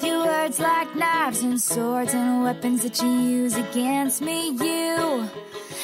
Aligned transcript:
with 0.00 0.08
your 0.08 0.24
words 0.24 0.58
like 0.58 0.94
knives 0.96 1.42
and 1.42 1.60
swords 1.60 2.14
and 2.14 2.42
weapons 2.42 2.82
that 2.82 3.00
you 3.02 3.08
use 3.08 3.56
against 3.56 4.22
me. 4.22 4.50
You 4.50 5.28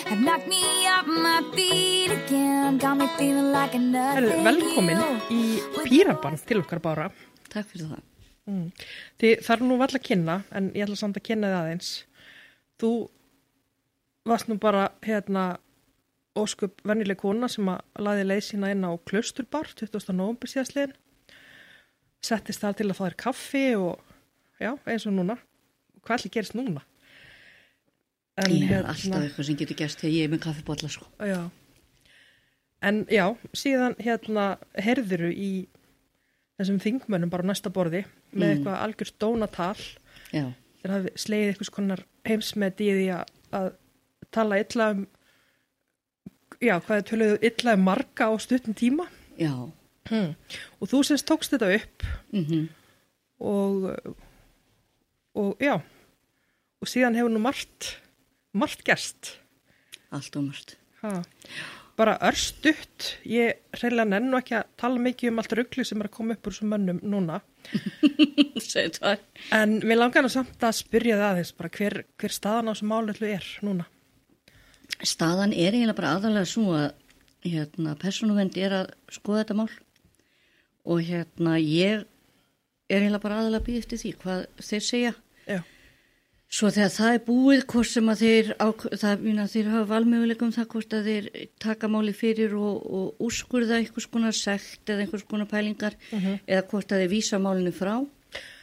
have 0.07 0.21
knocked 0.21 0.49
me 0.49 0.63
off 0.89 1.07
my 1.07 1.43
feet 1.55 2.11
again, 2.11 2.79
got 2.79 2.97
me 2.97 3.07
feeling 3.19 3.53
like 3.53 3.75
a 3.75 3.79
Herðu, 3.79 4.43
nothing. 4.43 4.45
velkomin 4.47 5.03
í 5.31 5.43
Pírabann 5.85 6.39
til 6.47 6.63
okkar 6.63 6.81
bara. 6.83 7.11
Takk 7.53 7.69
fyrir 7.73 7.91
það. 7.93 8.03
Mm. 8.47 8.67
Þið 9.21 9.45
þarf 9.49 9.67
nú 9.67 9.79
vall 9.83 9.99
að 9.99 10.07
kynna, 10.09 10.39
en 10.53 10.71
ég 10.73 10.87
ætla 10.87 10.97
samt 10.97 11.21
að 11.21 11.27
kynna 11.29 11.51
þið 11.51 11.59
aðeins. 11.61 11.93
Þú 12.81 12.93
varst 14.27 14.49
nú 14.49 14.59
bara 14.63 14.89
hérna 15.05 15.47
óskup 16.37 16.81
vennileg 16.87 17.19
kona 17.21 17.49
sem 17.49 17.69
að 17.69 17.85
laði 18.07 18.29
leið 18.31 18.45
sína 18.49 18.73
inn 18.73 18.85
á 18.87 18.93
Klausturbar 19.09 19.73
20. 19.77 20.13
november 20.13 20.53
síðastliðin. 20.53 20.97
Settist 22.25 22.63
þar 22.65 22.77
til 22.79 22.91
að 22.91 22.99
fá 22.99 23.05
þér 23.07 23.17
kaffi 23.21 23.67
og 23.79 24.06
já, 24.61 24.73
eins 24.87 25.07
og 25.07 25.15
núna. 25.17 25.37
Hvað 26.07 26.21
ætli 26.21 26.31
gerist 26.37 26.55
núna? 26.59 26.83
En, 28.37 28.53
Ég 28.53 28.71
er 28.77 28.85
alltaf 28.85 29.23
eitthvað 29.23 29.47
sem 29.49 29.57
getur 29.57 29.79
gerst 29.79 30.03
þegar 30.03 30.13
ég 30.15 30.27
er 30.27 30.33
með 30.35 30.43
kaffibotla 30.45 30.91
sko. 30.93 31.07
Já. 31.25 31.41
En 32.85 33.07
já, 33.11 33.25
síðan 33.57 33.95
hérna 34.05 34.45
herðuru 34.77 35.31
í 35.33 35.51
þessum 36.61 36.79
þingmönnum 36.85 37.33
bara 37.33 37.47
næsta 37.49 37.73
borði 37.73 38.05
með 38.33 38.43
Mm. 38.47 38.53
eitthvað 38.53 38.83
algjörst 38.85 39.17
dónatal 39.23 39.81
Já, 40.35 40.45
þeir 40.83 40.93
hafi 40.93 41.13
slegið 41.17 41.51
eitthvað 41.53 41.71
konar 41.77 42.03
heimsmet 42.29 42.81
í 42.85 42.89
því 42.93 43.07
að, 43.17 43.31
að 43.57 43.69
tala 44.35 44.59
illa 44.61 44.91
um 44.93 45.07
já, 46.61 46.75
hvað 46.81 46.97
er 46.99 47.07
töluðu 47.11 47.39
illa 47.51 47.75
um 47.79 47.85
marga 47.87 48.29
á 48.29 48.33
stuttum 48.41 48.75
tíma 48.77 49.07
já. 49.41 49.53
hmm. 50.11 50.35
og 50.81 50.89
þú 50.91 51.01
semst 51.09 51.27
tókst 51.29 51.53
þetta 51.57 51.73
upp 51.81 52.07
Mm 52.33 52.69
og 53.37 53.91
og 55.37 55.63
já 55.63 55.75
og 55.77 56.91
síðan 56.91 57.17
hefur 57.19 57.33
nú 57.35 57.43
margt 57.45 57.97
margt 58.57 58.85
gerst 58.87 59.37
Allt 60.15 60.37
og 60.39 60.47
margt. 60.49 60.77
ha. 61.03 61.23
bara 61.97 62.17
örstutt 62.29 63.17
ég 63.27 63.59
reynilega 63.81 64.09
nennu 64.13 64.39
ekki 64.39 64.57
að 64.59 64.71
tala 64.81 65.03
mikið 65.03 65.33
um 65.33 65.41
allt 65.43 65.57
ruggli 65.59 65.85
sem 65.89 66.01
er 66.03 66.09
að 66.11 66.17
koma 66.19 66.37
upp 66.37 66.47
úr 66.49 66.57
þessum 66.57 66.73
mönnum 66.75 67.01
núna 67.05 67.41
en 69.61 69.79
við 69.83 69.99
langar 69.99 70.25
nú 70.25 70.31
samt 70.33 70.63
að 70.63 70.79
spyrja 70.81 71.19
það 71.19 71.31
aðeins 71.33 71.53
bara 71.59 71.73
hver, 71.79 71.99
hver 72.21 72.35
staðan 72.35 72.71
á 72.71 72.73
þessum 72.75 72.93
málallu 72.95 73.31
er 73.33 73.53
núna 73.67 73.89
Staðan 75.03 75.53
er 75.53 75.75
eiginlega 75.75 75.99
bara 75.99 76.13
aðalega 76.17 76.49
svo 76.49 76.71
að 76.73 76.93
hérna, 77.47 77.97
persónuvend 78.01 78.57
er 78.57 78.73
að 78.73 78.93
skoða 79.13 79.43
þetta 79.43 79.57
mál 79.59 79.73
og 80.87 81.03
hérna 81.05 81.57
ég 81.61 82.05
er 82.87 83.03
eiginlega 83.03 83.23
bara 83.25 83.41
aðalega 83.43 83.61
að 83.61 83.67
býða 83.67 83.83
eftir 83.83 84.01
því 84.03 84.13
hvað 84.23 84.45
þeir 84.63 84.85
segja. 84.87 85.13
Svo 86.47 86.69
þegar 86.71 86.93
það 86.95 87.15
er 87.17 87.23
búið, 87.27 87.63
hvort 87.73 87.89
sem 87.91 88.09
að 88.13 88.21
þeir, 88.23 88.51
á, 88.63 88.67
það, 89.03 89.23
mýna, 89.27 89.47
þeir 89.51 89.71
hafa 89.73 89.87
valmöguleikum 89.91 90.53
það 90.55 90.69
hvort 90.73 90.95
að 90.95 91.09
þeir 91.11 91.25
taka 91.61 91.89
máli 91.91 92.13
fyrir 92.15 92.53
og, 92.55 92.77
og 92.87 93.25
úrskurða 93.27 93.81
einhvers 93.81 94.07
konar 94.13 94.37
sekt 94.37 94.93
eða 94.95 95.03
einhvers 95.05 95.25
konar 95.27 95.49
pælingar 95.51 95.97
eða 96.15 96.63
hvort 96.71 96.95
að 96.95 97.03
þeir 97.03 97.11
vísa 97.17 97.41
málinu 97.43 97.73
frá. 97.75 97.97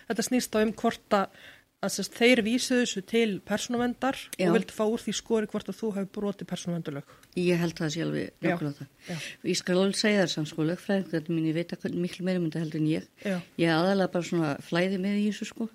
þetta 0.07 0.25
snýst 0.29 0.55
á 0.55 0.63
um 0.63 0.71
hvort 0.79 1.17
að, 1.19 1.35
að 1.83 1.91
sérst, 1.97 2.15
þeir 2.15 2.41
vísuðu 2.47 2.85
þessu 2.85 3.03
til 3.11 3.27
persónuvendar 3.43 4.15
Já. 4.39 4.47
og 4.47 4.55
vildi 4.55 4.77
fá 4.79 4.85
úr 4.87 5.03
því 5.03 5.13
skori 5.19 5.51
hvort 5.51 5.67
að 5.73 5.77
þú 5.81 5.91
hefur 5.97 6.09
brotið 6.21 6.49
persónuvendulög 6.53 7.13
Ég 7.35 7.59
held 7.59 7.75
það 7.81 7.99
alveg 8.05 8.31
Já, 8.31 8.47
nokkuð 8.47 8.71
á 8.71 8.73
það. 8.79 8.87
já. 9.11 9.15
Ég 9.51 9.59
skal 9.59 9.77
alveg 9.81 9.99
segja 9.99 10.23
það 10.23 10.31
samt 10.37 10.51
sko, 10.53 10.65
lögfræðingar 10.71 11.27
mín, 11.35 11.47
ég 11.51 11.59
veit 11.59 11.75
að 11.75 11.99
miklu 11.99 12.23
meira 12.23 12.39
mynda 12.39 12.63
heldur 12.63 12.79
en 12.79 12.87
ég. 12.95 13.11
já, 13.27 13.37
Ég 13.59 13.75
aðalega 13.75 14.11
bara 14.15 14.29
svona 14.31 14.55
flæði 14.63 15.03
með 15.03 15.19
í 15.19 15.27
þessu 15.33 15.49
sko 15.51 15.69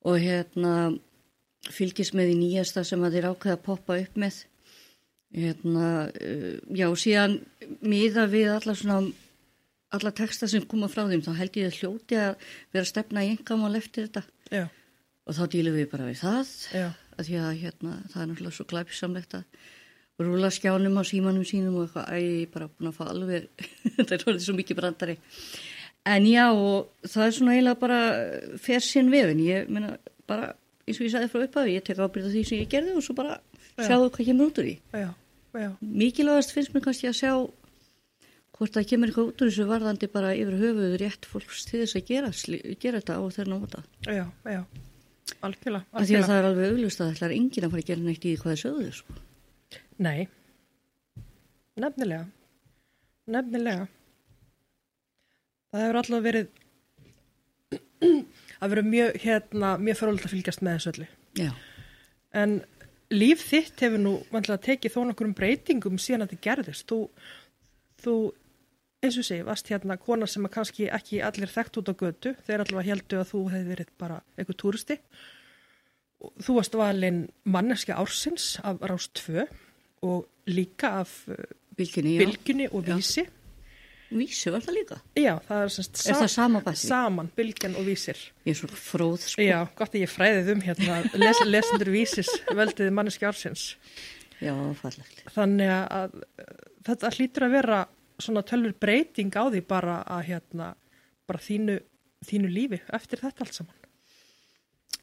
og 0.00 0.16
hérna 0.16 0.74
fylgist 1.68 2.14
með 2.16 2.32
í 2.34 2.38
nýjasta 2.40 2.84
sem 2.86 3.02
að 3.04 3.18
þeir 3.18 3.28
ákveða 3.32 3.58
að 3.58 3.66
poppa 3.66 3.98
upp 4.00 4.20
með. 4.20 4.38
Hérna, 5.36 5.88
uh, 6.10 6.54
já, 6.74 6.86
síðan 6.98 7.36
miða 7.86 8.24
við 8.30 8.48
alla 8.56 8.74
svona, 8.74 9.12
alla 9.94 10.14
texta 10.16 10.48
sem 10.50 10.64
koma 10.66 10.88
frá 10.90 11.04
þeim, 11.04 11.22
þá 11.26 11.32
held 11.38 11.58
ég 11.60 11.70
að 11.70 11.78
hljóti 11.78 12.18
að 12.18 12.48
vera 12.72 12.82
að 12.82 12.90
stefna 12.90 13.26
í 13.26 13.30
engamál 13.36 13.76
eftir 13.78 14.08
þetta 14.08 14.24
já, 14.50 14.64
og 15.26 15.36
þá 15.36 15.44
dýlum 15.52 15.76
við 15.78 15.86
bara 15.92 16.08
við 16.08 16.18
það 16.24 16.50
að 17.20 17.28
því 17.28 17.38
að 17.38 17.60
hérna, 17.60 17.92
það 18.10 18.22
er 18.22 18.28
náttúrulega 18.30 18.56
svo 18.56 18.66
glæpisamlegt 18.70 19.36
að 19.38 19.68
rúla 20.20 20.50
skjánum 20.52 20.98
á 21.00 21.02
símanum 21.06 21.46
sínum 21.48 21.78
og 21.80 21.86
eitthvað, 21.86 22.08
æ, 22.12 22.16
ég 22.20 22.42
er 22.44 22.52
bara 22.52 22.68
búin 22.70 22.90
að 22.90 22.96
fá 22.98 23.04
alveg, 23.08 23.46
þetta 23.96 24.16
er 24.16 24.24
orðið 24.26 24.46
svo 24.46 24.56
mikið 24.58 24.80
brandari. 24.80 25.16
En 26.10 26.26
já, 26.28 26.46
og 26.50 27.08
það 27.08 27.26
er 27.26 27.36
svona 27.36 27.54
eiginlega 27.56 27.80
bara 27.80 28.00
fer 28.60 28.84
sinn 28.84 29.12
vefin, 29.12 29.42
ég 29.44 29.70
meina 29.72 29.94
bara, 30.28 30.54
eins 30.86 30.98
og 31.00 31.06
ég 31.06 31.12
sagði 31.14 31.30
frá 31.32 31.44
upphafi, 31.46 31.74
ég 31.76 31.84
tek 31.86 31.98
ábyrða 32.02 32.32
því 32.34 32.42
sem 32.48 32.58
ég 32.62 32.70
gerði 32.72 32.96
og 32.96 33.04
svo 33.06 33.14
bara 33.18 33.36
Já. 33.78 33.86
sjáu 33.88 34.08
hvað 34.10 34.26
kemur 34.30 34.50
út 34.50 34.60
úr 34.60 34.68
því. 34.70 34.76
Mikilvægast 35.80 36.52
finnst 36.54 36.72
mér 36.74 36.84
kannski 36.84 37.08
að 37.10 37.18
sjá 37.20 37.32
hvort 38.60 38.74
það 38.76 38.88
kemur 38.90 39.08
eitthvað 39.10 39.28
út 39.30 39.40
úr 39.42 39.48
þessu 39.50 39.66
varðandi 39.70 40.08
bara 40.12 40.34
yfir 40.36 40.56
höfuð 40.60 40.96
rétt 41.00 41.26
fólks 41.30 41.64
til 41.68 41.80
þess 41.82 41.96
að 41.96 42.06
gera, 42.10 42.30
gera 42.82 43.00
þetta 43.00 43.16
á 43.16 43.22
þeirra 43.34 43.50
nóta. 43.54 43.80
já, 44.04 44.24
já, 44.44 44.60
algjörlega, 45.40 45.84
Af 45.92 46.04
því 46.04 46.16
að 46.18 46.20
algjörlega. 46.20 46.26
það 46.28 46.38
er 46.40 46.48
alveg 46.50 46.74
auglust 46.74 47.00
að 47.00 47.14
það 47.16 47.26
er 47.30 47.36
enginn 47.38 47.64
að 47.66 47.70
fara 47.72 47.82
að 47.82 47.88
gera 47.90 48.04
neitt 48.04 48.24
í 48.28 48.34
hvað 48.36 48.52
það 48.52 48.60
sögðu, 48.64 48.90
sko. 49.00 49.12
Nei, 50.00 50.28
nefnilega, 51.80 52.26
nefnilega. 53.30 53.88
Það 55.70 55.80
hefur 55.86 56.00
alltaf 56.02 56.22
verið, 56.28 56.46
að 58.60 58.74
verið 58.74 58.90
mjög, 58.90 59.16
hérna, 59.24 59.70
mjög 59.80 59.98
frólægt 60.00 60.28
að 60.28 60.34
fylgjast 60.34 60.64
með 60.64 60.76
þessu 60.76 60.92
öllu. 60.92 61.08
Já. 61.40 61.50
En 62.40 62.60
líf 63.10 63.42
þitt 63.48 63.82
hefur 63.84 64.02
nú 64.02 64.12
vantilega 64.30 64.64
tekið 64.68 64.94
þó 64.94 65.00
nokkurum 65.08 65.34
breytingum 65.38 65.98
síðan 66.00 66.26
að 66.26 66.34
þetta 66.34 66.46
gerðist. 66.46 66.86
Þú, 66.90 67.00
þú 68.04 68.14
eins 69.00 69.18
og 69.20 69.26
sé, 69.26 69.40
varst 69.46 69.72
hérna 69.72 69.96
kona 70.00 70.28
sem 70.28 70.46
að 70.46 70.54
kannski 70.58 70.88
ekki 70.92 71.22
allir 71.24 71.50
þekkt 71.50 71.80
út 71.80 71.90
á 71.90 71.94
götu. 72.04 72.34
Þeir 72.46 72.64
allavega 72.64 72.88
heldu 72.92 73.20
að 73.20 73.30
þú 73.32 73.42
hefði 73.54 73.72
verið 73.72 73.92
bara 74.00 74.20
eitthvað 74.36 74.60
túristi. 74.62 74.98
Þú 76.44 76.56
varst 76.58 76.76
valinn 76.76 77.22
manneski 77.48 77.96
ársins 77.96 78.52
af 78.60 78.82
Rás 78.84 79.08
2 79.16 79.46
og 80.04 80.26
líka 80.50 80.98
af 81.00 81.14
já. 81.26 82.20
Bylgjunni 82.20 82.66
og 82.68 82.84
Já. 82.84 83.30
Vísi. 84.10 84.50
Var 84.50 84.64
það 84.64 84.76
líka. 84.76 84.96
Já, 85.18 85.32
það 85.46 85.64
er 85.64 85.72
semst 85.74 86.00
Er 86.10 86.16
það 86.18 86.30
sama? 86.32 86.62
Saman, 86.78 87.28
Bylgjan 87.36 87.76
og 87.78 87.86
Vísir. 87.86 88.18
Ég 88.42 88.54
er 88.54 88.58
svo 88.58 88.70
fróð, 88.74 89.20
sko. 89.22 89.44
Já, 89.46 89.60
gott 89.78 89.94
að 89.94 90.02
ég 90.02 90.10
fræðið 90.10 90.50
um 90.56 90.64
hérna, 90.64 90.96
les, 91.22 91.42
lesendur 91.46 91.92
Vísis 91.94 92.30
völdiði 92.50 92.90
manneski 92.96 93.28
ársins. 93.28 93.68
Já, 94.40 94.54
fallegt. 94.80 95.22
Þannig 95.34 95.70
að 95.70 96.16
þetta 96.88 97.12
hlýtur 97.16 97.46
að 97.46 97.56
vera 97.58 97.80
svona 98.20 98.44
tölur 98.46 98.74
breyting 98.80 99.32
á 99.36 99.44
því 99.46 99.62
bara 99.68 100.00
að 100.08 100.24
hérna, 100.30 100.72
bara 101.28 101.42
þínu, 101.44 101.78
þínu 102.26 102.50
lífi 102.52 102.80
eftir 102.96 103.22
þetta 103.22 103.46
allt 103.46 103.60
saman. 103.60 103.76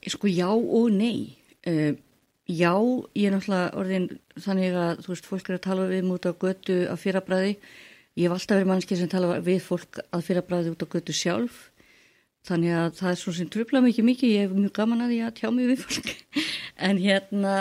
Sko, 0.08 0.30
já 0.30 0.50
og 0.52 0.92
nei. 0.94 1.38
Uh, 1.68 1.96
já, 2.48 2.74
ég 3.18 3.28
er 3.30 3.36
náttúrulega 3.36 3.74
orðin 3.80 4.10
þannig 4.36 4.78
að, 4.78 5.04
þú 5.06 5.14
veist, 5.14 5.30
fólk 5.32 5.50
er 5.52 5.58
að 5.58 5.66
tala 5.68 5.92
við 5.92 6.08
mútið 6.08 6.36
á 6.36 6.42
götu 6.44 6.78
að 6.92 7.02
fyrrabræði. 7.04 7.54
Ég 8.18 8.26
hef 8.26 8.34
alltaf 8.34 8.58
verið 8.58 8.70
mannski 8.72 8.96
sem 8.98 9.10
tala 9.12 9.36
við 9.46 9.60
fólk 9.62 10.00
að 10.10 10.24
fyrrabræði 10.26 10.72
út 10.74 10.82
á 10.82 10.88
götu 10.90 11.14
sjálf. 11.14 11.58
Þannig 12.48 12.74
að 12.74 12.88
það 12.98 13.12
er 13.12 13.20
svona 13.22 13.38
sem 13.38 13.50
tröfla 13.54 13.82
mikið 13.86 14.08
mikið. 14.08 14.32
Ég 14.34 14.48
hef 14.48 14.56
mjög 14.56 14.72
gaman 14.80 15.04
að 15.06 15.12
því 15.12 15.20
að 15.28 15.36
tjá 15.38 15.50
mig 15.54 15.68
við 15.70 15.84
fólk. 15.84 16.10
en 16.88 17.02
hérna, 17.04 17.54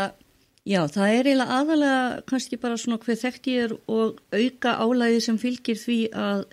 já, 0.65 0.79
það 0.95 1.17
er 1.17 1.29
eiginlega 1.29 1.59
aðalega 1.59 1.99
kannski 2.31 2.61
bara 2.63 2.79
svona 2.81 3.01
hver 3.03 3.21
þekkt 3.21 3.51
ég 3.53 3.67
er 3.67 3.75
og 3.99 4.23
auka 4.33 4.73
álæði 4.81 5.21
sem 5.27 5.41
fylgir 5.43 5.83
því 5.83 5.99
að 6.17 6.47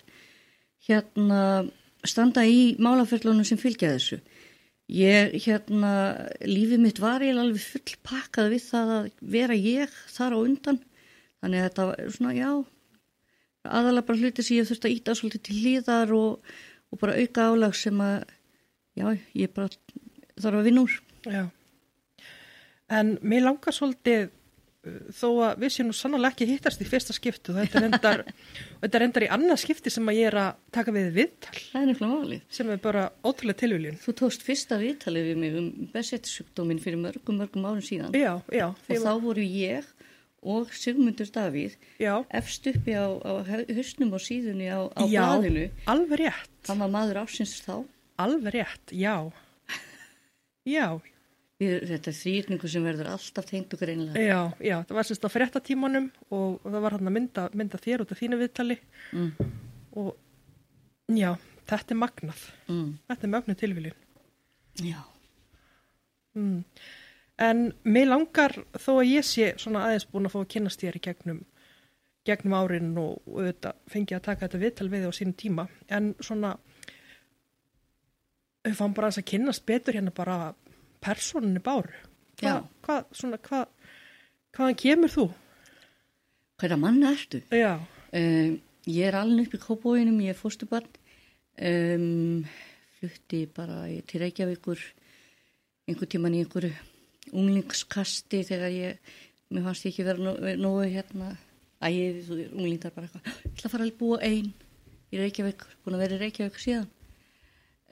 hérna 0.84 1.40
standa 2.04 2.44
í 2.44 2.74
málaferlunum 2.84 3.48
sem 3.48 3.60
fylgja 3.60 3.94
þessu. 3.94 4.20
Ég, 4.92 5.32
hérna, 5.46 5.94
lífið 6.44 6.82
mitt 6.82 7.00
var 7.00 7.24
ég 7.24 7.40
alveg 7.40 7.62
full 7.64 7.96
pakkað 8.04 8.52
við 8.52 8.68
það 8.68 8.94
að 8.98 9.10
vera 9.32 9.56
ég 9.56 9.98
þar 10.12 10.36
á 10.36 10.38
undan. 10.42 10.84
Þannig 11.40 11.62
að 11.62 11.68
þetta 11.70 11.86
var 11.88 12.16
svona, 12.18 12.34
já, 12.36 12.50
aðalega 13.64 14.06
bara 14.10 14.20
hluti 14.22 14.44
sem 14.44 14.58
ég 14.60 14.68
þurfti 14.68 14.90
að 14.90 14.96
íta 14.98 15.16
svolítið 15.18 15.44
til 15.48 15.58
hlýðar 15.62 16.14
og, 16.18 16.54
og 16.92 17.00
bara 17.02 17.18
auka 17.20 17.48
álag 17.50 17.76
sem 17.78 18.00
að, 18.04 18.24
já, 19.00 19.06
ég 19.40 19.52
bara 19.56 19.72
þarf 20.38 20.60
að 20.60 20.66
vinna 20.68 20.86
úr. 20.86 20.96
Já. 21.24 21.44
En 22.94 23.14
mér 23.24 23.46
langar 23.46 23.72
svolítið 23.72 24.26
uh, 24.28 24.98
þó 25.16 25.28
að 25.46 25.62
við 25.62 25.72
séum 25.72 25.88
nú 25.88 25.96
sannlega 25.96 26.34
ekki 26.34 26.48
hittast 26.50 26.82
í 26.84 26.88
fyrsta 26.88 27.16
skiptu. 27.16 27.54
Þetta 27.56 27.80
er 27.80 27.86
endar, 27.88 28.22
þetta 28.82 29.00
er 29.00 29.06
endar 29.06 29.26
í 29.26 29.30
annað 29.38 29.62
skipti 29.64 29.92
sem 29.94 30.12
að 30.12 30.20
ég 30.20 30.28
er 30.28 30.38
að 30.42 30.60
taka 30.76 30.94
við 30.94 31.08
viðtal 31.16 31.54
Það 31.56 31.80
er 31.80 31.88
nefnilega 31.90 32.18
málið. 32.20 32.44
sem 32.58 32.74
er 32.74 32.82
bara 32.84 33.06
ótrúlega 33.24 33.60
tilvíljun. 33.64 34.00
Þú 34.04 34.16
tókst 34.20 34.44
fyrsta 34.44 34.80
viðtalið 34.82 35.30
við 35.30 35.40
mig 35.40 35.58
um 35.62 35.70
besettisjúkdómin 35.96 36.82
fyrir 36.84 37.00
mörgum, 37.00 37.40
mörgum 37.40 37.68
árum 37.70 37.84
síðan. 37.88 38.12
Já, 38.12 38.34
já. 38.52 38.68
Og 38.74 39.06
þá 39.08 39.12
voru 39.24 39.48
ég 39.48 39.93
og 40.44 40.70
Sigmundur 40.76 41.30
Davíð 41.32 41.74
Já, 42.02 42.14
efst 42.30 42.66
uppi 42.70 42.92
á, 42.92 43.06
á 43.24 43.32
hausnum 43.48 44.12
og 44.12 44.20
síðunni 44.20 44.68
á, 44.68 44.84
á 44.92 45.02
já, 45.08 45.24
blaðinu. 45.24 45.70
alveg 45.88 46.20
rétt. 46.20 46.52
Hann 46.68 46.78
var 46.84 46.92
maður 46.92 47.22
ásins 47.24 47.56
þá. 47.64 47.84
Alveg 48.20 48.52
rétt, 48.54 48.92
já. 48.92 49.16
Já, 50.64 50.86
Við, 51.60 51.84
þetta 51.86 52.10
er 52.10 52.16
þrýrningu 52.18 52.68
sem 52.68 52.82
verður 52.84 53.08
alltaf 53.12 53.46
tengd 53.46 53.74
okkur 53.76 53.90
einlega. 53.92 54.18
já, 54.20 54.38
já, 54.58 54.76
það 54.88 54.96
var 54.98 55.06
sérst 55.06 55.24
á 55.24 55.30
fréttatímanum 55.30 56.08
og 56.34 56.56
það 56.66 56.80
var 56.82 56.96
hann 56.96 57.06
að 57.10 57.14
mynda, 57.14 57.44
mynda 57.54 57.78
þér 57.78 58.02
út 58.04 58.10
af 58.12 58.18
þínu 58.20 58.38
viðtali 58.40 58.76
Mm, 59.14 59.30
og 60.02 60.16
já, 61.14 61.30
þetta 61.70 61.94
er 61.94 62.00
magnað. 62.00 62.40
mm, 62.68 62.88
Þetta 63.08 63.24
er 63.28 63.32
mögnu 63.36 63.54
tilviljun. 63.60 64.00
já, 64.82 64.98
Mm. 66.34 66.64
En 67.42 67.64
mér 67.82 68.10
langar 68.12 68.54
þó 68.78 68.92
að 69.00 69.10
ég 69.10 69.26
sé 69.26 69.52
svona 69.58 69.88
aðeins 69.88 70.06
búin 70.10 70.28
að 70.28 70.34
fá 70.36 70.40
að 70.42 70.50
kynast 70.54 70.82
þér 70.84 70.98
í 70.98 71.02
gegnum, 71.08 71.40
gegnum 72.28 72.56
árin 72.58 72.92
og, 73.00 73.22
auðvitað 73.26 73.80
fengi 73.90 74.16
að 74.16 74.26
taka 74.28 74.46
þetta 74.46 74.62
viðtal 74.62 74.90
við 74.92 75.08
á 75.08 75.12
sínum 75.16 75.38
tíma. 75.38 75.68
En 75.90 76.12
svona, 76.22 76.54
við 78.64 78.76
fáum 78.78 78.94
bara 78.94 79.10
aðeins 79.10 79.22
að 79.24 79.30
kynnast 79.32 79.66
betur 79.66 79.98
hérna 79.98 80.14
bara 80.14 80.38
persóninni 81.04 81.62
báru. 81.64 81.96
Já. 82.42 82.60
Hvað, 82.86 83.10
svona, 83.14 83.40
hvað, 83.42 83.66
hvaðan 84.54 84.78
kemur 84.84 85.12
þú? 85.12 85.26
hverja 86.54 86.78
manna 86.78 87.10
ertu? 87.12 87.42
Já, 87.50 87.80
Um, 88.14 88.60
ég 88.86 89.08
er 89.08 89.16
alveg 89.18 89.48
upp 89.48 89.54
í 89.56 89.58
Kópóinum, 89.58 90.20
ég 90.22 90.30
er 90.30 90.38
fóstubarn, 90.38 90.86
um, 91.58 92.44
flutti 93.00 93.40
bara 93.50 93.88
til 94.06 94.20
Reykjavíkur 94.22 94.78
einhver 95.90 96.10
tíman 96.12 96.36
í 96.36 96.44
einhverju 96.44 96.70
unglingskasti 97.34 98.42
þegar 98.48 98.74
ég, 98.74 99.14
mér 99.52 99.66
fannst 99.68 99.86
ég 99.86 99.94
ekki 99.94 100.06
vera 100.06 100.34
nógu, 100.58 100.84
hérna, 100.88 101.32
ægið, 101.84 102.20
þú 102.26 102.36
er 102.38 102.52
unglingdar 102.52 102.94
bara 102.94 103.08
eitthvað, 103.08 103.32
ég 103.44 103.54
ætla 103.54 103.68
að 103.68 103.74
fara 103.74 103.88
að 103.88 103.96
búa 104.00 104.20
einn 104.24 104.52
í 105.14 105.22
Reykjavík, 105.22 105.64
búin 105.84 105.96
að 105.98 106.04
vera 106.04 106.18
í 106.18 106.22
Reykjavík 106.22 106.60
síðan. 106.62 106.86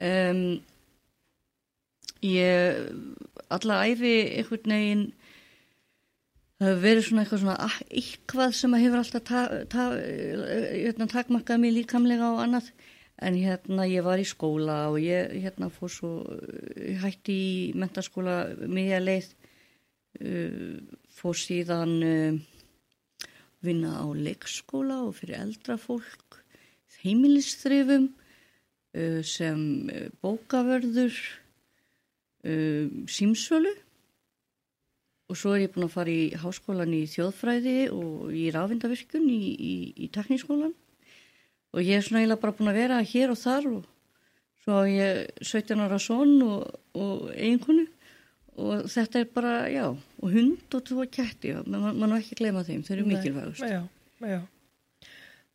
Um, 0.03 0.45
ég, 2.25 2.87
alla 3.53 3.83
æfi 3.87 4.15
einhvern 4.39 4.75
veginn, 4.75 5.05
það 6.63 6.81
verið 6.83 7.07
svona 7.07 7.23
eitthvað 7.23 7.43
svona 7.43 7.59
ah, 7.67 7.77
eitthvað 7.91 8.57
sem 8.57 8.75
að 8.75 8.83
hefur 8.85 9.01
alltaf 9.01 9.25
ta, 9.27 9.43
ta, 9.71 9.87
hérna, 9.99 11.09
takmarkað 11.11 11.63
mig 11.63 11.75
líkamlega 11.75 12.31
og 12.31 12.43
annað 12.45 12.71
en 13.21 13.37
hérna 13.37 13.85
ég 13.89 14.05
var 14.05 14.21
í 14.21 14.25
skóla 14.25 14.87
og 14.89 14.97
ég 15.01 15.35
hérna 15.43 15.69
fór 15.73 15.91
svo 15.91 16.11
ég 16.77 16.97
hætti 17.03 17.35
í 17.35 17.53
mentaskóla 17.77 18.37
miðja 18.65 19.01
leið 19.03 19.29
uh, 20.23 20.81
fór 21.13 21.37
síðan 21.37 21.93
uh, 22.07 22.39
vinna 23.63 24.01
á 24.01 24.05
leikskóla 24.17 25.03
og 25.05 25.17
fyrir 25.19 25.43
eldra 25.43 25.77
fólk 25.77 26.41
heimilisþrifum 27.03 28.09
uh, 28.09 29.21
sem 29.21 29.63
bókavörður 30.23 31.15
símsölu. 32.43 33.69
Og 35.31 35.37
svo 35.39 35.53
er 35.55 35.61
ég 35.63 35.69
búin 35.71 35.85
að 35.85 35.93
fara 35.93 36.11
í 36.11 36.25
háskólan 36.35 36.91
í 36.91 37.05
þjóðfræði 37.07 37.75
og 37.95 38.33
í 38.35 38.49
ráfindavirkun 38.51 39.29
í, 39.31 39.37
í, 39.55 39.75
í 39.95 40.09
teknískólan 40.11 40.73
og 41.73 41.81
ég 41.81 41.97
er 41.97 42.05
svona 42.05 42.21
eiginlega 42.21 42.41
bara 42.43 42.55
búin 42.57 42.71
að 42.71 42.79
vera 42.79 43.01
hér 43.01 43.33
og 43.33 43.39
þar 43.41 43.67
og 43.71 43.89
svo 44.63 44.79
á 44.79 44.83
ég 44.87 45.43
17 45.43 45.83
ára 45.83 45.99
son 45.99 46.37
og, 46.45 46.79
og 46.95 47.27
eiginkonu 47.33 47.87
og 48.53 48.85
þetta 48.93 49.23
er 49.23 49.29
bara, 49.33 49.53
já, 49.73 49.85
og 49.89 50.29
hund 50.29 50.75
og 50.77 50.85
tvo 50.85 51.05
kætti, 51.09 51.55
mann 51.65 51.97
man 51.97 52.11
má 52.11 52.19
ekki 52.19 52.37
glema 52.37 52.61
þeim, 52.63 52.83
þau 52.85 52.95
eru 52.95 53.05
mikilvægust. 53.09 53.65
já, 53.65 53.81
já. 54.21 54.41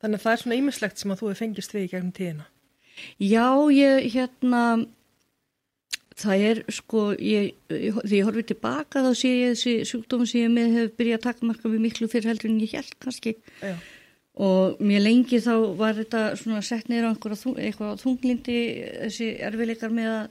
Þannig 0.02 0.18
að 0.18 0.24
það 0.24 0.32
er 0.32 0.40
svona 0.42 0.58
ýmislegt 0.58 0.98
sem 0.98 1.12
að 1.12 1.20
þú 1.20 1.28
hefur 1.28 1.38
fengist 1.38 1.74
við 1.74 1.84
í 1.84 1.90
gegnum 1.92 2.14
tíðina. 2.14 2.46
Já, 3.22 3.46
ég 3.70 4.08
hérna 4.14 4.62
það 6.18 6.44
er 6.48 6.60
sko 6.74 7.02
ég, 7.22 7.52
þegar 7.70 8.14
ég 8.16 8.26
horfið 8.26 8.48
tilbaka 8.50 9.04
þá 9.06 9.10
sé 9.20 9.30
ég 9.30 9.54
þessi 9.54 9.74
sjúkdóma 9.92 10.26
sem 10.26 10.42
ég 10.42 10.54
með 10.54 10.74
hefur 10.74 10.96
byrjað 10.98 11.18
að 11.18 11.26
taka 11.28 11.48
marka 11.50 11.72
við 11.72 11.84
miklu 11.84 12.10
fyrir 12.10 12.32
heldur 12.32 12.50
en 12.50 12.60
ég 12.64 12.74
held 12.74 12.96
kannski 13.04 13.34
Já, 13.62 13.74
og 14.38 14.78
mér 14.84 15.02
lengi 15.02 15.40
þá 15.42 15.54
var 15.78 15.96
þetta 15.98 16.22
svona 16.38 16.62
sett 16.62 16.90
neyra 16.90 17.10
á 17.10 17.14
einhverja 17.14 17.96
þunglindi 18.02 18.58
þessi 19.08 19.32
erfileikar 19.48 19.90
með 19.94 20.12
að, 20.12 20.28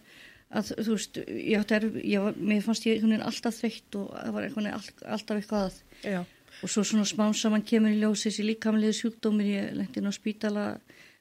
að 0.60 0.72
þú 0.78 0.96
veist, 0.96 1.20
ég 1.28 1.60
átti 1.60 1.78
erf, 1.80 2.00
ég 2.04 2.24
var, 2.24 2.40
mér 2.40 2.64
fannst 2.64 2.88
ég 2.88 2.96
einhvern 2.96 3.18
veginn 3.18 3.28
alltaf 3.28 3.60
þreytt 3.60 4.00
og 4.00 4.10
það 4.16 4.34
var 4.38 4.48
einhvern 4.48 4.70
veginn 4.70 4.80
all, 4.80 5.12
alltaf 5.18 5.42
eitthvað 5.42 5.68
að. 5.68 5.80
Já, 6.08 6.22
og 6.64 6.72
svo 6.72 6.84
svona 6.88 7.06
smám 7.06 7.36
saman 7.38 7.66
kemur 7.68 7.94
í 7.94 8.00
ljós 8.00 8.24
þessi 8.26 8.46
líkamlegu 8.48 8.96
sjúkdómir, 8.96 9.52
ég 9.52 9.76
lendi 9.78 10.02
inn 10.02 10.10
á 10.10 10.14
spítala 10.16 10.66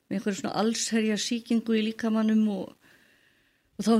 með 0.06 0.18
einhverju 0.18 0.40
svona 0.40 0.56
allsherja 0.62 1.18
síkingu 1.20 1.76
í 1.76 1.84
líkamannum 1.90 2.44
og, 2.54 2.72
og 3.76 3.84
þá 3.84 3.92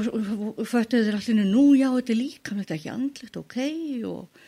föttuðu 0.63 1.09
þeir 1.09 1.19
allir 1.19 1.51
nú 1.51 1.67
já, 1.77 1.91
þetta 1.91 2.15
er 2.15 2.21
líkamlegt, 2.23 2.75
ekki 2.79 2.93
andlegt, 2.93 3.41
ok 3.43 3.59
og, 4.09 4.47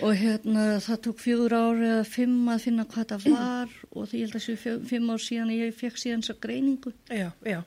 og 0.00 0.16
hérna 0.16 0.78
það 0.80 1.00
tók 1.04 1.20
fjögur 1.20 1.52
ár 1.52 1.80
eða 1.84 2.04
fimm 2.08 2.48
að 2.48 2.64
finna 2.64 2.84
hvað 2.88 3.10
það 3.12 3.26
var 3.34 3.72
og 3.96 4.08
því 4.08 4.20
ég 4.22 4.26
held 4.26 4.36
að 4.38 4.46
þessu 4.46 4.76
fimm 4.88 5.10
ár 5.12 5.20
síðan 5.20 5.52
ég 5.52 5.74
fekk 5.76 6.00
síðan 6.00 6.24
þessa 6.24 6.40
greiningu. 6.46 6.92
Já, 7.12 7.28
já. 7.44 7.58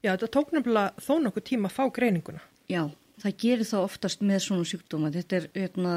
Já, 0.00 0.14
þetta 0.14 0.30
tók 0.32 0.52
nefnilega 0.54 1.04
þó 1.04 1.14
nokkuð 1.20 1.48
tíma 1.50 1.68
að 1.68 1.76
fá 1.76 1.84
greininguna. 1.92 2.40
já, 2.72 2.86
það 3.20 3.34
gerir 3.42 3.68
það 3.68 3.86
oftast 3.88 4.22
með 4.24 4.40
svona 4.46 4.68
sjúkdóma. 4.70 5.10
Þetta 5.12 5.36
er, 5.36 5.48
hérna, 5.58 5.94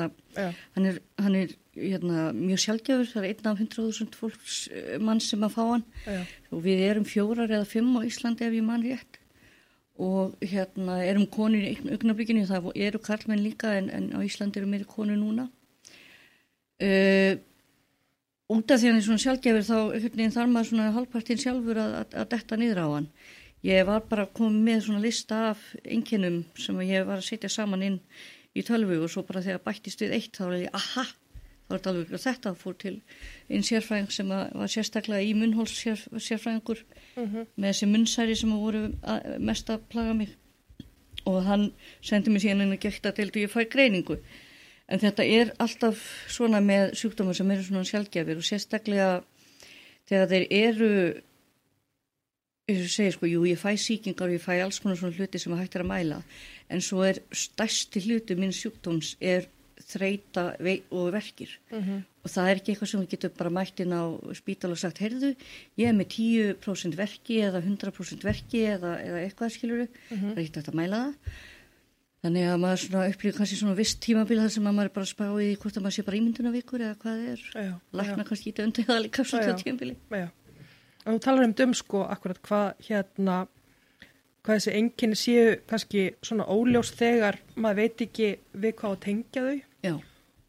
hann 0.75 0.89
er, 0.89 1.00
hann 1.24 1.38
er 1.39 1.54
hérna, 1.78 2.25
mjög 2.36 2.63
sjálfgjafur, 2.66 3.12
það 3.13 3.24
er 3.24 3.30
einn 3.31 3.51
af 3.51 3.62
100.000 3.63 4.19
fólks 4.19 4.57
eh, 4.74 4.98
mann 5.00 5.22
sem 5.24 5.45
að 5.45 5.56
fá 5.56 5.63
hann. 5.69 5.86
Já, 6.04 6.19
og 6.51 6.66
við 6.66 6.83
erum 6.90 7.07
fjórar 7.07 7.54
eða 7.54 7.69
fimm 7.69 7.95
á 7.95 8.01
Íslandi 8.07 8.48
ef 8.48 8.57
ég 8.57 8.68
mann 8.68 8.83
rétt. 8.86 9.22
Og 9.98 10.36
hérna 10.45 11.00
erum 11.06 11.25
konur 11.31 11.63
í 11.63 11.78
augnablikinu, 11.88 12.45
það 12.50 12.74
eru 12.75 13.00
karlmenn 13.01 13.45
líka 13.45 13.72
en, 13.80 13.88
en 13.90 14.12
á 14.13 14.19
Íslandi 14.25 14.62
eru 14.62 14.69
meiri 14.69 14.90
konur 14.90 15.18
núna 15.18 15.48
uh, 16.83 17.33
út 18.53 18.71
af 18.71 18.79
því 18.79 18.91
hann 18.91 19.01
er 19.01 19.06
svona 19.07 19.24
sjálfgefur 19.24 19.65
þá 19.68 19.77
þarf 20.35 20.51
maður 20.51 20.69
svona 20.71 20.94
halvpartin 20.95 21.41
sjálfur 21.41 21.81
að, 21.81 21.94
að, 22.01 22.18
að 22.21 22.31
detta 22.33 22.59
niður 22.59 22.83
á 22.83 22.88
hann. 22.95 23.12
Ég 23.65 23.88
var 23.88 24.03
bara 24.07 24.27
komið 24.38 24.65
með 24.68 24.83
svona 24.85 25.03
lista 25.03 25.39
af 25.51 25.63
einkennum 25.83 26.44
sem 26.56 26.77
ég 26.85 27.07
var 27.07 27.19
að 27.19 27.27
setja 27.27 27.50
saman 27.51 27.83
inn 27.83 28.01
í 28.57 28.63
tölvu 28.65 29.01
og 29.03 29.12
svo 29.12 29.25
bara 29.27 29.44
þegar 29.44 29.63
bættist 29.65 30.03
við 30.03 30.15
eitt 30.18 30.38
þá 30.38 30.44
var 30.45 30.59
ég, 30.62 30.75
aha! 30.77 31.06
Þá 31.68 31.74
er 31.74 31.79
þetta 31.79 31.91
alveg 31.91 32.12
og 32.15 32.21
þetta 32.24 32.51
fór 32.56 32.75
til 32.80 32.94
einn 33.51 33.65
sérfræðing 33.68 34.12
sem 34.15 34.30
var 34.31 34.71
sérstaklega 34.71 35.25
í 35.27 35.33
munnhóls 35.35 35.73
sér, 35.75 36.00
sérfræðingur 36.15 36.83
með 37.18 37.65
þessi 37.65 37.89
munnsæri 37.91 38.38
sem 38.39 38.53
voru 38.56 38.85
að, 39.03 39.33
mest 39.44 39.73
að 39.73 39.83
plaga 39.91 40.13
mig. 40.15 40.31
Og 41.28 41.42
hann 41.44 41.66
sendi 41.99 42.31
mér 42.31 42.45
síðan 42.45 42.63
inn 42.63 42.78
að 42.78 42.85
gekta 42.85 43.11
til 43.18 43.28
því 43.33 43.44
ég 43.44 43.52
fæ 43.52 43.66
greiningu 43.73 44.21
en 44.87 45.01
þetta 45.03 45.25
er 45.25 45.53
alltaf 45.63 46.03
svona 46.31 46.61
með 46.63 46.94
sjúkdóma 46.99 47.35
sem 47.35 47.51
eru 47.51 47.65
svona 47.67 47.87
sjálfgefir 47.87 48.39
og 48.39 48.47
sérstaklega 48.47 49.09
þegar 50.07 50.29
þeir 50.31 50.45
eru 50.56 50.91
eins 52.67 52.83
og 52.83 52.91
segir 52.91 53.13
sko, 53.15 53.27
jú 53.31 53.44
ég 53.47 53.59
fæ 53.59 53.75
síkingar 53.79 54.27
og 54.27 54.35
ég 54.35 54.44
fæ 54.44 54.57
alls 54.59 54.79
konar 54.83 54.97
svona 54.99 55.15
hluti 55.15 55.39
sem 55.39 55.53
að 55.56 55.61
hægt 55.63 55.77
er 55.77 55.85
að 55.85 55.91
mæla. 55.91 56.17
En 56.67 56.81
svo 56.83 57.03
er 57.07 57.21
stærsti 57.31 58.01
hluti 58.03 58.35
minn 58.35 58.51
sjúkdóms 58.56 59.15
er 59.23 59.47
þreita 59.87 60.49
og 60.91 61.11
verkir. 61.15 61.53
Og 62.25 62.31
það 62.33 62.49
er 62.49 62.59
ekki 62.59 62.73
eitthvað 62.73 62.89
sem 62.91 63.03
við 63.06 63.11
getum 63.13 63.35
bara 63.37 63.53
mætt 63.56 63.79
inn 63.79 63.94
á 63.95 64.03
spítal 64.35 64.73
og 64.73 64.79
sagt, 64.81 64.99
heyrðu, 64.99 65.29
ég 65.79 65.87
er 65.87 65.95
með 65.95 66.09
10% 66.17 66.97
verki 66.99 67.39
eða 67.39 67.61
100% 67.63 68.27
verki 68.27 68.65
eða, 68.67 68.97
eða 68.99 69.21
eitthvað 69.23 69.53
skiluru, 69.56 69.87
það 70.09 70.33
er 70.33 70.44
ekkert 70.44 70.67
að 70.73 70.79
mæla 70.81 71.03
það. 71.06 71.37
Þannig 72.26 72.47
að 72.50 72.57
maður 72.64 72.80
svona 72.81 73.09
upplýður 73.12 73.36
kannski 73.38 73.57
svona 73.59 73.76
viss 73.78 73.97
tímabil 74.02 74.40
þar 74.42 74.50
sem 74.56 74.66
að 74.68 74.74
maður 74.78 74.90
er 74.90 74.94
bara 74.95 75.09
spáið 75.12 75.42
í 75.45 75.52
hvort 75.62 75.78
að 75.78 75.83
maður 75.86 75.95
sé 75.97 76.06
bara 76.07 76.18
ímyndunavíkur 76.18 76.83
eða 76.88 76.95
hvað 77.04 77.19
er. 77.33 77.44
já. 77.54 77.74
Lækna 78.00 78.26
kannski 78.28 78.50
í 78.50 78.56
döndu 78.57 78.86
eða 78.88 78.97
líka 79.04 79.21
Já, 79.24 79.30
svona 79.30 79.52
já. 79.52 79.57
tímabili. 79.62 79.95
Já. 80.09 80.28
Og 81.06 81.12
þú 81.14 81.19
talar 81.28 81.45
um 81.47 81.54
döm 81.62 81.76
sko 81.78 82.02
akkurat 82.09 82.42
hvað 82.47 82.81
hérna 82.88 83.38
hvað 84.47 84.57
þessi 84.57 84.74
enginni 84.80 85.19
séu 85.19 85.54
kannski 85.69 86.07
svona 86.26 86.47
óljós 86.50 86.92
þegar 86.97 87.38
maður 87.56 87.80
veit 87.83 88.04
ekki 88.07 88.31
við 88.57 88.76
hvað 88.81 88.97
að 88.97 89.00
tengja 89.06 89.45
þau 89.45 89.56
Já, 89.86 89.94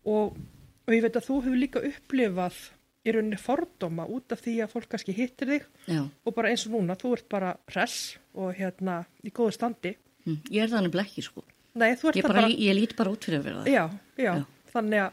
og, 0.09 0.41
og 0.89 0.95
ég 0.97 1.05
veit 1.05 1.21
að 1.21 1.29
þú 1.29 1.39
hefur 1.45 1.61
líka 1.63 1.85
upplifað 1.85 2.59
í 3.05 3.15
rauninni 3.15 3.39
fordóma 3.41 4.09
út 4.09 4.33
af 4.35 4.41
því 4.45 4.57
að 4.65 4.73
fólk 4.73 4.89
kannski 4.95 5.15
hittir 5.17 5.53
þig 5.53 5.69
já. 5.91 6.03
og 6.25 6.35
bara 6.35 6.51
eins 6.53 6.65
og 6.67 6.75
núna, 6.75 6.97
þú 6.99 7.13
ert 7.19 7.29
bara 7.31 7.55
hress 7.71 8.17
og 8.35 8.55
hérna 8.57 9.03
í 9.23 9.31
góðu 9.35 9.55
standi 9.59 9.95
Hm. 10.29 10.43
Ég 10.53 10.67
er 10.67 10.69
þannig 10.69 10.93
blekki 10.93 11.23
sko. 11.25 11.41
Nei, 11.79 11.93
þú 12.01 12.09
ert 12.11 12.17
Ég, 12.19 12.25
það 12.25 12.33
bara, 12.33 12.43
bara, 12.47 12.55
ég 12.69 12.75
lít 12.79 12.95
bara 12.99 13.13
út 13.15 13.25
fyrir 13.29 13.39
að 13.41 13.45
vera 13.49 13.63
það. 13.63 13.69
já, 13.73 13.85
já, 14.19 14.33
Já. 14.35 14.45
þannig 14.73 15.03
að, 15.05 15.13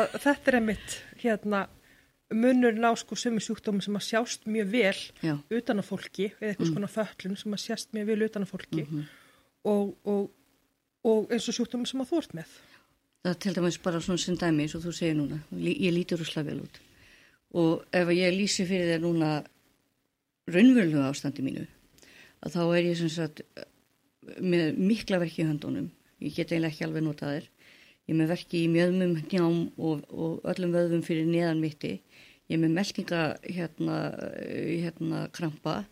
að 0.00 0.18
þetta 0.26 0.52
er 0.52 0.58
einmitt 0.60 0.96
hérna 1.22 1.62
munurinn 2.32 2.86
á 2.88 2.92
sko 2.96 3.16
sumi 3.20 3.42
sjúkdómi 3.44 3.82
sem 3.84 3.96
að 3.98 4.06
sjást 4.08 4.46
mjög 4.48 4.68
vel 4.72 5.00
Já, 5.22 5.34
utan 5.58 5.80
á 5.80 5.84
fólki 5.84 6.30
eða 6.40 6.50
eitthvað 6.54 6.70
svona 6.72 6.88
föllun 6.94 7.36
sem 7.40 7.56
að 7.56 7.62
sjást 7.66 7.90
mjög 7.96 8.06
vel 8.12 8.22
utan 8.28 8.44
á 8.44 8.48
fólki 8.48 8.84
Mhm. 8.86 9.02
og, 9.68 9.90
og, 10.08 10.30
og 11.04 11.32
eins 11.32 11.48
og 11.48 11.54
sjúkdómi 11.58 11.86
sem 11.90 12.00
að 12.00 12.08
þú 12.12 12.22
ert 12.22 12.32
með 12.38 12.54
það 13.22 13.30
er 13.34 13.40
til 13.44 13.54
dæmis 13.54 13.76
bara 13.84 14.00
svona 14.00 14.18
sem 14.18 14.36
dæmi 14.40 14.64
eins 14.64 14.74
og 14.74 14.82
þú 14.82 14.92
segir 14.96 15.14
núna. 15.14 15.36
Ég 15.54 15.92
lítur 15.94 16.18
úrslega 16.24 16.48
vel 16.48 16.60
út. 16.64 16.80
Og 17.54 17.84
ef 17.94 18.08
ég 18.08 18.32
lýsi 18.34 18.64
fyrir 18.66 18.88
þér 18.96 19.02
núna 19.04 19.28
raunverulega 20.50 21.10
ástandi 21.12 21.44
mínu, 21.44 21.66
að 22.42 22.56
þá 22.56 22.62
er 22.78 22.88
ég 22.88 22.96
sem 22.98 23.10
sagt 23.12 23.42
með 24.42 24.76
mikla 24.78 25.20
verki 25.22 25.44
í 25.44 25.46
höndunum. 25.46 25.90
Ég 26.22 26.36
get 26.36 26.52
eiginlega 26.52 26.72
ekki 26.72 26.86
alveg 26.86 27.04
notað 27.06 27.34
þér. 27.36 27.48
Ég 28.10 28.18
með 28.18 28.32
verki 28.32 28.62
í 28.64 28.70
mjöðmum, 28.72 29.12
njám 29.30 29.58
og, 29.78 30.06
og 30.10 30.48
öllum 30.52 30.72
vöðum 30.74 31.04
fyrir 31.06 31.28
neðan 31.28 31.62
mitti. 31.62 31.92
Ég 32.50 32.60
með 32.60 32.74
melkinga 32.78 33.22
hérna, 33.46 33.98
hérna 34.50 35.26
krampa. 35.34 35.82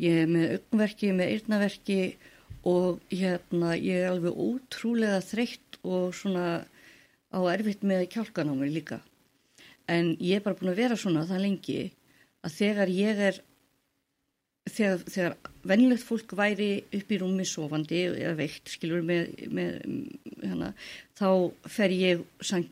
Ég 0.00 0.28
með 0.30 0.60
er 0.70 1.16
með 1.18 1.32
eirnaverki 1.34 2.00
og 2.68 3.00
hérna 3.10 3.74
ég 3.76 4.04
er 4.04 4.12
alveg 4.12 4.38
ótrúlega 4.38 5.18
þreytt 5.26 5.80
og 5.82 6.12
svona 6.14 6.62
á 7.32 7.40
erfitt 7.50 7.82
með 7.82 8.06
kjálkan 8.12 8.52
á 8.52 8.54
mér 8.54 8.70
líka. 8.72 9.00
En 9.90 10.14
ég 10.22 10.38
er 10.38 10.44
bara 10.44 10.56
búin 10.58 10.72
að 10.72 10.82
vera 10.84 10.96
svona 10.96 11.26
það 11.26 11.44
lengi 11.46 11.80
að 12.42 12.54
þegar 12.58 12.92
ég 12.92 13.22
er 13.28 13.40
þegar, 14.70 15.02
þegar 15.10 15.36
vennilegt 15.68 16.04
fólk 16.04 16.34
væri 16.38 16.70
upp 16.94 17.12
í 17.12 17.18
rúmi 17.20 17.46
sofandi 17.46 18.02
eða 18.08 18.34
veikt, 18.38 18.72
skilur 18.74 19.04
með, 19.06 19.30
með 19.54 19.78
hana, 20.48 20.72
þá 21.18 21.28
fer 21.70 21.94
ég 21.94 22.24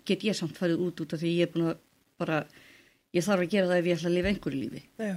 get 0.09 0.27
ég 0.27 0.37
samt 0.37 0.59
farið 0.59 0.85
út 0.87 1.03
út 1.05 1.15
af 1.15 1.23
því 1.23 1.35
ég 1.37 1.49
er 1.49 1.55
búin 1.55 1.71
að 1.71 1.81
bara 2.21 2.43
ég 3.17 3.27
þarf 3.27 3.47
að 3.47 3.55
gera 3.55 3.71
það 3.71 3.81
ef 3.81 3.91
ég 3.91 3.99
ætla 3.99 4.11
að 4.11 4.17
lifa 4.19 4.33
einhverju 4.33 4.61
lífi 4.65 4.83
Já. 4.99 5.15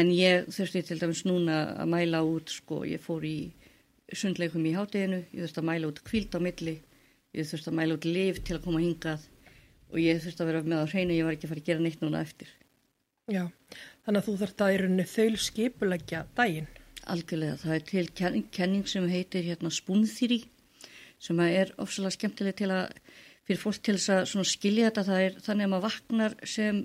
en 0.00 0.12
ég 0.14 0.52
þurfti 0.52 0.84
til 0.86 1.00
dæmis 1.00 1.24
núna 1.28 1.58
að 1.80 1.90
mæla 1.96 2.22
út 2.26 2.54
sko, 2.54 2.84
ég 2.88 3.02
fór 3.02 3.26
í 3.26 3.36
sundleikum 4.12 4.64
í 4.66 4.76
hátteginu, 4.76 5.24
ég 5.32 5.44
þurfti 5.44 5.62
að 5.62 5.68
mæla 5.70 5.90
út 5.90 6.00
kvíld 6.06 6.34
á 6.34 6.40
milli, 6.42 6.78
ég 7.36 7.50
þurfti 7.50 7.70
að 7.70 7.78
mæla 7.80 7.98
út 7.98 8.08
liv 8.08 8.40
til 8.44 8.56
að 8.58 8.64
koma 8.66 8.82
hingað 8.82 9.28
og 9.90 10.00
ég 10.02 10.22
þurfti 10.22 10.44
að 10.44 10.50
vera 10.52 10.64
með 10.66 10.82
á 10.82 10.90
hreinu, 10.90 11.14
ég 11.18 11.26
var 11.26 11.36
ekki 11.36 11.46
að 11.48 11.54
fara 11.54 11.62
að 11.64 11.70
gera 11.70 11.84
neitt 11.84 12.02
núna 12.02 12.24
eftir 12.24 12.50
Já, 13.30 13.44
þannig 14.04 14.20
að 14.20 14.26
þú 14.26 14.32
þurft 14.40 14.62
að 14.64 14.72
í 14.72 14.78
rauninni 14.80 15.06
þaul 15.06 15.36
skipulegja 15.38 16.20
daginn. 16.34 16.68
Algjörlega, 17.08 17.56
það 17.62 17.74
er 17.74 17.84
til 17.88 18.06
kenning, 18.16 18.46
kenning 18.52 18.88
sem 18.88 19.06
heitir 19.08 19.46
hérna 19.46 19.72
spúnþýri 19.72 20.42
sem 21.20 21.40
er 21.44 21.72
ofsalega 21.80 22.16
skemmtileg 22.16 22.56
til 22.58 22.70
að 22.72 22.94
fyrir 23.48 23.60
fólk 23.60 23.82
til 23.84 23.96
þess 23.98 24.36
að 24.36 24.48
skilja 24.48 24.90
þetta 24.90 25.06
það 25.08 25.24
er 25.26 25.38
þannig 25.44 25.66
að 25.66 25.72
maður 25.72 25.86
vaknar 25.86 26.36
sem 26.48 26.82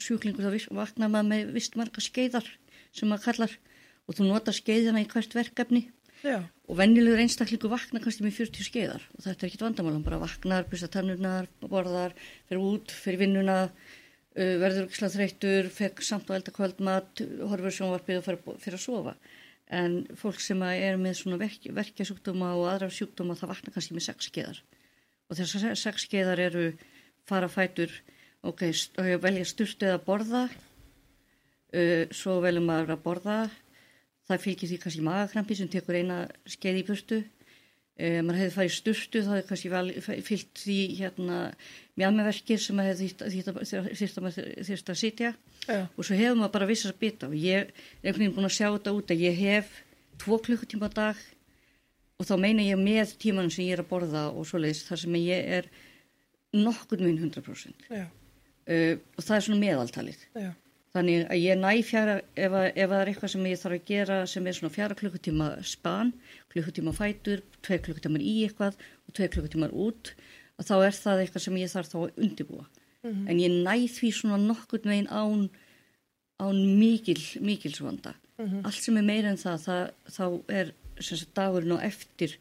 sjúklingur 0.00 0.46
þá 0.46 0.76
vaknar 0.78 1.12
maður 1.12 1.30
með 1.30 1.54
vist 1.58 1.76
marga 1.78 2.02
skeiðar 2.02 2.46
sem 2.90 3.10
maður 3.10 3.26
kallar 3.26 3.56
og 4.06 4.18
þú 4.18 4.28
notar 4.30 4.56
skeiðina 4.56 5.02
í 5.02 5.08
hvert 5.10 5.36
verkefni 5.36 5.84
Já. 6.24 6.40
og 6.68 6.76
vennilegur 6.78 7.20
einstaklingu 7.22 7.70
vaknar 7.72 8.02
kannski 8.04 8.26
með 8.26 8.38
40 8.40 8.66
skeiðar 8.66 9.06
og 9.16 9.24
þetta 9.24 9.46
er 9.46 9.50
ekkit 9.50 9.64
vandamál, 9.66 9.94
hann 9.96 10.06
bara 10.06 10.20
vaknar, 10.20 10.66
byrsta 10.68 10.90
tannurnar, 10.92 11.48
borðar, 11.62 12.16
fyrir 12.48 12.64
út, 12.64 12.92
fyrir 12.92 13.26
vinnuna 13.26 13.62
Uh, 14.30 14.60
verður 14.62 14.84
ekki 14.86 14.94
slag 14.94 15.10
þreytur, 15.10 15.68
fekk 15.74 16.04
samt 16.06 16.28
og 16.30 16.36
elda 16.36 16.52
kvöldmat, 16.54 17.22
horfur 17.50 17.74
sjónvarpið 17.74 18.20
og 18.20 18.60
fyrir 18.62 18.76
að 18.76 18.82
sofa. 18.84 19.14
En 19.70 20.00
fólk 20.18 20.40
sem 20.42 20.62
er 20.66 20.98
með 20.98 21.20
svona 21.20 21.38
verk, 21.38 21.68
verkjasjúkdóma 21.76 22.54
og 22.58 22.66
aðra 22.72 22.90
sjúkdóma 22.90 23.36
það 23.38 23.52
vakna 23.52 23.74
kannski 23.74 23.94
með 23.94 24.06
sex 24.08 24.30
skeiðar. 24.30 24.62
Og 25.30 25.38
þessar 25.38 25.76
sex 25.78 26.06
skeiðar 26.08 26.42
eru 26.42 26.64
fara 27.28 27.46
fætur, 27.50 27.92
ok, 28.42 28.64
velja 29.22 29.46
styrtu 29.46 29.86
eða 29.86 30.00
borða, 30.02 30.48
uh, 30.50 32.04
svo 32.10 32.40
veljum 32.42 32.66
maður 32.66 32.96
að 32.96 33.04
borða, 33.04 33.36
það 34.26 34.42
fylgir 34.46 34.72
því 34.72 34.80
kannski 34.82 35.06
magakrampi 35.06 35.58
sem 35.58 35.70
tekur 35.70 36.00
eina 36.00 36.24
skeið 36.50 36.82
í 36.82 36.86
burtu 36.90 37.20
Um, 38.00 38.22
maður 38.24 38.38
hefði 38.40 38.54
farið 38.54 38.72
styrstu 38.72 39.20
þá 39.26 39.30
hefði 39.34 39.46
kannski 39.50 40.22
fyllt 40.24 40.60
því 40.62 40.76
hérna 40.96 41.38
mjálmeverkir 42.00 42.60
sem 42.62 42.78
maður 42.78 43.02
hefði 43.02 44.06
þýrt 44.70 44.92
að 44.94 45.00
sitja 45.00 45.32
Já. 45.66 45.82
og 45.84 46.06
svo 46.06 46.16
hefur 46.16 46.38
maður 46.38 46.54
bara 46.54 46.68
vissast 46.70 46.94
að 46.94 47.02
bytta 47.02 47.28
og 47.28 47.34
ég 47.36 47.66
er 47.66 47.74
einhvern 48.00 48.22
veginn 48.22 48.36
búin 48.38 48.48
að 48.48 48.56
sjá 48.56 48.68
þetta 48.70 48.94
út 48.96 49.12
að 49.12 49.24
ég 49.26 49.36
hef 49.42 49.74
tvo 50.22 50.38
klukkutíma 50.46 50.88
dag 50.96 51.20
og 52.20 52.28
þá 52.28 52.34
meina 52.40 52.64
ég 52.64 52.80
með 52.80 53.12
tímanum 53.20 53.52
sem 53.52 53.66
ég 53.66 53.76
er 53.76 53.84
að 53.84 53.90
borða 53.92 54.24
og 54.32 54.48
svoleiðis 54.48 54.86
þar 54.88 55.02
sem 55.04 55.20
ég 55.20 55.52
er 55.58 55.70
nokkur 56.56 57.04
minn 57.04 57.20
100% 57.20 57.84
uh, 57.92 58.00
og 58.96 59.20
það 59.26 59.36
er 59.36 59.46
svona 59.46 59.60
meðaltalið 59.66 60.24
Já. 60.40 60.50
Þannig 60.90 61.28
að 61.30 61.38
ég 61.38 61.58
næ 61.60 61.70
fjara, 61.86 62.16
ef, 62.34 62.50
að, 62.50 62.64
ef 62.74 62.88
það 62.90 63.00
er 63.00 63.10
eitthvað 63.12 63.30
sem 63.30 63.44
ég 63.46 63.60
þarf 63.60 63.76
að 63.76 63.90
gera 63.92 64.16
sem 64.26 64.46
er 64.50 64.56
svona 64.56 64.74
fjara 64.74 64.96
klukkutíma 64.98 65.48
span, 65.62 66.10
klukkutíma 66.50 66.94
fætur, 66.96 67.44
tveir 67.62 67.84
klukkutímar 67.84 68.24
í 68.26 68.32
eitthvað 68.48 68.78
og 69.06 69.14
tveir 69.14 69.30
klukkutímar 69.36 69.76
út, 69.86 70.10
að 70.58 70.66
þá 70.66 70.74
er 70.88 70.96
það 70.98 71.22
eitthvað 71.22 71.44
sem 71.46 71.60
ég 71.60 71.70
þarf 71.70 71.92
þá 71.92 71.98
að 72.00 72.18
undibúa. 72.24 72.66
Mm 73.00 73.10
-hmm. 73.12 73.28
En 73.30 73.38
ég 73.38 73.52
næ 73.68 73.76
því 73.86 74.10
svona 74.12 74.40
nokkur 74.42 74.82
megin 74.84 75.06
án, 75.08 75.48
án 76.42 76.58
mikil, 76.78 77.22
mikil 77.40 77.74
svonda. 77.74 78.14
Mm 78.38 78.46
-hmm. 78.46 78.66
Allt 78.66 78.82
sem 78.82 78.96
er 78.96 79.02
meira 79.02 79.30
en 79.30 79.36
það, 79.36 79.56
það 79.66 79.90
þá 80.16 80.26
er 80.48 80.72
sagt, 81.00 81.34
dagurinn 81.34 81.72
og 81.72 81.84
eftir 81.84 82.36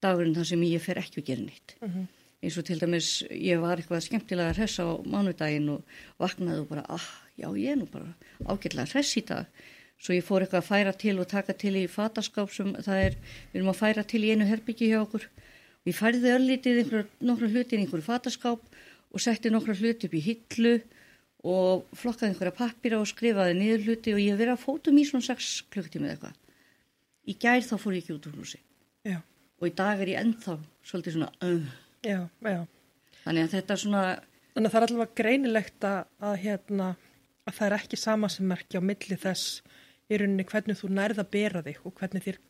dagurinn 0.00 0.34
þar 0.34 0.46
sem 0.46 0.62
ég 0.62 0.80
fer 0.80 0.98
ekki 0.98 1.20
að 1.20 1.26
gera 1.26 1.42
neitt. 1.42 1.76
Mm 1.82 1.88
-hmm. 1.88 2.06
Eins 2.40 2.56
og 2.56 2.64
til 2.64 2.80
dæmis 2.80 3.22
ég 3.30 3.60
var 3.60 3.76
eitthvað 3.76 4.00
skemmtilega 4.00 4.54
hress 4.56 4.80
á 4.80 4.88
mánudaginn 5.04 5.68
og 5.68 5.82
vaknaði 6.18 6.60
og 6.60 6.68
bara, 6.68 6.84
ah, 6.88 7.08
já 7.40 7.48
ég 7.56 7.74
er 7.74 7.80
nú 7.80 7.88
bara 7.90 8.14
ágætlega 8.46 8.88
hress 8.92 9.16
í 9.18 9.24
dag. 9.26 9.48
Svo 10.00 10.16
ég 10.16 10.24
fór 10.24 10.44
eitthvað 10.44 10.62
að 10.62 10.70
færa 10.70 10.92
til 10.96 11.16
og 11.20 11.28
taka 11.28 11.56
til 11.56 11.74
í 11.76 11.84
fataskáp 11.90 12.52
sem 12.54 12.72
það 12.78 13.02
er, 13.06 13.18
við 13.50 13.58
erum 13.60 13.72
að 13.72 13.80
færa 13.82 14.04
til 14.08 14.22
í 14.24 14.30
einu 14.32 14.48
herbyggi 14.48 14.88
hjá 14.92 15.00
okkur. 15.02 15.26
Og 15.80 15.90
ég 15.90 15.98
færði 15.98 16.32
öllítið 16.36 16.94
nokkru 17.24 17.50
hluti 17.52 17.76
í 17.76 17.82
einhverju 17.82 18.06
fataskáp 18.06 18.64
og 19.10 19.24
setti 19.24 19.52
nokkru 19.52 19.76
hluti 19.76 20.08
upp 20.08 20.16
í 20.16 20.24
hillu 20.24 20.78
og 21.40 21.86
flokkaði 21.96 22.32
einhverja 22.32 22.56
pappira 22.56 23.00
og 23.00 23.08
skrifaði 23.08 23.58
niður 23.58 23.86
hluti 23.88 24.16
og 24.16 24.24
ég 24.24 24.40
verið 24.40 24.56
að 24.56 24.64
fótum 24.64 25.00
í 25.00 25.06
svona 25.08 25.28
6 25.28 25.52
klukktími 25.72 26.08
eða 26.08 26.16
eitthvað. 26.16 26.40
Í 27.28 27.36
gær 27.40 27.64
þá 27.64 27.76
fór 27.80 27.96
ég 27.96 28.04
ekki 28.04 28.16
út 28.16 28.28
úr 28.28 28.40
húsi. 28.40 28.60
Já. 29.04 29.20
og 29.60 29.68
í 29.68 29.76
dag 29.76 30.00
er 30.00 30.10
ég 30.12 30.20
ennþá 30.20 30.56
svolítið 30.84 31.14
svona 31.14 31.30
uh. 31.44 31.68
já, 32.04 32.18
þannig 33.24 33.46
að 33.46 33.54
þetta 33.54 33.74
er 33.74 33.80
svona 33.80 34.02
þannig 34.54 34.66
að 34.66 34.74
það 34.74 34.80
er 34.80 34.86
alltaf 34.86 35.14
greinilegt 35.20 35.86
að 35.88 36.34
hérna 36.44 36.88
að 37.50 37.58
það 37.58 37.66
er 37.68 37.76
ekki 37.80 37.98
sama 38.00 38.30
sem 38.32 38.48
merkja 38.48 38.80
á 38.80 38.88
milli 38.88 39.18
þess 39.20 39.60
í 40.10 40.18
rauninni 40.20 40.46
hvernig 40.48 40.78
þú 40.78 40.90
nærða 40.94 41.24
að 41.24 41.32
bera 41.34 41.62
þig 41.66 41.84
og 41.84 41.94
hvernig 41.98 42.26
þér 42.26 42.40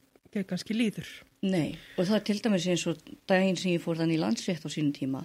kannski 0.47 0.77
líður. 0.77 1.09
Nei, 1.43 1.77
og 1.97 2.07
það 2.07 2.17
er 2.19 2.25
til 2.29 2.39
dæmis 2.45 2.69
eins 2.71 2.87
og 2.91 3.01
daginn 3.31 3.59
sem 3.59 3.75
ég 3.75 3.83
fór 3.83 3.99
þannig 3.99 4.21
í 4.21 4.23
landsrétt 4.23 4.67
á 4.67 4.71
sínum 4.71 4.95
tíma 4.95 5.25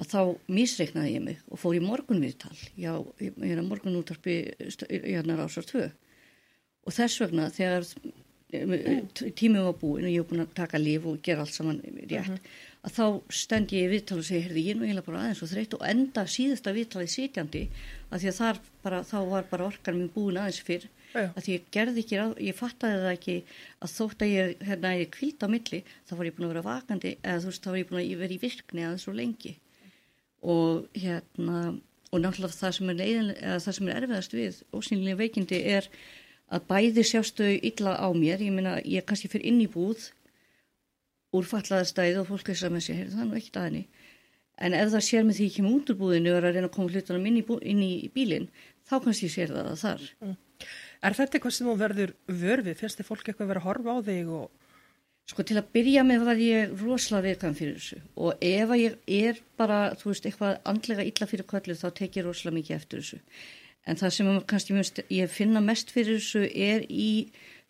að 0.00 0.12
þá 0.14 0.20
misreiknaði 0.48 1.12
ég 1.12 1.24
mig 1.26 1.42
og 1.52 1.60
fór 1.60 1.76
í 1.76 1.82
morgunviðtal. 1.84 2.54
Já, 2.80 2.94
ég 3.20 3.36
er 3.50 3.60
að 3.60 3.68
morgunútarpi 3.68 4.36
hérna 4.88 5.36
rásar 5.36 5.66
tvö 5.68 5.90
og 5.90 6.96
þess 6.96 7.20
vegna 7.20 7.50
þegar 7.52 7.84
tímum 9.38 9.68
var 9.68 9.76
búin 9.78 10.06
og 10.06 10.10
ég 10.10 10.22
hef 10.22 10.30
búin 10.30 10.42
að 10.42 10.54
taka 10.56 10.80
líf 10.80 11.04
og 11.06 11.20
gera 11.22 11.44
allt 11.44 11.54
saman 11.54 11.82
rétt 11.84 12.30
uh 12.30 12.32
-huh. 12.32 12.38
Að 12.86 12.94
þá 12.96 13.06
stend 13.36 13.72
ég 13.76 13.86
í 13.86 13.90
viðtal 13.92 14.20
og 14.20 14.24
segi, 14.24 14.44
heyrði 14.46 14.62
ég 14.64 14.78
nú 14.78 14.86
eiginlega 14.86 15.06
bara 15.08 15.24
aðeins 15.24 15.42
og 15.44 15.50
þreytt 15.50 15.74
og 15.76 15.82
enda 15.90 16.24
síðasta 16.32 16.72
viðtalið 16.76 17.12
sitjandi 17.12 17.62
að 18.08 18.22
því 18.22 18.30
að 18.30 18.38
þar 18.38 18.60
bara, 18.84 19.00
þá 19.04 19.18
var 19.28 19.50
bara 19.50 19.66
orkan 19.68 19.98
minn 19.98 20.12
búin 20.14 20.40
aðeins 20.40 20.62
fyrr 20.64 20.86
Já. 21.10 21.26
að 21.26 21.42
því 21.44 21.56
ég 21.56 21.66
gerði 21.74 22.04
ekki, 22.04 22.20
ég 22.46 22.56
fattaði 22.56 23.02
það 23.02 23.12
ekki 23.16 23.36
að 23.82 23.92
þótt 23.96 24.24
að 24.24 24.32
ég 24.32 24.64
hérna 24.68 24.94
ég 24.96 25.12
kvilt 25.16 25.44
á 25.44 25.48
milli 25.52 25.82
þá 26.08 26.14
var 26.14 26.28
ég 26.30 26.36
búin 26.36 26.46
að 26.46 26.54
vera 26.54 26.66
vakandi 26.68 27.12
eða 27.18 27.42
þú 27.42 27.50
veist 27.50 27.66
þá 27.66 27.70
var 27.70 27.80
ég 27.80 27.90
búin 27.90 28.00
að 28.00 28.22
vera 28.22 28.36
í 28.36 28.40
virkni 28.44 28.86
aðeins 28.86 29.04
svo 29.04 29.16
lengi 29.18 29.54
og 30.40 30.86
hérna 30.96 31.60
og 32.10 32.22
náttúrulega 32.24 32.56
það 32.56 32.72
sem 32.74 32.88
er, 32.90 32.96
leiðin, 32.98 33.28
það 33.38 33.74
sem 33.76 33.90
er 33.90 33.98
erfiðast 34.00 34.32
við 34.34 34.62
ósynlega 34.74 35.20
veikindi 35.20 35.60
er 35.76 35.90
að 36.50 36.64
bæði 36.70 37.04
sjástu 37.06 37.46
illa 37.60 37.92
á 37.94 38.08
mér, 38.10 38.42
ég 38.42 38.54
meina 38.54 38.78
ég 38.82 39.04
kannski 39.06 39.30
fyrir 39.30 39.52
inn 39.52 39.60
í 39.62 39.68
búð 39.70 40.08
úr 41.36 41.46
fallaðastæði 41.46 42.20
og 42.20 42.30
fólk 42.30 42.52
sem 42.54 42.76
að 42.76 42.86
segja, 42.86 43.10
það 43.12 43.24
er 43.24 43.28
nú 43.30 43.40
ekkert 43.40 43.60
aðeins 43.62 44.06
en 44.60 44.76
ef 44.76 44.90
það 44.92 45.04
sér 45.06 45.26
með 45.26 45.38
því 45.38 45.48
ekki 45.50 45.62
með 45.64 45.76
út 45.78 45.90
úr 45.90 45.98
búðinu 46.00 46.32
og 46.32 46.38
er 46.38 46.46
að 46.48 46.56
reyna 46.56 46.68
að 46.68 46.74
koma 46.74 46.92
hlutunum 46.92 47.28
inn 47.30 47.38
í, 47.40 47.44
bú, 47.48 47.56
inn 47.64 47.80
í 47.80 47.92
bílinn, 48.12 48.48
þá 48.84 48.94
kannski 49.06 49.30
sér 49.32 49.54
það 49.54 49.70
að 49.70 49.78
þar 49.84 50.08
mm. 50.20 50.34
Er 51.00 51.16
þetta 51.16 51.38
eitthvað 51.38 51.54
sem 51.56 51.68
þú 51.70 51.74
verður 51.80 52.10
vörfið? 52.28 52.74
Fyrst 52.76 52.98
er 53.00 53.06
fólk 53.08 53.22
eitthvað 53.24 53.46
að 53.46 53.52
vera 53.54 53.62
að 53.62 53.68
horfa 53.70 53.94
á 53.96 53.98
þig 54.10 54.32
og... 54.36 54.50
Sko 55.30 55.44
til 55.46 55.56
að 55.60 55.70
byrja 55.76 56.02
með 56.04 56.24
var 56.26 56.40
ég 56.42 56.72
rosalega 56.80 57.30
veikam 57.30 57.54
fyrir 57.54 57.76
þessu 57.78 57.98
og 58.18 58.40
ef 58.42 58.72
ég 58.74 58.96
er 59.14 59.36
bara, 59.60 59.78
þú 60.00 60.10
veist, 60.10 60.24
eitthvað 60.26 60.56
andlega 60.66 61.04
illa 61.06 61.28
fyrir 61.30 61.46
kvöldu 61.46 61.76
þá 61.78 61.86
tek 62.00 62.18
ég 62.18 62.26
rosalega 62.26 62.56
mikið 62.56 62.76
eftir 62.76 63.04
þessu 63.04 63.20
en 63.86 64.00
það 64.00 64.14
sem 64.16 64.30
kannski 64.50 64.74
mjög, 64.74 65.02
ég 65.14 65.30
finna 65.30 65.62
mest 65.62 65.92
fyrir 65.94 66.18
þessu 66.18 66.42
er 66.50 66.82
í 66.90 67.12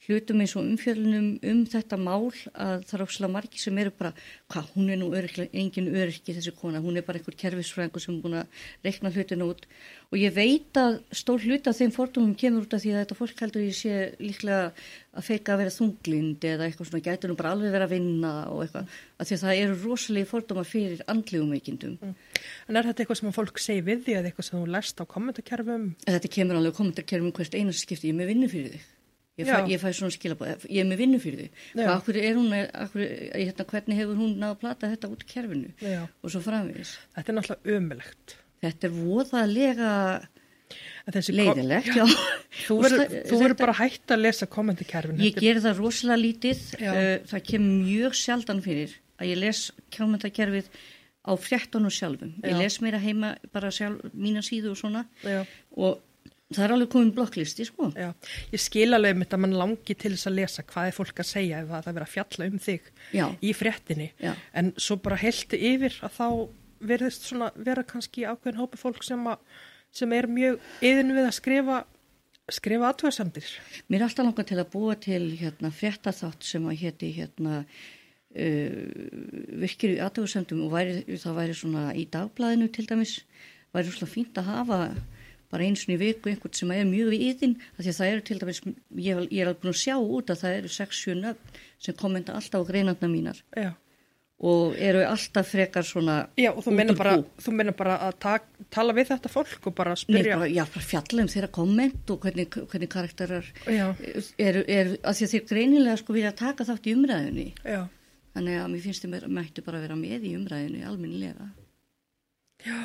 hlutum 0.07 0.41
eins 0.41 0.55
og 0.57 0.65
umfjörlunum 0.65 1.27
um 1.51 1.61
þetta 1.69 1.99
mál 2.01 2.31
að 2.55 2.87
það 2.89 2.95
er 2.97 3.03
ósala 3.05 3.29
margi 3.33 3.61
sem 3.61 3.79
eru 3.83 3.93
bara 3.93 4.13
hvað, 4.51 4.71
hún 4.75 4.89
er 4.89 5.01
nú 5.01 5.11
öryrkla, 5.13 5.51
engin 5.53 5.91
öryrki 5.93 6.33
þessi 6.37 6.55
kona, 6.57 6.81
hún 6.81 6.97
er 6.97 7.05
bara 7.05 7.21
einhver 7.21 7.37
kerfisfræðingur 7.37 8.05
sem 8.05 8.15
er 8.17 8.23
búin 8.25 8.39
að 8.41 8.63
rekna 8.87 9.13
hlutinu 9.13 9.51
út 9.53 9.67
og 10.11 10.17
ég 10.19 10.33
veit 10.35 10.81
að 10.81 11.03
stór 11.21 11.45
hlut 11.45 11.69
af 11.69 11.77
þeim 11.77 11.93
fordómum 11.93 12.33
kemur 12.39 12.65
út 12.65 12.77
af 12.77 12.83
því 12.83 12.95
að 12.95 13.03
þetta 13.03 13.19
fólk 13.19 13.43
heldur 13.45 13.67
ég 13.67 13.77
sé 13.77 13.99
líklega 14.23 14.71
að 15.11 15.27
feika 15.27 15.55
að 15.55 15.61
vera 15.65 15.75
þunglind 15.75 16.47
eða 16.49 16.69
eitthvað 16.69 16.89
svona 16.91 17.05
gætur 17.05 17.33
nú 17.33 17.37
bara 17.37 17.53
alveg 17.55 17.75
vera 17.75 17.89
að 17.89 17.95
vinna 17.97 18.33
og 18.49 18.63
eitthvað, 18.65 18.95
af 19.19 19.29
því 19.29 19.37
að 19.37 19.45
það 19.45 19.63
eru 19.65 19.81
rosalega 19.83 20.31
fordóma 20.31 20.65
fyrir 20.65 21.03
andlegum 21.11 21.51
veikindum 21.53 21.99
mm. 21.99 22.15
En 22.71 22.79
er 22.79 22.87
þetta 22.87 23.03
eitthvað 23.03 23.21
sem 23.21 23.35
fólk 23.35 23.61
segi 23.61 23.83
við 23.85 24.07
því 24.07 24.17
eða 24.21 24.31
eitthvað 24.31 24.49
sem 24.49 24.63
þú 24.63 24.71
lest 24.77 25.03
á 25.03 25.05
kommentarkerfum? 25.11 25.91
Þetta 26.07 26.33
kemur 26.39 26.61
alveg 26.61 26.79
kommentarkerfum 26.79 27.35
hvert 27.37 27.59
einast 27.59 27.85
skipti, 27.85 28.13
ég 28.13 28.17
með 28.17 28.33
vinnu 28.33 28.51
fyrir 28.53 28.79
þig 28.79 28.89
Ég 29.41 29.49
fæ, 29.51 29.57
ég 29.73 29.83
fæ 29.83 29.89
svona 29.97 30.15
skilabóð, 30.15 30.67
ég 30.69 30.83
er 30.83 30.89
með 30.91 31.03
vinnu 31.05 31.21
fyrir 31.23 31.41
því. 31.45 31.49
Hvað, 31.75 31.93
akkur 31.95 32.19
er 32.21 32.37
hún, 32.39 32.53
akkur, 32.85 33.07
hérna, 33.35 33.67
hvernig 33.73 34.01
hefur 34.03 34.21
hún 34.21 34.37
náð 34.41 34.55
að 34.55 34.61
plata 34.65 34.91
þetta 34.93 35.11
út 35.15 35.25
í 35.25 35.31
kerfinu 35.31 35.73
Já. 35.81 36.03
og 36.07 36.35
svo 36.35 36.43
framvegis. 36.45 36.93
Þetta 37.17 37.33
er 37.33 37.39
náttúrulega 37.39 37.79
ömulegt. 37.81 38.37
Þetta 38.61 38.89
er 38.91 38.95
voðalega 38.99 39.95
leiðilegt, 41.11 41.91
já. 41.97 42.05
Þú 42.67 42.77
Og 42.77 43.41
verður 43.41 43.57
bara 43.59 43.75
hægt 43.81 44.13
að 44.13 44.23
lesa 44.27 44.47
kommentikerfin. 44.51 45.21
Ég 45.23 45.39
ger 45.41 45.61
það 45.65 45.81
rosalega 45.81 46.21
lítið, 46.21 46.63
Já. 46.79 46.91
uh, 46.93 47.27
það 47.31 47.45
kemur 47.49 47.75
mjög 47.89 48.19
sjaldan 48.21 48.63
fyrir 48.65 48.95
að 49.21 49.33
ég 49.33 49.41
les 49.41 49.63
kjámyndakerfið 49.95 50.71
á 51.21 51.33
fréttunum 51.37 51.93
sjálfum. 51.93 52.37
Ég 52.45 52.55
Já. 52.55 52.61
les 52.63 52.79
meira 52.85 53.01
heima 53.03 53.35
bara 53.53 53.73
sjálf, 53.75 54.13
mína 54.15 54.45
síðu 54.45 54.73
og 54.75 54.81
svona 54.81 55.05
og 55.77 56.01
það 56.51 56.65
er 56.65 56.75
alveg 56.75 56.91
komin 56.91 57.13
blokklisti, 57.15 57.67
sko. 57.69 57.91
já. 57.95 58.11
Ég 58.51 58.63
skil 58.63 58.89
alveg 58.97 59.19
mitt 59.21 59.35
að 59.35 59.43
mann 59.45 59.57
langi 59.59 59.95
til 59.95 60.13
þess 60.17 60.31
að 60.31 60.39
lesa 60.41 60.65
hvað 60.67 60.89
er 60.91 60.97
fólk 60.97 61.23
að 61.23 61.29
segja 61.29 61.61
ef 61.63 61.69
það 61.71 61.91
er 61.91 61.97
verið 61.99 62.07
að 62.07 62.15
fjalla 62.15 62.49
um 62.51 62.59
þig 62.65 62.89
Já. 63.15 63.27
í 63.39 63.53
fréttinni. 63.55 64.09
Já. 64.19 64.33
En 64.59 64.73
svo 64.77 64.97
bara 65.05 65.21
helti 65.21 65.61
yfir 65.71 65.99
að 66.07 66.17
þá 66.17 66.27
verðist 66.91 67.29
svona 67.29 67.51
vera 67.55 67.85
kannski 67.87 68.27
ákveðin 68.27 68.61
hópi 68.63 68.81
fólk 68.81 69.07
sem, 69.07 69.23
að, 69.31 69.63
sem 69.95 70.13
er 70.17 70.29
mjög 70.31 70.59
yðin 70.91 71.15
við 71.15 71.29
að 71.29 71.37
skrifa, 71.39 71.79
skrifa 72.51 72.91
aðtöðasemdir. 72.91 73.55
Mér 73.87 74.01
er 74.01 74.09
alltaf 74.09 74.27
langað 74.27 74.51
til 74.51 74.61
að 74.63 74.71
búa 74.75 74.99
til 75.07 75.23
hérna 75.39 75.73
fréttaþátt 75.77 76.51
sem 76.51 76.67
að 76.67 76.83
héti 76.83 77.13
hérna 77.21 77.61
uh, 77.61 78.83
virkir 79.63 79.95
í 79.95 80.03
aðtöðsendum 80.03 80.67
og 80.67 80.75
væri, 80.75 81.05
það 81.15 81.41
væri 81.45 81.57
svona 81.63 81.87
í 81.95 82.09
dagblæðinu 82.11 82.71
til 82.75 82.89
dæmis, 82.91 83.21
væri 83.77 83.95
svona 83.95 84.15
fínt 84.17 84.41
að 84.41 84.51
hafa 84.51 84.83
bara 85.51 85.67
eins 85.67 85.83
og 85.87 85.95
í 85.95 85.99
viku 86.01 86.31
einhvern 86.31 86.55
sem 86.57 86.73
er 86.75 86.89
mjög 86.89 87.15
yðin, 87.17 87.57
af 87.75 87.83
því 87.83 87.93
að 87.93 88.01
það 88.01 88.11
eru 88.15 88.25
til 88.29 88.41
dæmis, 88.41 88.61
ég, 88.63 89.23
ég 89.27 89.39
er 89.43 89.51
alveg 89.51 89.63
búin 89.65 89.75
að 89.75 89.81
sjá 89.83 89.95
út 89.99 90.33
að 90.33 90.43
það 90.45 90.57
eru 90.61 90.73
6-7 90.77 91.15
nöfn 91.21 91.63
sem 91.81 91.97
kommenta 91.99 92.37
alltaf 92.39 92.63
á 92.63 92.69
greinandna 92.69 93.11
mínar 93.11 93.41
Já. 93.57 93.71
og 94.47 94.77
eru 94.79 95.03
alltaf 95.09 95.51
frekar 95.51 95.87
svona 95.87 96.17
Já, 96.39 96.53
og 96.53 96.63
þú 96.67 96.75
meina 96.77 96.95
bara, 96.97 97.17
bara 97.81 97.97
að 98.09 98.19
tak, 98.23 98.47
tala 98.71 98.95
við 98.97 99.11
þetta 99.11 99.33
fólk 99.33 99.71
og 99.73 99.77
bara 99.81 99.97
Nei, 99.97 100.03
spyrja. 100.05 100.39
bara, 100.39 100.51
já, 100.55 100.63
bara 100.77 100.89
fjalla 100.93 101.25
um 101.27 101.33
þeirra 101.35 101.51
komment 101.59 102.15
og 102.15 102.23
hvernig, 102.27 102.61
hvernig 102.71 102.93
karakterar 102.93 103.51
eru, 103.67 104.65
er, 104.69 104.95
að 105.03 105.19
því 105.19 105.27
að 105.27 105.35
þeir 105.35 105.49
greinilega 105.51 105.99
sko 106.03 106.17
vilja 106.19 106.37
taka 106.39 106.69
þátt 106.69 106.87
í 106.87 106.95
umræðinni 106.95 107.49
já, 107.65 107.83
þannig 108.37 108.63
að 108.63 108.71
mér 108.77 108.87
finnst 108.87 109.05
þeim 109.05 109.19
að 109.19 109.29
mættu 109.41 109.67
bara 109.67 109.83
vera 109.83 109.99
með 109.99 110.31
í 110.31 110.37
umræðinni 110.39 110.87
alminnilega. 110.87 111.51
já. 112.63 112.81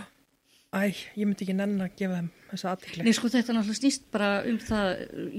Æ, 0.76 0.92
ég 1.16 1.24
myndi 1.30 1.46
ekki 1.46 1.56
nenn 1.56 1.78
að 1.86 1.94
gefa 2.00 2.18
þeim 2.20 2.30
þessa 2.52 2.72
aðtikli. 2.76 3.04
Nei 3.08 3.14
sko 3.16 3.30
þetta 3.32 3.54
náttúrulega 3.56 3.80
snýst 3.80 4.08
bara 4.12 4.30
um 4.50 4.58
það, 4.60 4.90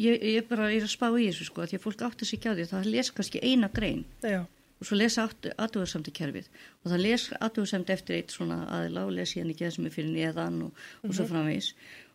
ég, 0.01 0.23
ég 0.37 0.47
bara 0.49 0.71
er 0.73 0.87
að 0.87 0.93
spá 0.95 1.07
í 1.13 1.27
þessu 1.29 1.49
sko, 1.51 1.63
að 1.65 1.73
því 1.75 1.79
að 1.81 1.85
fólk 1.87 2.05
átti 2.09 2.29
sig 2.31 2.39
ekki 2.41 2.49
á 2.49 2.55
því 2.57 2.65
að 2.67 2.73
það 2.73 2.89
les 2.95 3.11
kannski 3.19 3.43
eina 3.45 3.69
grein 3.77 4.03
Já, 4.25 4.41
og 4.81 4.89
svo 4.89 4.97
lesa 5.01 5.27
aðtöðarsamt 5.29 6.09
í 6.09 6.17
kerfið 6.17 6.49
og 6.83 6.91
það 6.93 7.05
les 7.05 7.29
aðtöðarsamt 7.37 7.93
eftir 7.95 8.17
eitt 8.19 8.33
svona 8.35 8.59
aðila 8.79 9.05
og 9.09 9.15
les 9.19 9.37
hérna 9.37 9.53
ekki 9.55 9.69
það 9.69 9.77
sem 9.77 9.87
er 9.91 9.95
fyrir 9.99 10.11
neðan 10.17 10.59
og, 10.67 10.83
og 11.05 11.15
svo 11.17 11.29
framvegis 11.31 11.71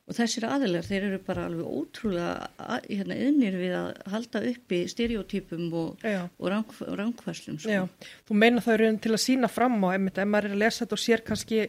og 0.09 0.17
þessir 0.17 0.45
aðilar 0.49 0.85
þeir 0.89 1.03
eru 1.11 1.19
bara 1.23 1.45
alveg 1.47 1.67
ótrúlega 1.77 2.49
að- 2.57 2.87
hérna 2.89 3.15
yðnir 3.21 3.57
við 3.61 3.75
að 3.77 3.89
halda 4.11 4.41
uppi 4.49 4.79
stereotypum 4.89 5.67
og, 5.77 6.01
og 6.41 6.49
rang, 6.51 6.73
rangfæslum 6.99 7.59
sko. 7.61 7.69
já. 7.69 7.85
Þú 8.27 8.37
meina 8.41 8.63
það 8.65 8.73
eru 8.79 8.89
til 9.05 9.13
að 9.13 9.21
sína 9.23 9.47
fram 9.49 9.77
á, 9.85 9.93
einmitt, 9.93 10.17
ef 10.17 10.27
maður 10.27 10.49
er 10.49 10.55
að 10.57 10.63
lesa 10.65 10.83
þetta 10.83 10.97
og 10.97 11.03
sér 11.05 11.23
kannski 11.29 11.61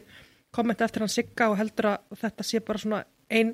kommenta 0.53 0.85
eftir 0.87 1.03
hann 1.03 1.11
Sigga 1.11 1.49
og 1.51 1.57
heldur 1.59 1.93
að 1.93 2.19
þetta 2.21 2.45
sé 2.47 2.61
bara 2.65 2.81
svona 2.81 2.99
ein, 3.33 3.53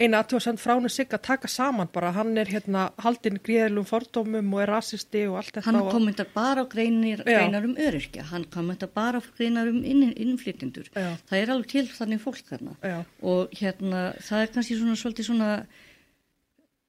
eina 0.00 0.22
aðtöðasend 0.22 0.60
frá 0.62 0.74
hann 0.74 0.90
Sigga 0.92 1.18
að 1.18 1.24
taka 1.28 1.50
saman 1.52 1.90
bara, 1.92 2.12
hann 2.16 2.32
er 2.40 2.50
hérna 2.50 2.86
haldinn 3.02 3.38
gríðalum 3.44 3.86
fordómum 3.88 4.54
og 4.56 4.64
er 4.64 4.72
rasisti 4.72 5.24
og 5.28 5.38
allt 5.42 5.52
þetta. 5.58 5.66
Hann 5.68 5.90
kommentar 5.92 6.30
bara 6.34 6.64
á 6.64 6.66
greinir, 6.72 7.24
greinar 7.26 7.68
um 7.68 7.76
öryrkja, 7.76 8.26
hann 8.32 8.46
kommentar 8.52 8.90
bara 8.94 9.20
á 9.20 9.22
greinar 9.38 9.70
um 9.70 9.82
inn, 9.84 10.10
innflytjendur. 10.12 10.90
Já. 10.96 11.12
Það 11.30 11.38
er 11.40 11.54
alveg 11.56 11.72
til 11.76 11.86
þannig 11.92 12.22
fólk 12.24 12.44
þarna. 12.48 12.76
Já. 12.80 12.98
Og 13.34 13.56
hérna, 13.60 14.04
það 14.20 14.46
er 14.46 14.54
kannski 14.56 14.78
svona 14.80 15.00
svolítið 15.00 15.28
svona, 15.28 15.50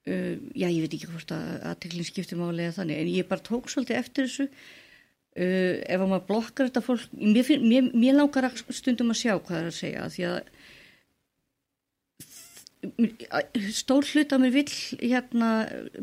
uh, 0.08 0.32
já 0.56 0.68
ég 0.70 0.80
veit 0.86 0.96
ekki 0.96 1.12
hvort 1.12 1.36
að 1.36 1.68
aðteklinn 1.74 2.08
skiptir 2.08 2.40
máli 2.40 2.66
eða 2.66 2.80
þannig, 2.80 3.04
en 3.04 3.12
ég 3.18 3.28
bara 3.28 3.44
tók 3.52 3.68
svolítið 3.72 4.00
eftir 4.00 4.30
þessu. 4.30 4.48
Uh, 5.34 5.82
ef 5.90 5.98
að 5.98 6.06
maður 6.06 6.28
blokkar 6.28 6.68
þetta 6.68 6.84
fólk, 6.86 7.08
mér, 7.18 7.42
finn, 7.42 7.64
mér, 7.66 7.88
mér 7.90 8.14
langar 8.20 8.52
stundum 8.54 9.10
að 9.10 9.18
sjá 9.18 9.32
hvað 9.32 9.48
það 9.50 9.60
er 9.64 9.70
að 9.70 9.78
segja, 9.80 10.04
því 10.14 10.26
að 10.30 10.52
stór 13.74 14.06
hlut 14.06 14.32
að 14.34 14.42
mér 14.42 14.52
vill 14.54 14.74
hérna 15.00 15.50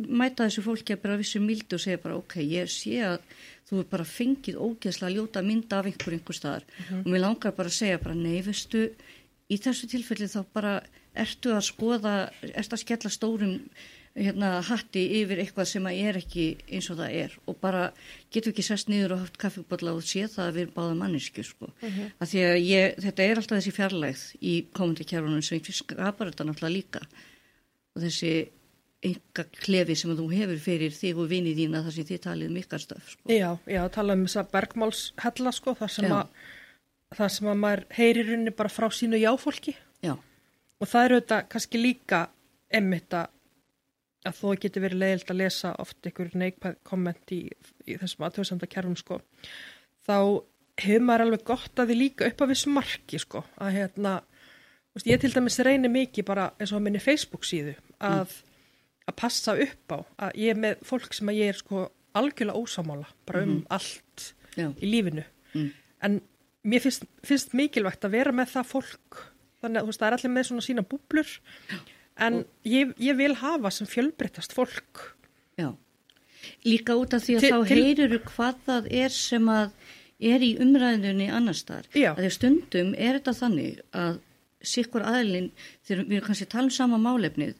mæta 0.07 0.47
þessu 0.47 0.63
fólki 0.65 0.95
að 0.95 1.03
bara 1.03 1.17
vissu 1.19 1.41
mildi 1.43 1.77
og 1.77 1.83
segja 1.83 2.01
bara 2.01 2.17
ok, 2.19 2.37
ég 2.41 2.71
sé 2.71 3.01
að 3.05 3.19
þú 3.69 3.81
er 3.81 3.87
bara 3.91 4.07
fengið 4.07 4.59
ógeðslega 4.59 5.15
ljóta 5.15 5.43
mynda 5.45 5.79
af 5.79 5.89
einhver 5.89 6.17
einhver 6.17 6.37
staðar. 6.37 6.65
Og 7.01 7.07
mér 7.07 7.23
langar 7.23 7.55
bara 7.55 7.71
að 7.71 7.77
segja 7.77 8.01
bara 8.01 8.17
nei, 8.17 8.41
veistu, 8.45 8.87
í 9.51 9.59
þessu 9.61 9.89
tilfelli 9.91 10.29
þá 10.31 10.41
bara 10.55 10.73
ertu 11.11 11.53
að 11.55 11.65
skoða, 11.69 12.15
ertu 12.51 12.77
að 12.77 12.83
skella 12.83 13.11
stórum 13.11 13.57
hérna 14.15 14.59
hatti 14.67 15.03
yfir 15.21 15.39
eitthvað 15.39 15.67
sem 15.71 15.85
að 15.87 15.99
er 16.03 16.17
ekki 16.19 16.45
eins 16.67 16.89
og 16.91 16.99
það 16.99 17.17
er 17.21 17.35
og 17.47 17.59
bara 17.63 17.83
getur 18.33 18.51
ekki 18.51 18.65
sest 18.65 18.89
niður 18.91 19.15
og 19.15 19.21
haft 19.23 19.37
kaffibotla 19.39 19.93
og 19.95 20.03
sé 20.03 20.25
það 20.27 20.47
að 20.47 20.57
við 20.57 20.63
erum 20.65 20.73
báða 20.75 20.97
mannesku 20.99 21.45
sko. 21.47 21.69
Uh 21.79 21.99
að 22.19 22.33
því 22.33 22.41
að 22.47 22.57
ég, 22.67 22.95
þetta 23.05 23.23
er 23.23 23.39
alltaf 23.39 23.59
þessi 23.59 23.75
fjarlægð 23.77 24.23
í 24.41 24.55
komandi 24.75 25.07
kjærunum 25.07 25.45
sem 25.45 25.61
skapar 25.63 26.31
þetta 26.31 26.47
náttúrulega 26.49 26.75
líka 26.75 27.05
og 27.95 28.03
þessi 28.03 28.33
enga 29.01 29.45
klefi 29.63 29.95
sem 29.97 30.13
þú 30.17 30.27
hefur 30.29 30.59
fyrir 30.61 30.93
þig 30.93 31.19
og 31.23 31.29
vinið 31.31 31.61
þína 31.63 31.81
þar 31.85 31.95
sem 31.95 32.07
þið 32.11 32.23
talið 32.25 32.51
mikar 32.53 32.83
stöf 32.83 33.13
sko. 33.15 33.31
Já, 33.31 33.49
já, 33.65 33.81
tala 33.93 34.17
um 34.17 34.25
þessa 34.27 34.43
bergmálshella 34.51 35.53
sko, 35.55 35.73
þar 35.79 35.93
sem, 35.95 36.05
Já. 36.05 36.17
að, 36.19 36.51
þar 37.17 37.33
sem 37.35 37.49
að 37.49 37.61
maður 37.63 37.83
heyrir 37.97 38.33
unni 38.35 38.53
bara 38.53 38.69
frá 38.69 38.89
sínu 38.93 39.21
jáfólki 39.21 39.73
Já, 40.05 40.13
og 40.13 40.91
það 40.91 41.07
eru 41.07 41.21
þetta 41.21 41.39
kannski 41.55 41.81
líka 41.81 42.21
emmitt 42.71 43.17
að 43.17 43.31
að 44.27 44.37
þó 44.37 44.47
getur 44.61 44.85
verið 44.85 45.01
leiðilt 45.01 45.33
að 45.33 45.39
lesa 45.41 45.73
oft 45.81 46.07
einhver 46.07 46.31
neikvæð 46.37 46.77
komment 46.87 47.33
í, 47.33 47.41
í 47.89 47.97
þessum 48.01 48.25
aðtöðsanda 48.27 48.69
kerfum 48.69 48.97
sko 48.99 49.19
þá 50.05 50.17
hefur 50.81 51.05
maður 51.05 51.25
alveg 51.25 51.45
gott 51.47 51.81
að 51.81 51.91
því 51.91 51.97
líka 51.97 52.29
upp 52.29 52.43
að 52.43 52.53
vissu 52.53 52.73
marki 52.73 53.19
sko 53.21 53.43
að 53.61 53.75
hérna, 53.77 54.13
veist, 54.95 55.09
ég 55.09 55.21
til 55.21 55.33
dæmis 55.33 55.59
reyni 55.65 55.91
mikið 55.91 56.27
bara 56.27 56.51
eins 56.57 56.73
og 56.73 56.83
minni 56.85 57.01
Facebook 57.01 57.47
síðu 57.47 57.75
að, 58.03 58.35
að 59.09 59.17
passa 59.19 59.57
upp 59.57 59.97
á 59.97 59.99
að 60.27 60.41
ég 60.43 60.53
er 60.53 60.61
með 60.67 60.85
fólk 60.87 61.17
sem 61.17 61.31
að 61.31 61.41
ég 61.41 61.53
er 61.53 61.61
sko 61.61 61.87
algjörlega 62.17 62.61
ósamála 62.61 63.09
bara 63.27 63.45
um 63.47 63.61
allt 63.71 64.33
já, 64.57 64.67
í 64.67 64.89
lífinu. 64.89 65.23
Mm. 65.55 65.71
en 66.05 66.21
mér 66.67 66.83
finnst, 66.83 67.07
finnst 67.25 67.55
mikilvægt 67.57 68.05
að 68.05 68.15
vera 68.19 68.33
með 68.35 68.53
það 68.53 68.69
fólk 68.69 69.23
þannig 69.61 69.79
að 69.79 69.83
þú 69.83 69.91
veist, 69.91 70.01
það 70.01 70.07
er 70.07 70.17
allir 70.17 70.33
með 70.35 70.47
svona 70.49 70.65
sína 70.65 70.85
búblur 70.87 71.33
en 72.17 72.45
ég, 72.65 72.93
ég 72.99 73.15
vil 73.17 73.33
hafa 73.35 73.69
sem 73.71 73.87
fjölbreytast 73.87 74.53
fólk 74.53 75.15
já. 75.57 75.71
Líka 76.65 76.95
út 76.97 77.13
af 77.13 77.21
því 77.23 77.35
að 77.37 77.39
Til- 77.39 77.51
þá 77.51 77.67
til- 77.67 77.83
heyruru 77.83 78.19
hvað 78.25 78.55
það 78.67 78.87
er 78.91 79.09
sem 79.09 79.45
að 79.45 79.71
er 80.21 80.39
í 80.45 80.51
umræðunni 80.61 81.29
annars 81.33 81.63
þar. 81.65 81.85
Að 82.13 82.17
því 82.25 82.31
stundum 82.31 82.93
er 82.97 83.19
þetta 83.19 83.33
þannig 83.39 83.79
að 83.93 84.19
sikkur 84.61 85.01
aðlinn, 85.01 85.51
þegar 85.87 86.05
við 86.05 86.17
erum 86.17 86.27
kannski 86.27 86.45
að 86.45 86.49
tala 86.53 86.63
um 86.63 86.69
sama 86.69 86.97
málefnið, 87.01 87.55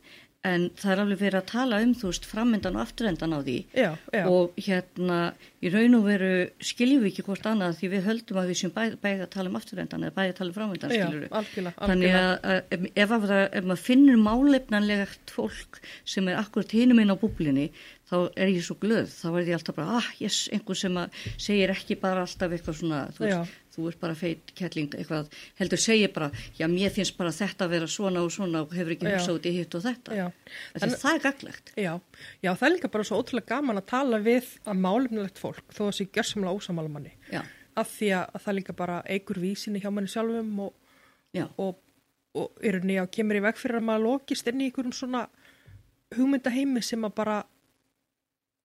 en 0.47 0.63
það 0.73 0.91
er 0.91 1.01
alveg 1.03 1.19
verið 1.21 1.37
að 1.37 1.49
tala 1.51 1.79
um 1.85 1.91
þú 1.97 2.09
veist 2.09 2.25
framöndan 2.25 2.77
og 2.79 2.83
afturendan 2.85 3.35
á 3.37 3.39
því. 3.45 3.57
Já, 3.77 3.89
já, 4.09 4.23
og 4.25 4.57
hérna 4.57 5.19
í 5.61 5.71
raun 5.73 5.97
og 5.99 6.07
veru 6.07 6.31
skiljum 6.65 7.03
við 7.03 7.11
ekki 7.11 7.25
hvort 7.27 7.45
annað 7.51 7.77
því 7.77 7.91
við 7.93 8.07
höldum 8.09 8.41
að 8.41 8.51
við 8.51 8.59
sem 8.63 8.73
bæði, 8.73 8.97
bæði 9.03 9.25
að 9.27 9.31
tala 9.35 9.51
um 9.51 9.59
afturendan 9.61 10.07
eða 10.07 10.17
bæði 10.17 10.33
að 10.33 10.37
tala 10.39 10.53
um 10.53 10.57
framöndan 10.57 10.95
já 10.95 11.05
skiljum 11.05 11.23
við 11.27 11.71
Þannig 11.77 12.17
að, 12.17 12.33
að 12.41 12.89
ef, 13.05 13.15
að 13.17 13.35
ef 13.45 13.69
maður 13.69 13.85
finnur 13.85 14.21
málefnanlegt 14.25 15.35
fólk 15.37 15.81
sem 16.03 16.31
er 16.31 16.41
akkurat 16.41 16.73
hinum 16.73 17.03
inn 17.03 17.13
á 17.13 17.21
búblinni 17.21 17.69
þá 18.11 18.17
er 18.35 18.49
ég 18.51 18.63
svo 18.65 18.75
glöð, 18.81 19.07
þá 19.13 19.27
er 19.31 19.45
ég 19.47 19.55
alltaf 19.55 19.77
bara 19.77 19.99
ah, 20.01 20.07
yes, 20.19 20.43
einhver 20.51 20.77
sem 20.77 20.97
segir 21.39 21.71
ekki 21.71 21.95
bara 22.01 22.25
alltaf 22.25 22.51
eitthvað 22.51 22.81
svona, 22.81 23.05
þú 23.15 23.23
veist, 23.23 23.59
þú 23.71 23.87
ert 23.87 23.99
bara 24.01 24.15
feit 24.19 24.51
kettling, 24.57 24.89
eitthvað, 24.97 25.29
heldur 25.59 25.79
segir 25.79 26.11
bara 26.13 26.27
já, 26.59 26.65
mér 26.67 26.91
finnst 26.91 27.15
bara 27.17 27.31
þetta 27.31 27.65
að 27.67 27.73
vera 27.75 27.87
svona 27.87 28.23
og 28.25 28.31
svona 28.35 28.63
og 28.65 28.73
hefur 28.75 28.95
ekki 28.97 29.07
hugsað 29.07 29.37
út 29.39 29.47
í 29.47 29.53
hitt 29.55 29.75
og 29.79 29.85
þetta. 29.85 30.17
Þessi, 30.73 30.89
En- 30.89 30.97
það 31.03 31.15
er 31.15 31.23
gaglegt 31.27 31.71
Já, 31.79 31.93
já, 32.43 32.51
það 32.51 32.65
er 32.67 32.73
líka 32.75 32.91
bara 32.91 33.07
svo 33.07 33.21
ótrúlega 33.21 33.47
gaman 33.55 33.79
að 33.79 33.87
tala 33.93 34.19
við 34.19 34.49
að 34.65 34.81
málefnilegt 34.83 35.39
fólk 35.39 35.71
þó 35.71 35.81
að 35.87 35.95
sé 35.99 36.07
gjörsamlega 36.11 36.57
ósamála 36.59 36.91
manni. 36.91 37.13
Já, 37.31 37.41
af 37.79 37.87
því 37.95 38.11
að, 38.17 38.25
að 38.35 38.43
það 38.45 38.57
líka 38.59 38.73
bara 38.75 38.99
eigur 39.07 39.39
vísinni 39.39 39.79
hjá 39.79 39.91
manni 39.91 40.11
sjálfum 40.11 40.59
og, 40.67 40.73
já, 41.31 41.47
og, 41.57 41.79
og 42.35 42.51
eru 42.67 42.83
nýja 42.83 43.05
og 43.07 43.11
kemur 43.15 43.39
í 43.39 43.45
veg 43.47 43.55
fyrir 43.61 43.79
að 43.79 43.87
maður 43.87 44.07
lokist 44.09 44.47
inn 44.51 44.59
í 44.61 44.67
einhverjum 44.67 44.93
svona 44.95 45.23
hugmyndaheimi 46.17 46.83
sem 46.83 47.03
að 47.07 47.13
bara 47.15 47.37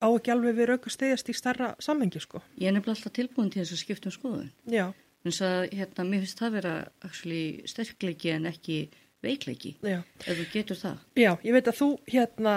á 0.02 0.06
ekki 0.10 0.32
alveg 0.34 0.56
við 0.58 0.70
rauka 0.72 0.92
stegjast 0.92 1.30
í 1.32 1.34
stærra 1.36 1.72
samhengi 1.82 2.20
sko. 2.20 2.42
ég 2.60 2.68
er 2.68 2.76
nefnilega 2.76 2.98
alltaf 2.98 3.16
tilbúin 3.16 3.50
til 3.50 3.62
þess 3.62 3.76
að 3.76 3.82
skipta 3.82 4.10
um 4.10 4.16
skoðun. 4.16 4.52
Já, 4.70 4.86
eins 5.26 5.40
að 5.44 5.58
hérna, 5.72 6.06
mér 6.06 6.24
finnst 6.24 6.42
það 6.42 6.56
vera 6.58 6.74
actually, 7.06 7.42
sterkleiki 7.70 8.32
en 8.34 8.48
ekki 8.50 8.78
veikleiki 9.24 9.76
já. 9.82 10.00
ef 10.26 10.32
þú 10.32 10.46
getur 10.52 10.80
það. 10.80 11.00
Já, 11.16 11.30
ég 11.42 11.56
veit 11.56 11.70
að 11.70 11.80
þú 11.80 11.88
hérna 12.12 12.56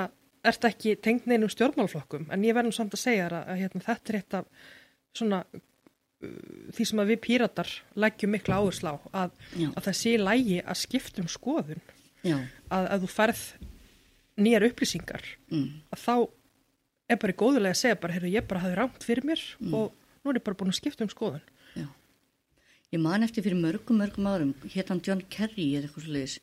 ert 0.50 0.68
ekki 0.70 0.96
tengd 1.04 1.28
neinum 1.28 1.52
stjórnmálflokkum 1.52 2.30
en 2.32 2.46
ég 2.48 2.56
verðum 2.56 2.76
samt 2.76 2.96
að 2.96 3.04
segja 3.04 3.26
þér 3.28 3.38
að, 3.40 3.50
að 3.54 3.64
hérna, 3.64 3.86
þetta 3.88 4.14
er 4.14 4.20
eitt 4.20 4.38
af 4.40 4.68
svona 5.20 5.40
uh, 5.50 6.36
því 6.76 6.90
sem 6.92 7.02
að 7.04 7.14
við 7.14 7.22
píratar 7.26 7.74
leggjum 8.00 8.36
mikla 8.36 8.60
áherslu 8.62 8.94
á 8.94 8.98
að, 9.24 9.34
að 9.72 9.82
það 9.88 9.98
sé 10.02 10.14
lægi 10.20 10.60
að 10.64 10.82
skipta 10.84 11.24
um 11.24 11.32
skoðun. 11.32 11.84
Já, 12.20 12.36
að, 12.68 12.86
að 12.86 13.06
þú 13.06 13.12
færð 13.16 13.44
nýjar 14.40 14.68
upplýsingar 14.70 15.26
mm, 15.52 15.68
að 15.96 16.04
þá 16.04 16.16
er 17.10 17.18
bara 17.22 17.34
góðulega 17.42 17.74
að 17.76 17.80
segja 17.82 18.00
bara, 18.00 18.14
heyrðu, 18.18 18.32
ég 18.36 18.48
bara 18.50 18.62
hafði 18.64 18.78
rámt 18.80 19.06
fyrir 19.08 19.26
mér 19.26 19.42
og 19.74 19.92
nú 20.24 20.32
er 20.34 20.40
ég 20.40 20.46
bara 20.46 20.58
búin 20.60 20.72
að 20.74 20.80
skipta 20.80 21.06
um 21.06 21.12
skoðun 21.12 21.42
já. 21.76 21.88
Ég 22.94 23.02
man 23.04 23.24
eftir 23.26 23.44
fyrir 23.46 23.60
mörgum, 23.62 24.00
mörgum 24.02 24.28
árum, 24.30 24.54
hérna 24.74 25.00
John 25.06 25.22
Kerry 25.30 25.68
eða 25.78 25.88
eitthvað 25.90 26.06
svo 26.08 26.16
leiðis, 26.16 26.38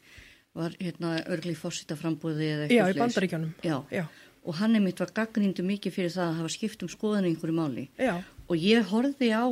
var 0.57 0.77
hérna 0.81 1.17
örgli 1.27 1.55
fórsita 1.59 1.97
frambúði 1.99 2.47
eða 2.53 2.69
Já, 2.71 2.85
eitthvað 2.87 2.91
í 2.91 2.95
svoleiðis. 2.95 3.03
bandaríkjunum 3.03 3.55
Já, 3.67 3.77
Já, 3.93 4.05
og 4.47 4.55
hann 4.61 4.77
er 4.79 4.85
mitt 4.85 5.01
var 5.03 5.11
gaggrindu 5.17 5.65
mikið 5.67 5.97
fyrir 5.97 6.13
það 6.15 6.29
að 6.31 6.37
hafa 6.41 6.53
skipt 6.55 6.85
um 6.87 6.93
skoðan 6.93 7.27
í 7.27 7.33
einhverju 7.35 7.57
máli. 7.59 7.89
já, 7.99 8.23
Og 8.49 8.57
ég 8.63 8.87
horfði 8.93 9.33
á 9.35 9.45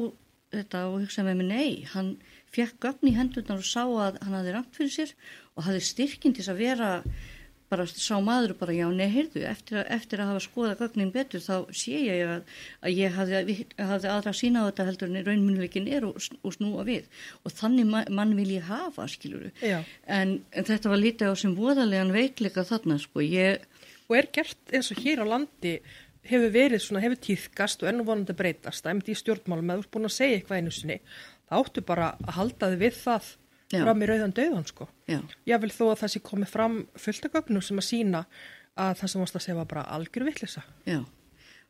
þetta 0.54 0.84
og 0.86 1.00
hugsaði 1.02 1.26
með 1.32 1.36
mig, 1.40 1.46
nei, 1.50 1.84
hann 1.90 2.12
fekk 2.54 2.76
gögn 2.84 3.08
í 3.10 3.14
hendurnar 3.16 3.58
og 3.58 3.66
sá 3.66 3.82
að 3.82 4.20
hann 4.22 4.36
hafði 4.38 4.52
ramt 4.54 4.76
fyrir 4.78 4.92
sér 4.94 5.14
og 5.58 5.64
hafði 5.66 5.80
styrkin 5.82 6.34
til 6.36 6.46
að 6.46 6.60
vera 6.62 6.90
bara 7.74 7.86
sá 7.90 8.14
maður 8.24 8.56
bara 8.62 8.76
já, 8.76 8.86
nei, 8.94 9.06
heyrðu, 9.12 9.44
eftir 9.50 9.82
að, 9.82 9.90
eftir 9.98 10.22
að 10.22 10.32
hafa 10.32 10.44
skoðað 10.46 10.80
gögnin 10.80 11.12
betur 11.14 11.44
þá 11.44 11.54
sé 11.76 12.00
ég 12.06 12.24
að, 12.38 12.56
að 12.80 12.96
ég 13.02 13.18
hafði, 13.18 13.58
hafði 13.76 14.12
aðra 14.14 14.34
sína 14.40 14.64
á 14.64 14.68
þetta 14.70 14.88
heldur 14.88 15.12
en 15.12 15.28
raunmjöluleikin 15.28 15.90
er 15.92 16.08
og, 16.08 16.30
og 16.40 16.56
snúa 16.56 16.86
við. 16.88 17.10
Og 17.44 17.54
þannig 17.58 17.90
ma 17.90 18.06
mann 18.14 18.34
vil 18.38 18.54
ég 18.56 18.66
hafa, 18.70 19.08
skiluru. 19.10 19.52
En, 20.06 20.38
en 20.54 20.70
þetta 20.70 20.92
var 20.92 21.02
lítið 21.02 21.34
á 21.34 21.34
sem 21.44 21.54
voðalegan 21.58 22.14
veikleika 22.14 22.64
þarna, 22.68 23.00
sko, 23.02 23.24
ég, 23.26 23.66
Og 24.04 24.18
er 24.18 24.28
gert 24.36 24.74
eins 24.74 24.90
og 24.92 25.00
hér 25.00 25.22
á 25.24 25.26
landi 25.26 25.78
hefur 26.28 26.50
verið 26.52 26.82
svona, 26.84 27.02
hefur 27.04 27.20
tíðkast 27.24 27.84
og 27.84 27.90
ennum 27.90 28.08
vonandi 28.08 28.34
að 28.34 28.40
breytast, 28.40 28.86
að 28.88 29.10
í 29.12 29.16
stjórnmálum 29.16 29.70
eða 29.70 29.80
þú 29.80 29.84
ert 29.84 29.94
búin 29.96 30.08
að 30.08 30.16
segja 30.16 30.38
eitthvað 30.38 30.60
einu 30.60 30.74
sinni, 30.74 30.98
það 31.48 31.64
áttu 31.64 31.84
bara 31.88 32.10
að 32.24 32.36
halda 32.38 32.70
þið 32.72 32.84
við 32.84 33.00
það. 33.00 33.30
Fram 33.72 34.02
í 34.02 34.06
rauðan 34.10 34.34
döðan, 34.36 34.66
sko. 34.68 34.88
já, 35.08 35.20
Ég 35.46 35.60
vil 35.60 35.70
þó 35.70 35.84
að 35.92 35.98
það 36.02 36.12
sé 36.14 36.20
komið 36.20 36.48
fram 36.52 36.76
fullt 36.96 37.24
af 37.28 37.32
gögnum 37.38 37.62
sem 37.64 37.78
að 37.80 37.88
sína 37.88 38.24
að 38.76 38.96
það 39.00 39.10
sem 39.12 39.20
varst 39.24 39.36
að 39.38 39.44
segja 39.46 39.56
var 39.60 39.66
bara 39.70 39.86
algjör 39.96 40.24
vittlisa. 40.28 40.62
já. 40.86 41.00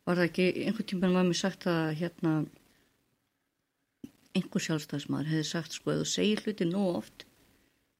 Var 0.04 0.16
það 0.18 0.26
ekki, 0.28 0.46
einhvern 0.66 0.86
tíma 0.90 1.08
var 1.14 1.24
mér 1.24 1.38
sagt 1.40 1.64
að 1.70 1.94
hérna 1.96 2.32
einhver 4.34 4.64
sjálfstæðismæður 4.66 5.30
hefði 5.30 5.46
sagt 5.48 5.76
sko, 5.76 5.92
ef 5.94 6.00
þú 6.02 6.08
segir 6.10 6.42
hluti 6.44 6.66
nóg 6.68 6.88
oft, 6.98 7.24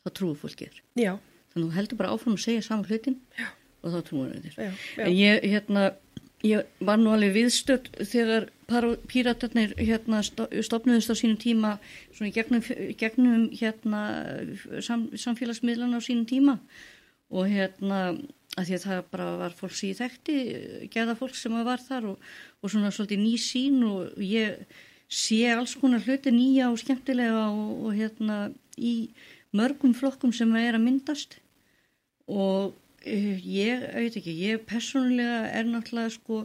þá 0.05 0.11
trúið 0.19 0.41
fólki 0.43 0.69
þér. 0.69 0.81
Já, 1.05 1.13
Þannig 1.55 1.69
að 1.69 1.71
þú 1.71 1.77
heldur 1.79 1.99
bara 2.01 2.11
áfram 2.17 2.35
að 2.35 2.43
segja 2.43 2.63
saman 2.67 2.89
hlutin 2.91 3.17
Já. 3.39 3.47
og 3.87 3.93
þá 3.95 3.99
trúið 4.09 4.33
þér. 4.43 4.57
já, 4.59 4.71
já. 4.99 5.05
En 5.05 5.13
ég, 5.15 5.45
hérna, 5.53 5.85
ég 6.43 6.73
var 6.89 6.99
nú 6.99 7.13
alveg 7.15 7.37
viðstödd 7.37 7.87
þegar 8.11 8.49
píratarnir 9.11 9.75
hérna 9.79 10.23
sto- 10.25 10.49
stofnuðust 10.49 11.13
á 11.13 11.15
sínum 11.19 11.39
tíma 11.41 11.75
svona 12.15 12.33
gegnum, 12.33 12.63
gegnum 13.01 13.51
hérna 13.53 14.03
sam, 14.81 15.11
samfélagsmiðlana 15.13 16.01
á 16.01 16.03
sínum 16.05 16.27
tíma. 16.29 16.59
Og 17.35 17.49
hérna 17.51 18.15
að 18.55 18.69
því 18.69 18.75
að 18.77 18.85
það 18.87 19.05
bara 19.11 19.29
var 19.41 19.55
fólk 19.59 19.75
sem 19.75 19.91
ég 19.91 20.01
þekkti 20.01 20.37
geða 20.95 21.17
fólk 21.19 21.37
sem 21.39 21.55
var 21.67 21.83
þar 21.83 22.11
og, 22.13 22.27
og 22.63 22.71
svona 22.71 22.93
svolítið 22.95 23.23
ný 23.25 23.33
sín 23.41 23.81
og 23.89 24.21
ég 24.23 24.63
sé 25.11 25.41
alls 25.53 25.75
konar 25.79 26.05
hluti 26.07 26.33
nýja 26.35 26.71
og 26.71 26.79
skemmtilega 26.81 27.49
og, 27.51 27.89
og 27.89 27.97
hérna 27.99 28.39
í 28.79 29.11
mörgum 29.55 29.95
flokkum 29.95 30.33
sem 30.35 30.51
er 30.59 30.79
að 30.79 30.87
myndast. 30.87 31.39
Og 32.31 32.73
uh, 32.75 33.35
ég, 33.39 33.41
ég 33.45 33.85
veit 33.99 34.19
ekki, 34.21 34.37
ég 34.49 34.65
persónulega 34.69 35.43
er 35.51 35.69
náttúrulega 35.69 36.15
sko, 36.15 36.45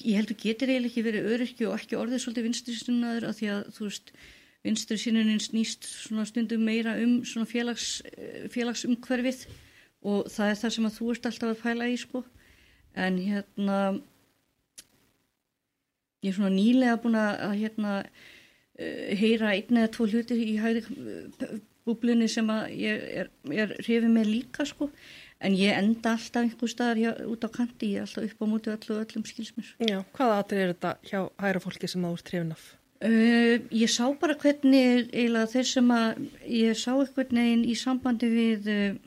ég 0.00 0.20
heldur 0.20 0.38
getur 0.40 0.70
eiginlega 0.70 0.90
ekki 0.90 1.04
verið 1.06 1.28
öryrki 1.34 1.66
og 1.68 1.74
ekki 1.76 1.98
orðið 1.98 2.22
svolítið 2.24 2.46
vinstristunnaður 2.48 3.28
af 3.28 3.36
því 3.38 3.50
að 3.52 3.62
þú 3.76 3.88
veist 3.88 4.12
vinstri 4.62 4.98
sinnunin 5.00 5.42
snýst 5.42 5.88
svona 5.88 6.24
stundum 6.28 6.62
meira 6.66 6.94
um 7.02 7.18
svona 7.26 7.48
félags, 7.50 8.02
eh, 8.14 8.46
félagsumhverfið 8.52 9.46
og 10.02 10.30
það 10.30 10.50
er 10.50 10.60
það 10.60 10.74
sem 10.76 10.86
að 10.86 10.96
þú 10.98 11.10
ert 11.14 11.26
alltaf 11.30 11.50
að 11.50 11.62
pæla 11.62 11.90
í 11.90 11.98
sko. 11.98 12.24
En 12.94 13.18
hérna 13.18 13.78
ég 16.22 16.30
er 16.30 16.36
svona 16.36 16.54
nýlega 16.54 17.00
búin 17.02 17.18
að 17.18 17.42
að, 17.48 17.54
hérna 17.62 17.92
uh, 18.02 19.12
heyra 19.18 19.54
einn 19.56 19.80
eða 19.80 19.92
tvo 19.96 20.06
hluti 20.10 20.38
í 20.38 20.56
hæði 20.60 20.84
búblunni 21.82 22.28
sem 22.30 22.50
að 22.52 22.76
ég 22.78 23.06
er, 23.22 23.30
er 23.50 23.74
hrifið 23.80 24.10
með 24.12 24.30
líka 24.30 24.66
sko 24.68 24.90
en 25.42 25.56
ég 25.58 25.74
enda 25.76 26.14
alltaf 26.16 26.44
einhver 26.44 26.70
staðar 26.70 27.24
út 27.28 27.46
á 27.46 27.50
kanti, 27.52 27.92
ég 27.94 28.02
er 28.02 28.06
alltaf 28.06 28.28
upp 28.28 28.44
á 28.44 28.46
móti 28.50 28.72
öllu 28.72 28.96
og 28.96 29.02
öllum 29.02 29.26
skilsmur. 29.28 29.74
Já, 29.82 29.98
hvaða 30.16 30.38
atrið 30.42 30.62
er 30.64 30.72
þetta 30.74 30.92
hjá 31.10 31.20
hæra 31.42 31.62
fólki 31.64 31.90
sem 31.90 32.06
það 32.06 32.16
úr 32.16 32.24
trefin 32.28 32.54
af? 32.56 32.64
Uh, 33.02 33.56
ég 33.74 33.90
sá 33.90 34.04
bara 34.14 34.38
hvernig 34.38 35.08
eiginlega 35.10 35.50
þeir 35.50 35.68
sem 35.72 35.88
að 35.90 36.20
ég 36.46 36.78
sá 36.78 36.92
eitthvað 36.94 37.32
neginn 37.34 37.64
í 37.66 37.74
sambandi 37.74 38.28
við 38.30 38.68
uh, 38.70 39.00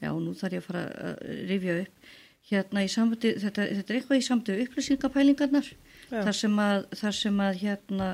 já, 0.00 0.08
nú 0.16 0.32
þarf 0.38 0.56
ég 0.56 0.62
að 0.62 0.68
fara 0.70 0.84
að 1.10 1.34
rifja 1.50 1.74
upp 1.82 2.14
hérna 2.48 2.84
í 2.84 2.88
sambandi, 2.92 3.34
þetta, 3.40 3.68
þetta 3.78 3.92
er 3.92 3.98
eitthvað 3.98 4.20
í 4.20 4.24
sambandi 4.24 4.56
við 4.56 4.66
upplýsingapælingarnar 4.68 5.68
þar 6.10 6.36
sem 6.36 6.58
að, 6.60 6.88
þar 7.00 7.16
sem 7.18 7.38
að 7.44 7.60
hérna 7.62 8.08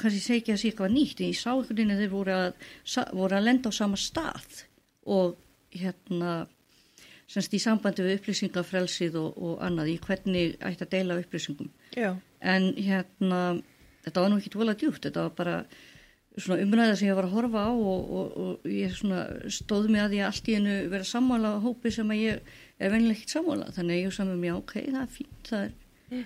kannski 0.00 0.20
segi 0.20 0.40
ekki 0.42 0.54
að 0.54 0.60
sé 0.60 0.70
eitthvað 0.70 0.94
nýtt 0.94 1.20
en 1.20 1.30
ég 1.30 1.40
sá 1.40 1.50
einhvern 1.52 1.78
veginn 1.78 1.94
að 1.94 2.02
þeir 2.02 2.12
voru 2.14 2.36
að, 2.36 2.70
voru 3.14 3.38
að 3.38 3.48
lenda 3.48 3.70
á 3.70 3.78
sama 3.78 4.00
stað 4.00 4.62
og 5.04 5.36
hérna 5.74 6.34
semst 7.30 7.54
í 7.56 7.60
sambandi 7.62 8.04
við 8.04 8.18
upplýsingafrelsið 8.18 9.16
og, 9.20 9.38
og 9.40 9.62
annað 9.64 9.94
í 9.94 9.96
hvernig 10.04 10.58
ætti 10.60 10.86
að 10.86 10.92
deila 10.92 11.18
upplýsingum. 11.22 11.70
Já, 11.96 12.12
en 12.44 12.70
hérna 12.76 13.40
þetta 14.04 14.22
var 14.22 14.30
nú 14.30 14.38
ekki 14.40 14.52
tvolega 14.52 14.80
djúpt, 14.80 15.06
þetta 15.06 15.26
var 15.26 15.36
bara 15.38 15.56
svona 16.34 16.64
umræða 16.64 16.96
sem 16.98 17.08
ég 17.08 17.16
var 17.16 17.28
að 17.28 17.36
horfa 17.36 17.62
á 17.62 17.72
og, 17.72 18.12
og, 18.18 18.36
og 18.42 18.68
ég 18.68 18.94
svona 18.96 19.22
stóð 19.54 19.88
mig 19.94 20.02
að 20.02 20.16
ég 20.18 20.26
allt 20.26 20.50
í 20.50 20.56
hennu 20.58 20.74
vera 20.92 21.06
sammála 21.06 21.54
á 21.54 21.58
hópi 21.62 21.92
sem 21.94 22.10
að 22.10 22.22
ég 22.24 22.54
er 22.78 22.92
venilegt 22.92 23.22
ekki 23.22 23.36
sammála. 23.36 23.70
Þannig 23.76 23.96
að 23.96 24.02
ég 24.02 24.16
samum 24.16 24.46
já 24.48 24.54
ok, 24.56 24.74
það 24.88 25.00
er 25.04 25.12
fínt 25.14 25.50
það 25.50 25.66
er, 25.68 26.24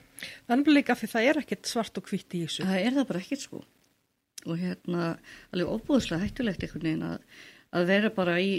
er 0.57 0.73
líka 0.73 0.97
því 0.99 1.11
það 1.13 1.29
er 1.29 1.43
ekkert 1.43 1.71
svart 1.71 2.01
og 2.01 2.09
hvitt 2.09 2.39
í 2.39 2.43
þessu. 2.47 2.65
það 2.65 2.87
er 2.87 2.97
það 2.97 3.09
bara 3.13 3.23
ekkert 3.25 3.45
sko. 3.45 3.63
Og 4.49 4.61
hérna 4.63 5.07
alveg 5.53 5.73
óbúðslega 5.77 6.25
hættulegt 6.25 6.65
einhvern 6.65 6.89
veginn 6.89 7.09
að, 7.11 7.19
að 7.77 7.89
vera 7.93 8.13
bara 8.15 8.39
í 8.41 8.53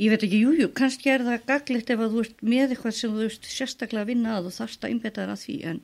ég 0.00 0.10
veit 0.10 0.26
ekki, 0.26 0.40
jújú, 0.42 0.64
jú, 0.64 0.72
kannski 0.74 1.12
er 1.12 1.24
það 1.26 1.46
gaglegt 1.50 1.92
ef 1.94 2.02
að 2.02 2.16
þú 2.16 2.24
ert 2.24 2.42
með 2.42 2.74
eitthvað 2.74 2.96
sem 2.98 3.14
þú 3.14 3.28
ert 3.28 3.48
sérstaklega 3.50 4.02
að 4.02 4.10
vinna 4.10 4.36
að 4.38 4.50
og 4.50 4.56
þarfst 4.58 4.84
að 4.84 4.94
einbeta 4.94 5.22
þér 5.22 5.34
að 5.34 5.42
því 5.44 5.56
en, 5.70 5.80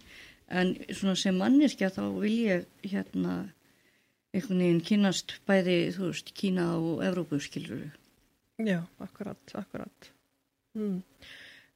en 0.61 0.73
svona 0.88 1.16
sem 1.23 1.40
manneskja 1.40 1.92
þá 1.94 2.03
vil 2.18 2.37
ég 2.37 2.66
hérna 2.90 3.37
einhvern 4.35 4.62
veginn 4.62 4.85
kynast 4.87 5.37
bæði, 5.46 5.79
þú 5.94 6.11
veist, 6.11 6.35
Kína 6.35 6.66
og 6.79 7.05
Evrópu 7.07 7.40
skilur 7.42 7.88
Já, 8.61 8.83
akkurat, 9.01 9.40
akkurat. 9.57 10.11
Mm. 10.77 11.01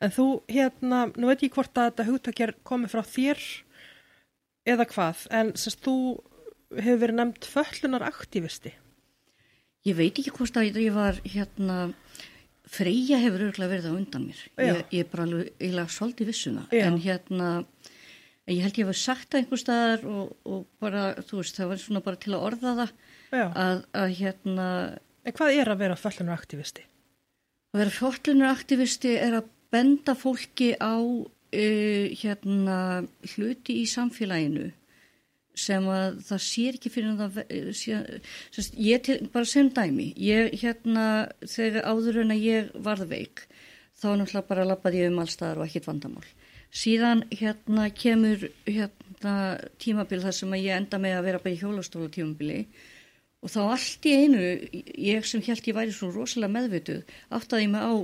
En 0.05 0.13
þú, 0.13 0.27
hérna, 0.53 1.07
nú 1.17 1.31
veit 1.31 1.43
ég 1.47 1.55
hvort 1.55 1.79
að 1.79 1.91
þetta 1.91 2.07
hugtakjar 2.11 2.53
komið 2.67 2.93
frá 2.93 3.03
þér 3.09 3.43
eða 4.75 4.87
hvað, 4.91 5.23
en 5.33 5.53
sérst 5.57 5.81
þú 5.87 5.97
hefur 6.75 7.01
verið 7.01 7.21
nefnd 7.21 7.49
föllunar 7.49 8.05
aktivisti. 8.05 8.75
Ég 9.89 9.97
veit 9.97 10.19
ekki 10.19 10.33
hvort 10.35 10.57
að 10.61 10.77
ég 10.81 10.95
var 10.97 11.21
hérna 11.25 11.79
Freyja 12.65 13.19
hefur 13.21 13.49
örgulega 13.49 13.73
verið 13.75 13.91
á 13.91 13.95
undan 13.95 14.29
mér 14.29 14.41
ég, 14.65 14.79
ég 14.95 15.05
er 15.05 15.11
bara 15.13 15.27
alveg 15.27 15.93
svolítið 15.93 16.31
vissuna 16.33 16.65
Já. 16.73 16.87
en 16.87 16.97
hérna 17.03 17.51
ég 18.49 18.63
held 18.65 18.81
ég 18.81 18.89
hef 18.89 19.01
sagt 19.01 19.31
það 19.33 19.43
einhver 19.43 19.61
staðar 19.61 20.07
og, 20.09 20.33
og 20.49 20.65
bara, 20.83 21.05
þú 21.25 21.43
veist, 21.43 21.59
það 21.59 21.71
var 21.73 21.83
svona 21.83 22.05
bara 22.05 22.21
til 22.21 22.35
að 22.35 22.47
orða 22.49 22.75
það 22.81 22.97
að, 23.45 23.85
að 24.01 24.17
hérna 24.21 24.67
en 25.25 25.37
hvað 25.37 25.61
er 25.61 25.73
að 25.73 25.81
vera 25.85 26.01
föllunar 26.01 26.41
aktivisti? 26.41 26.85
að 27.75 27.83
vera 27.83 27.95
fjórlunaraktivisti 27.99 29.17
er 29.19 29.41
að 29.41 29.51
benda 29.75 30.15
fólki 30.15 30.73
á 30.79 30.95
uh, 30.95 32.05
hérna 32.21 32.79
hluti 33.35 33.81
í 33.83 33.87
samfélaginu 33.91 34.71
sem 35.55 35.85
að 35.91 36.21
það 36.29 36.41
sér 36.45 36.79
ekki 36.79 36.91
fyrir 36.93 37.13
að 37.15 37.21
það 37.23 37.35
ve- 37.39 37.75
sé, 37.79 37.99
sérst, 38.55 38.79
ég 38.81 39.03
til, 39.07 39.19
bara 39.35 39.47
sem 39.49 39.69
dæmi 39.71 40.09
ég 40.19 40.55
hérna 40.63 41.05
þegar 41.47 41.87
áður 41.93 42.21
en 42.25 42.35
að 42.35 42.43
ég 42.47 42.73
varð 42.87 43.07
veik 43.13 43.45
þá 44.01 44.09
náttúrulega 44.19 44.49
bara 44.49 44.65
lappaði 44.69 45.05
um 45.09 45.21
allstaðar 45.23 45.61
og 45.63 45.69
ekkit 45.69 45.87
vandamál. 45.87 46.25
Síðan 46.75 47.23
hérna 47.31 47.87
kemur 47.95 48.49
hérna 48.67 49.37
tímabil 49.79 50.21
þar 50.25 50.35
sem 50.35 50.51
að 50.57 50.65
ég 50.67 50.75
enda 50.81 50.99
með 50.99 51.15
að 51.21 51.25
vera 51.29 51.43
bara 51.45 51.55
í 51.55 51.61
hjólastóla 51.61 52.11
tímabili 52.11 52.59
og 53.45 53.53
þá 53.53 53.61
allt 53.69 54.09
í 54.11 54.17
einu 54.25 54.43
ég 54.99 55.25
sem 55.29 55.43
held 55.47 55.69
ég 55.71 55.77
væri 55.79 55.95
svo 55.95 56.11
rosalega 56.11 56.51
meðvituð 56.57 57.15
áttaði 57.39 57.71
mig 57.71 57.87
á 57.87 57.95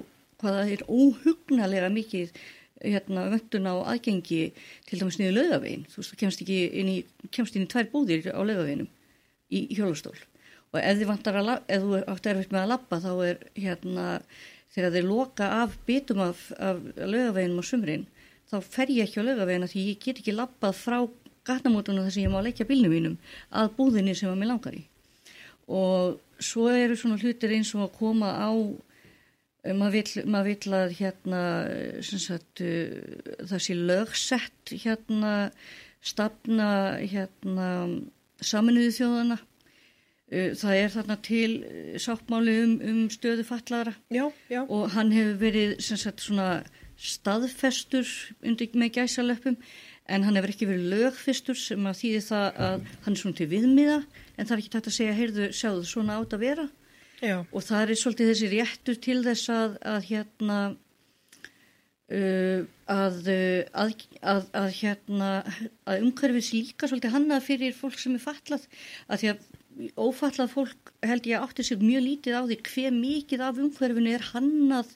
hvað 0.41 0.57
það 0.61 0.73
er 0.77 0.85
óhugnalega 0.89 1.91
mikið 1.93 2.31
hérna 2.81 3.27
vöndun 3.33 3.69
á 3.69 3.75
aðgengi 3.93 4.41
til 4.89 5.01
dæmis 5.01 5.19
niður 5.21 5.37
lögavegin 5.37 5.87
þú 5.91 6.01
veist, 6.01 6.13
þú 6.13 6.21
kemst 6.23 6.45
ekki 6.45 6.61
inn 6.81 6.91
í, 6.93 6.99
kemst 7.35 7.57
inn 7.57 7.67
í 7.67 7.71
tvær 7.71 7.91
búðir 7.93 8.31
á 8.33 8.41
lögaveginum 8.41 8.89
í 9.51 9.67
hjólastól. 9.75 10.17
Og 10.71 10.79
ef 10.79 11.01
þið 11.01 11.11
vantar 11.11 11.41
að, 11.41 11.51
ef 11.67 11.83
þú 11.83 12.01
átt 12.13 12.31
erfitt 12.31 12.55
með 12.55 12.63
að 12.63 12.73
labba 12.73 13.01
þá 13.03 13.11
er 13.27 13.45
hérna 13.59 14.07
þegar 14.71 14.95
þeir 14.95 15.09
loka 15.09 15.49
af 15.65 15.77
bitum 15.87 16.23
af, 16.25 16.45
af 16.59 16.79
lögaveginum 16.97 17.63
á 17.63 17.65
sumrin 17.67 18.07
þá 18.51 18.57
fer 18.63 18.93
ég 18.95 19.09
ekki 19.09 19.23
á 19.23 19.29
lögavegina 19.29 19.71
því 19.71 19.87
ég 19.89 20.05
get 20.05 20.23
ekki 20.23 20.37
lappað 20.37 20.79
frá 20.79 20.99
gatnamótunum 21.47 22.07
þar 22.07 22.15
sem 22.15 22.27
ég 22.27 22.33
má 22.33 22.41
leikja 22.45 22.69
bílnum 22.69 22.95
mínum 22.95 23.17
að 23.51 23.73
búðinni 23.79 24.15
sem 24.17 24.31
að 24.31 24.41
mér 24.41 24.53
langar 24.53 24.77
í. 24.77 24.85
Og 25.71 26.19
svo 26.43 26.69
eru 26.73 26.97
svona 26.99 27.19
hlutir 27.21 27.55
eins 27.55 27.73
og 27.77 27.87
að 27.87 27.97
koma 27.99 28.31
á 28.35 28.51
maður 29.65 29.97
vill, 29.99 30.25
mað 30.33 30.49
vill 30.51 30.75
að 30.79 30.97
hérna 31.01 31.43
sagt, 32.01 32.63
uh, 32.65 33.45
það 33.45 33.63
sé 33.67 33.77
lögsett 33.77 34.75
hérna 34.85 35.35
stafna 36.01 36.71
hérna 37.05 37.69
saminuðu 38.41 38.93
þjóðana 38.97 39.41
það 40.31 40.77
er 40.79 40.93
þarna 40.95 41.17
til 41.27 41.53
sáttmáli 41.99 42.53
um, 42.63 42.75
um 42.87 42.99
stöðu 43.11 43.45
fallara 43.49 43.95
já, 44.15 44.29
já. 44.49 44.63
og 44.63 44.93
hann 44.95 45.11
hefur 45.13 45.41
verið 45.41 45.73
sagt, 45.83 46.23
svona 46.23 46.63
staðfestur 47.01 48.07
undir 48.47 48.71
með 48.79 49.01
gæsalöpum 49.01 49.57
en 50.11 50.27
hann 50.27 50.39
hefur 50.39 50.53
ekki 50.55 50.69
verið 50.71 50.93
lögfistur 50.95 51.59
sem 51.59 51.87
að 51.87 51.99
þýði 52.03 52.21
það 52.29 52.61
að 52.67 52.87
hann 53.05 53.17
er 53.17 53.23
svona 53.23 53.39
til 53.41 53.49
viðmiða 53.51 53.99
en 54.01 54.47
það 54.47 54.55
er 54.55 54.63
ekki 54.63 54.73
tætt 54.77 54.91
að 54.91 54.97
segja, 54.97 55.17
heyrðu, 55.19 55.51
sjáðu 55.57 55.89
svona 55.91 56.21
átt 56.21 56.37
að 56.37 56.45
vera 56.47 56.69
Já. 57.21 57.37
og 57.45 57.65
það 57.65 57.93
er 57.93 58.01
svolítið 58.01 58.31
þessi 58.33 58.51
réttur 58.55 59.01
til 59.07 59.19
þess 59.27 59.53
að, 59.53 59.77
að 59.93 60.07
hérna 60.09 60.59
uh, 62.11 62.67
að, 62.91 63.31
að, 63.31 64.45
að 64.57 64.69
hérna 64.81 65.31
að 65.85 66.07
umhverfis 66.07 66.53
líka 66.57 66.89
svolítið 66.91 67.17
hannað 67.17 67.47
fyrir 67.47 67.77
fólk 67.77 67.99
sem 68.01 68.17
er 68.17 68.25
fallað 68.25 68.67
að 69.07 69.23
því 69.23 69.33
að 69.35 69.49
ófallað 70.01 70.55
fólk 70.55 70.95
held 71.07 71.29
ég 71.31 71.45
átti 71.45 71.65
sér 71.67 71.83
mjög 71.83 72.07
lítið 72.07 72.37
á 72.37 72.43
því 72.45 72.59
hver 72.69 72.97
mikið 72.97 73.45
af 73.47 73.61
umhverfinu 73.63 74.15
er 74.17 74.25
hannað. 74.33 74.91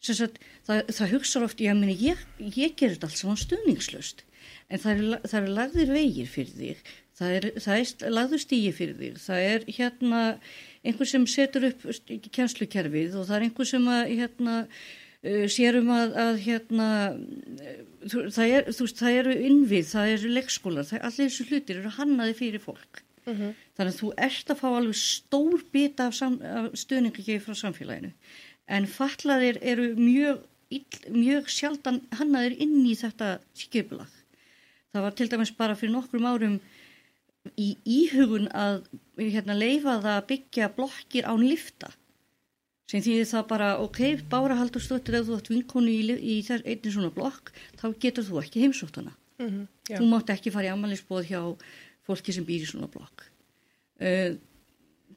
Sagt, 0.00 0.40
það, 0.64 0.90
það 0.96 1.12
hugsa 1.14 1.42
oft, 1.44 1.60
ég, 1.60 1.76
meni, 1.76 1.94
ég, 2.00 2.20
ég 2.40 2.72
gerir 2.72 2.96
þetta 2.96 3.10
allt 3.10 3.20
saman 3.20 3.40
stuðningslöst 3.40 4.24
en 4.70 4.80
það 4.80 4.92
er, 4.92 5.24
það 5.28 5.38
er 5.40 5.54
lagðir 5.58 5.92
vegir 5.92 6.28
fyrir 6.30 6.54
þig, 6.56 6.90
það 7.18 7.34
er, 7.36 7.46
það 7.60 7.80
er 7.82 8.14
lagður 8.14 8.42
stígi 8.44 8.70
fyrir 8.78 8.96
þig, 9.00 9.18
það 9.20 9.46
er 9.50 9.66
hérna 9.76 10.22
einhver 10.86 11.08
sem 11.08 11.26
setur 11.28 11.68
upp 11.70 11.84
kjænslukerfið 12.32 13.18
og 13.20 13.28
það 13.28 13.36
er 13.36 13.46
einhver 13.46 13.68
sem 13.68 13.86
að 13.92 14.02
hérna 14.14 14.56
uh, 14.64 15.46
sérum 15.52 15.92
að, 15.94 16.16
að 16.24 16.40
hérna 16.46 16.88
það, 18.08 18.44
er, 18.46 18.68
veist, 18.70 19.00
það 19.02 19.18
eru 19.22 19.38
innvið, 19.50 19.88
það 19.92 20.14
eru 20.16 20.34
leikskólar, 20.38 20.92
allir 21.00 21.28
þessu 21.28 21.48
hlutir 21.50 21.82
eru 21.82 21.94
hannaði 21.98 22.36
fyrir 22.40 22.64
fólk. 22.64 23.02
Uh 23.28 23.34
-huh. 23.36 23.56
Þannig 23.76 23.92
að 23.94 24.00
þú 24.00 24.12
ert 24.16 24.50
að 24.50 24.60
fá 24.62 24.68
alveg 24.70 24.96
stór 24.96 25.64
bita 25.72 26.06
af, 26.08 26.22
af 26.22 26.70
stuðningi 26.74 27.40
frá 27.44 27.54
samfélaginu 27.54 28.14
en 28.70 28.86
fallaðir 28.86 29.58
eru 29.66 29.94
mjög, 29.98 30.42
mjög 31.10 31.48
sjaldan 31.50 32.00
hannaðir 32.14 32.56
inn 32.62 32.86
í 32.86 32.94
þetta 32.98 33.40
skipulag. 33.58 34.10
Það 34.94 35.02
var 35.06 35.16
til 35.18 35.28
dæmis 35.30 35.52
bara 35.54 35.76
fyrir 35.78 35.94
nokkrum 35.94 36.26
árum 36.26 36.60
í 37.56 37.70
íhugun 37.88 38.48
að 38.52 38.82
hérna, 39.20 39.56
leifa 39.56 39.96
það 40.02 40.12
að 40.16 40.28
byggja 40.32 40.70
blokkir 40.76 41.28
án 41.28 41.44
lifta 41.44 41.92
sem 42.90 43.02
því 43.04 43.20
það 43.30 43.46
bara, 43.52 43.70
ok, 43.78 44.00
bára 44.30 44.58
haldur 44.58 44.82
stöttir 44.82 45.20
ef 45.20 45.28
þú 45.28 45.36
ætti 45.38 45.54
vinkonu 45.54 45.92
í, 45.92 46.00
í 46.18 46.36
einnig 46.50 46.90
svona 46.90 47.12
blokk, 47.14 47.52
þá 47.78 47.86
getur 48.02 48.26
þú 48.26 48.40
ekki 48.42 48.64
heimsótt 48.64 48.98
hana. 48.98 49.12
Mm 49.38 49.50
-hmm, 49.50 49.66
þú 49.94 50.08
mátt 50.10 50.32
ekki 50.34 50.50
fara 50.50 50.66
í 50.66 50.72
ammaliðsbóð 50.74 51.28
hjá 51.30 51.42
fólki 52.02 52.34
sem 52.34 52.44
býr 52.44 52.66
í 52.66 52.70
svona 52.70 52.90
blokk. 52.90 53.30
Uh, 54.00 54.34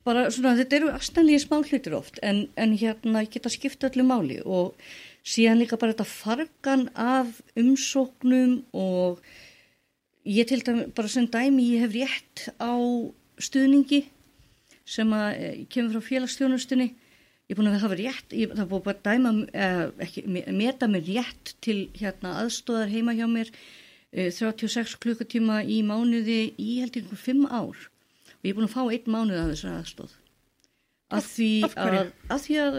bara 0.03 0.27
svona 0.31 0.57
þetta 0.59 0.75
eru 0.75 0.91
aðstæðlega 0.91 1.39
smá 1.39 1.57
hlutir 1.63 1.95
oft 1.97 2.19
en, 2.21 2.47
en 2.59 2.77
hérna 2.77 3.23
geta 3.25 3.49
skipta 3.49 3.89
öllu 3.89 4.03
máli 4.03 4.39
og 4.45 4.75
síðan 5.23 5.61
líka 5.63 5.79
bara 5.79 5.95
þetta 5.95 6.09
fargan 6.09 6.89
af 6.99 7.41
umsóknum 7.55 8.63
og 8.73 9.23
ég 10.25 10.47
til 10.47 10.63
dæmi 10.63 10.87
bara 10.95 11.11
sem 11.11 11.27
dæmi 11.27 11.69
ég 11.75 11.85
hef 11.85 11.95
rétt 11.95 12.43
á 12.59 12.73
stuðningi 13.41 14.03
sem 14.85 15.13
að 15.15 15.29
eh, 15.37 15.61
kemur 15.71 15.97
frá 15.97 16.07
félagsstjónustunni 16.09 16.89
ég 16.89 17.53
er 17.53 17.59
búin 17.59 17.71
að 17.71 17.83
hafa 17.83 17.99
rétt 17.99 18.35
ég, 18.35 18.51
það 18.55 18.69
búið 18.71 18.85
bara 18.87 18.99
að 18.99 19.05
dæma 19.09 19.33
eh, 19.53 19.85
ekki, 20.07 20.25
meta 20.55 20.89
mér 20.91 21.07
rétt 21.07 21.55
til 21.63 21.79
hérna 21.99 22.37
aðstóðar 22.43 22.91
heima 22.93 23.15
hjá 23.17 23.27
mér 23.31 23.51
eh, 24.11 24.31
36 24.31 24.97
klukkutíma 25.03 25.63
í 25.67 25.81
mánuði 25.87 26.41
í 26.57 26.79
held 26.81 26.99
einhver 26.99 27.19
5 27.19 27.47
ár. 27.51 27.87
Og 28.39 28.47
ég 28.47 28.53
er 28.53 28.59
búin 28.59 28.69
að 28.69 28.75
fá 28.75 28.83
einn 28.85 29.15
mánuð 29.15 29.41
af 29.41 29.53
þessari 29.53 29.79
aðstóð 29.81 30.19
að 31.13 31.27
því 31.29 31.49
að, 31.77 31.97
að 32.31 32.39
því 32.45 32.55
að 32.63 32.77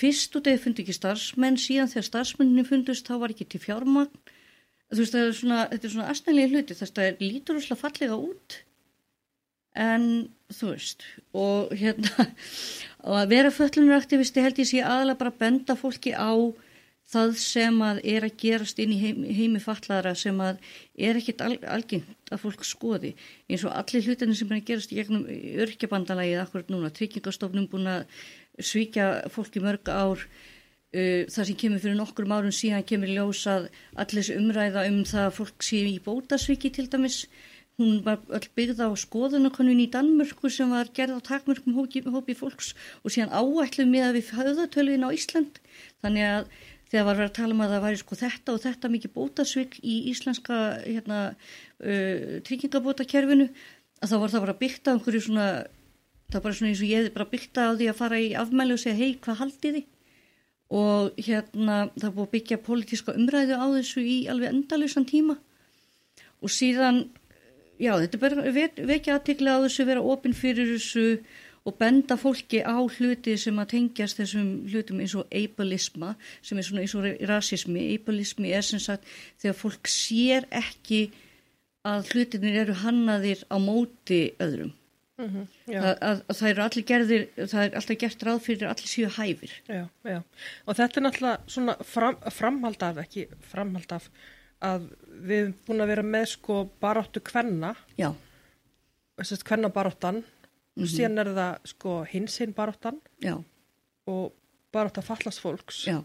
fyrst 0.00 0.36
og 0.38 0.44
degi 0.46 0.62
fundi 0.62 0.82
ekki 0.84 0.96
starfsmenn 0.96 1.58
síðan 1.60 1.90
þegar 1.92 2.08
starfsmenninni 2.08 2.64
fundust 2.66 3.06
þá 3.06 3.14
var 3.22 3.34
ekki 3.34 3.46
til 3.52 3.62
fjármagn 3.62 4.32
veist 4.94 5.18
er 5.18 5.32
svona 5.34 5.64
þetta 5.72 5.88
er 5.88 5.94
svona 5.94 6.08
aðstæðlega 6.12 6.52
hluti. 6.52 6.78
Þess 6.78 6.94
að 6.94 7.02
það 7.02 7.24
lítur 7.26 7.60
úrslega 7.60 7.82
fallega 7.82 8.18
út. 8.20 8.58
En 9.76 10.04
þú 10.54 10.70
veist 10.72 11.02
og 11.36 11.72
hérna 11.76 12.28
og 13.04 13.16
að 13.20 13.32
vera 13.34 13.52
föllunur-aktivisti 13.52 14.44
held 14.44 14.62
ég 14.62 14.70
sé 14.70 14.80
aðalega 14.80 15.20
bara 15.20 15.38
benda 15.42 15.76
fólki 15.76 16.14
á 16.16 16.32
það 17.06 17.36
sem 17.38 17.76
að 17.86 18.00
er 18.14 18.26
að 18.26 18.38
gerast 18.40 18.80
inn 18.82 18.94
í 18.94 18.98
heimi, 18.98 19.34
heimi 19.34 19.60
fallara 19.62 20.14
sem 20.18 20.38
að 20.42 20.58
er 20.98 21.18
ekkit 21.20 21.44
al, 21.44 21.52
algengt 21.70 22.32
að 22.32 22.42
fólk 22.42 22.64
skoði. 22.66 23.12
Eins 23.46 23.64
og 23.66 23.74
allir 23.76 24.08
hlutinni 24.08 24.34
sem 24.38 24.50
er 24.50 24.58
að 24.58 24.66
gerast 24.72 24.94
í 24.94 24.98
gegnum 24.98 25.28
örkjabandalagið 25.66 26.42
akkurat 26.42 26.72
núna, 26.72 26.90
tryggingastofnum 26.94 27.68
búin 27.70 27.90
að 27.92 28.08
svíkja 28.58 29.28
fólk 29.30 29.58
í 29.58 29.62
mörg 29.62 29.90
ár 29.92 30.26
það 31.32 31.48
sem 31.48 31.58
kemur 31.60 31.82
fyrir 31.82 31.98
nokkur 31.98 32.28
árum 32.30 32.54
síðan 32.54 32.86
kemur 32.88 33.12
ljósað 33.12 33.68
allir 34.00 34.30
umræða 34.36 34.86
um 34.90 35.02
það 35.08 35.26
að 35.26 35.36
fólk 35.40 35.66
sé 35.66 35.82
í 35.90 35.98
bótasviki 36.04 36.72
til 36.72 36.88
dæmis 36.92 37.26
hún 37.76 38.00
var 38.04 38.22
öll 38.32 38.48
byggða 38.56 38.88
á 38.88 38.92
skoðunakonun 38.96 39.82
í 39.84 39.90
Danmörku 39.92 40.48
sem 40.52 40.70
var 40.72 40.88
gerð 40.96 41.18
á 41.20 41.28
takmörkum 41.28 41.76
hópi, 41.76 42.00
hópi 42.08 42.36
fólks 42.36 42.72
og 43.04 43.12
síðan 43.12 43.34
áætlum 43.36 43.92
með 43.92 44.06
að 44.06 44.16
við 44.16 44.30
höfðatöluðin 44.38 45.04
á 45.04 45.10
Ísland. 45.12 45.60
Þannig 46.00 46.24
að 46.30 46.48
þegar 46.88 47.06
var 47.08 47.22
að 47.26 47.34
tala 47.36 47.56
um 47.56 47.64
að 47.64 47.74
það 47.74 47.84
væri 47.84 48.00
sko 48.00 48.18
þetta 48.22 48.54
og 48.54 48.62
þetta 48.64 48.92
mikið 48.94 49.14
bótasvik 49.16 49.78
í 49.82 49.96
íslenska 50.12 50.60
hérna, 50.86 51.20
uh, 51.82 52.38
tryggingabótakerfinu 52.46 53.50
að 54.00 54.12
þá 54.12 54.16
var 54.22 54.32
það 54.32 54.46
bara 54.46 54.60
byggt 54.62 54.88
á 54.88 54.92
einhverju 54.94 55.24
svona 55.26 55.48
það 56.30 56.38
var 56.38 56.46
bara 56.46 56.58
svona 56.58 56.72
eins 56.72 56.82
og 56.84 56.94
ég 56.94 57.12
bara 57.14 57.28
byggt 57.32 57.60
á 57.60 57.66
því 57.76 57.90
að 57.90 58.00
fara 58.00 58.22
í 58.22 58.32
afmæli 58.38 58.76
og 58.76 58.82
segja 58.82 58.98
hei 58.98 59.18
hvað 59.20 59.40
haldi 59.42 59.74
þið 59.76 59.84
og 60.74 61.14
hérna 61.20 61.86
það 61.94 62.14
búið 62.16 62.26
að 62.26 62.32
byggja 62.34 62.62
politíska 62.66 63.14
umræðu 63.14 63.58
á 63.58 63.66
þessu 63.76 64.02
í 64.02 64.16
alveg 64.30 64.52
endalösan 64.52 65.06
tíma 65.06 65.36
og 66.42 66.50
síðan 66.50 67.04
já 67.78 67.92
þetta 68.00 68.16
er 68.16 68.22
bara 68.24 68.86
vekja 68.90 69.18
aðtikla 69.18 69.58
á 69.60 69.64
þessu 69.66 69.86
vera 69.86 70.02
ofinn 70.02 70.34
fyrir 70.34 70.72
þessu 70.74 71.06
og 71.66 71.74
benda 71.74 72.14
fólki 72.14 72.62
á 72.62 72.78
hluti 72.78 73.34
sem 73.38 73.56
að 73.58 73.72
tengjast 73.74 74.20
þessum 74.20 74.50
hlutum 74.70 75.00
eins 75.02 75.16
og 75.18 75.26
ableisma 75.34 76.12
sem 76.38 76.58
er 76.58 76.66
svona 76.66 76.84
eins 76.84 76.94
og 76.94 77.06
rasismi. 77.26 77.88
Ableismi 77.96 78.52
er 78.54 78.62
sem 78.62 78.82
sagt 78.82 79.06
þegar 79.42 79.58
fólk 79.58 79.90
sér 79.90 80.46
ekki 80.54 81.08
að 81.86 82.12
hlutinir 82.12 82.60
eru 82.62 82.76
hannaðir 82.84 83.42
á 83.50 83.58
móti 83.58 84.20
öðrum. 84.42 84.70
Mm 85.16 85.28
-hmm, 85.32 85.44
að, 85.80 85.94
að, 86.04 86.18
að 86.28 86.36
það 86.38 86.50
eru 86.50 86.62
allir 86.62 86.84
gerðir, 86.90 87.22
það 87.36 87.62
er 87.62 87.76
alltaf 87.78 87.98
gert 88.02 88.22
ráð 88.26 88.40
fyrir 88.44 88.68
allir 88.68 88.90
síu 88.90 89.08
hæfir. 89.08 89.52
Já, 89.64 89.84
já. 90.04 90.18
Og 90.66 90.76
þetta 90.76 91.00
er 91.00 91.04
náttúrulega 91.06 91.54
svona 91.54 91.76
fram, 91.80 92.18
framhald 92.38 92.82
af, 92.82 93.00
ekki 93.00 93.28
framhald 93.40 93.92
af, 93.96 94.10
að 94.60 94.90
við 95.08 95.38
erum 95.38 95.54
búin 95.66 95.80
að 95.80 95.92
vera 95.94 96.02
með 96.02 96.26
sko 96.34 96.58
baráttu 96.80 97.20
kvenna. 97.20 97.74
Já. 97.96 98.12
Kvenna 99.16 99.72
baráttan 99.72 100.20
mm 100.76 100.84
-hmm. 100.84 100.96
síðan 100.96 101.18
er 101.18 101.32
það 101.34 101.58
sko 101.64 102.04
hinsinn 102.04 102.52
baróttan 102.54 103.00
og 104.06 104.32
barótt 104.72 104.98
að 104.98 105.08
fallast 105.08 105.40
fólks 105.40 105.84
Já. 105.86 106.02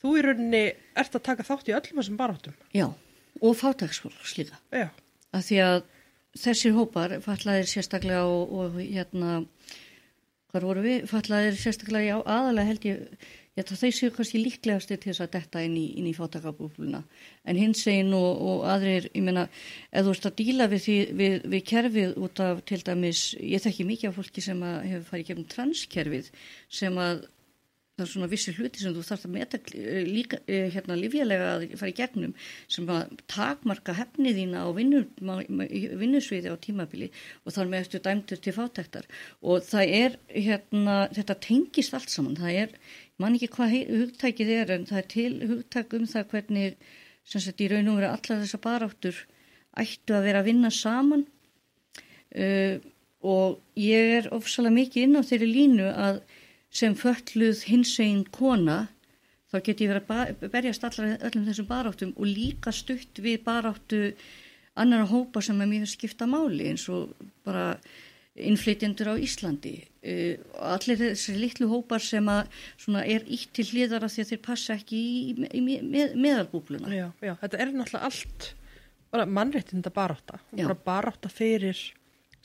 þú 0.00 0.14
í 0.18 0.22
rauninni 0.26 0.64
ert 0.96 1.14
að 1.14 1.26
taka 1.28 1.46
þátt 1.46 1.68
í 1.68 1.76
öllum 1.76 2.00
þessum 2.00 2.16
baróttum 2.20 2.54
Já, 2.74 2.88
og 3.40 3.56
fátagsfólks 3.56 4.36
líka 4.38 4.56
Já. 4.72 4.88
að 5.32 5.42
því 5.48 5.60
að 5.68 5.82
þessir 6.40 6.76
hópar 6.76 7.18
fallaðir 7.24 7.70
sérstaklega 7.70 8.24
og, 8.28 8.52
og 8.52 8.78
hérna 8.80 9.40
hvað 10.52 10.68
voru 10.68 10.84
við, 10.84 11.08
fallaðir 11.10 11.58
sérstaklega 11.60 12.22
aðalega 12.24 12.70
held 12.70 12.88
ég 12.88 13.26
Ég 13.56 13.64
ætla 13.64 13.72
að 13.72 13.82
þau 13.86 13.96
séu 13.96 14.12
kannski 14.12 14.40
líklegast 14.42 14.90
til 14.90 14.98
þess 15.00 15.22
að 15.24 15.30
detta 15.32 15.60
inn 15.64 15.76
í, 15.80 15.86
í 15.96 16.10
fátakabúfluna 16.12 16.98
en 17.48 17.56
hins 17.56 17.86
einn 17.88 18.12
og, 18.12 18.42
og 18.50 18.66
aðrir, 18.68 19.06
ég 19.14 19.24
meina, 19.24 19.46
ef 19.88 20.04
þú 20.04 20.12
ert 20.12 20.26
að 20.28 20.34
díla 20.42 20.66
við, 20.68 20.82
því, 20.84 20.96
við, 21.16 21.36
við 21.54 21.62
kerfið 21.70 22.12
út 22.26 22.42
af 22.44 22.60
til 22.68 22.82
dæmis, 22.84 23.22
ég 23.40 23.64
þekki 23.64 23.86
mikið 23.88 24.10
af 24.10 24.18
fólki 24.18 24.44
sem 24.44 24.60
hefur 24.66 25.06
farið 25.08 25.30
gefnum 25.30 25.48
transkerfið 25.54 26.28
sem 26.82 27.00
að 27.00 27.24
það 27.96 28.04
er 28.04 28.10
svona 28.10 28.28
vissi 28.28 28.52
hluti 28.52 28.82
sem 28.82 28.92
þú 28.92 29.02
þarfst 29.08 29.26
að 29.26 29.32
meta 29.32 29.58
eh, 29.72 30.02
líka, 30.04 30.38
eh, 30.52 30.66
hérna 30.74 30.98
lífélega 31.00 31.46
að 31.54 31.62
fara 31.80 31.92
í 31.92 31.96
gegnum 31.96 32.34
sem 32.68 32.90
að 32.92 33.14
takmarka 33.32 33.94
hefnið 33.96 34.40
þína 34.42 34.64
á 34.64 34.68
vinnusviði 34.76 36.52
á 36.52 36.56
tímabili 36.60 37.08
og 37.44 37.56
þar 37.56 37.70
með 37.72 37.86
eftir 37.86 38.04
dæmtur 38.04 38.42
til 38.44 38.54
fátæktar. 38.56 39.08
Og 39.40 39.64
það 39.64 39.94
er 40.02 40.18
hérna, 40.28 40.98
þetta 41.16 41.38
tengist 41.48 41.96
allt 41.96 42.12
saman, 42.12 42.36
það 42.36 42.60
er 42.66 42.76
man 43.16 43.38
ekki 43.38 43.48
hvað 43.56 43.78
hugtækið 43.88 44.52
er 44.58 44.76
en 44.76 44.86
það 44.90 45.00
er 45.00 45.10
til 45.16 45.32
hugtæk 45.54 45.96
um 45.96 46.06
það 46.12 46.30
hvernig 46.34 46.76
sem 47.26 47.42
sagt 47.42 47.64
í 47.64 47.70
raun 47.72 47.88
og 47.94 48.02
veru 48.02 48.12
allar 48.12 48.44
þessar 48.44 48.64
baráttur 48.66 49.24
ættu 49.76 50.14
að 50.16 50.28
vera 50.28 50.44
að 50.44 50.50
vinna 50.52 50.68
saman. 50.72 51.24
Uh, 52.36 52.76
og 53.24 53.62
ég 53.80 54.18
er 54.18 54.26
ofsalega 54.34 54.76
mikið 54.76 55.06
inn 55.06 55.16
á 55.16 55.22
þeirri 55.24 55.46
línu 55.48 55.86
að 55.88 56.18
sem 56.70 56.96
fölluð 56.98 57.64
hinsvegin 57.70 58.24
kona 58.34 58.86
þá 59.52 59.60
get 59.62 59.84
ég 59.84 59.92
verið 59.92 60.10
að 60.10 60.50
berjast 60.52 60.84
allar 60.86 61.14
öllum 61.28 61.46
þessum 61.46 61.68
baráttum 61.70 62.16
og 62.16 62.26
líka 62.28 62.72
stutt 62.74 63.22
við 63.22 63.40
baráttu 63.46 64.00
annara 64.76 65.06
hópa 65.08 65.40
sem 65.44 65.60
er 65.62 65.70
mjög 65.70 65.88
skipta 65.94 66.28
máli 66.28 66.72
eins 66.72 66.88
og 66.92 67.14
bara 67.46 67.76
innflytjendur 68.36 69.12
á 69.12 69.14
Íslandi. 69.16 69.78
Og 70.04 70.66
allir 70.74 70.98
þessi 71.00 71.38
litlu 71.38 71.70
hópar 71.70 72.02
sem 72.04 72.26
að 72.28 72.50
er 73.00 73.24
ítt 73.32 73.54
til 73.56 73.64
hliðara 73.70 74.10
því 74.12 74.24
að 74.24 74.32
þeir 74.32 74.42
passa 74.44 74.76
ekki 74.76 74.98
í, 75.00 75.46
í, 75.48 75.62
með, 75.64 76.16
meðalbúbluna. 76.20 76.92
Já, 76.92 77.06
já, 77.24 77.32
þetta 77.40 77.62
er 77.62 77.72
náttúrulega 77.72 78.10
allt 78.10 78.50
bara 79.16 79.26
mannréttinda 79.26 79.92
barátta 79.94 80.40
bara 80.52 80.76
barátta 80.86 81.30
fyrir 81.32 81.78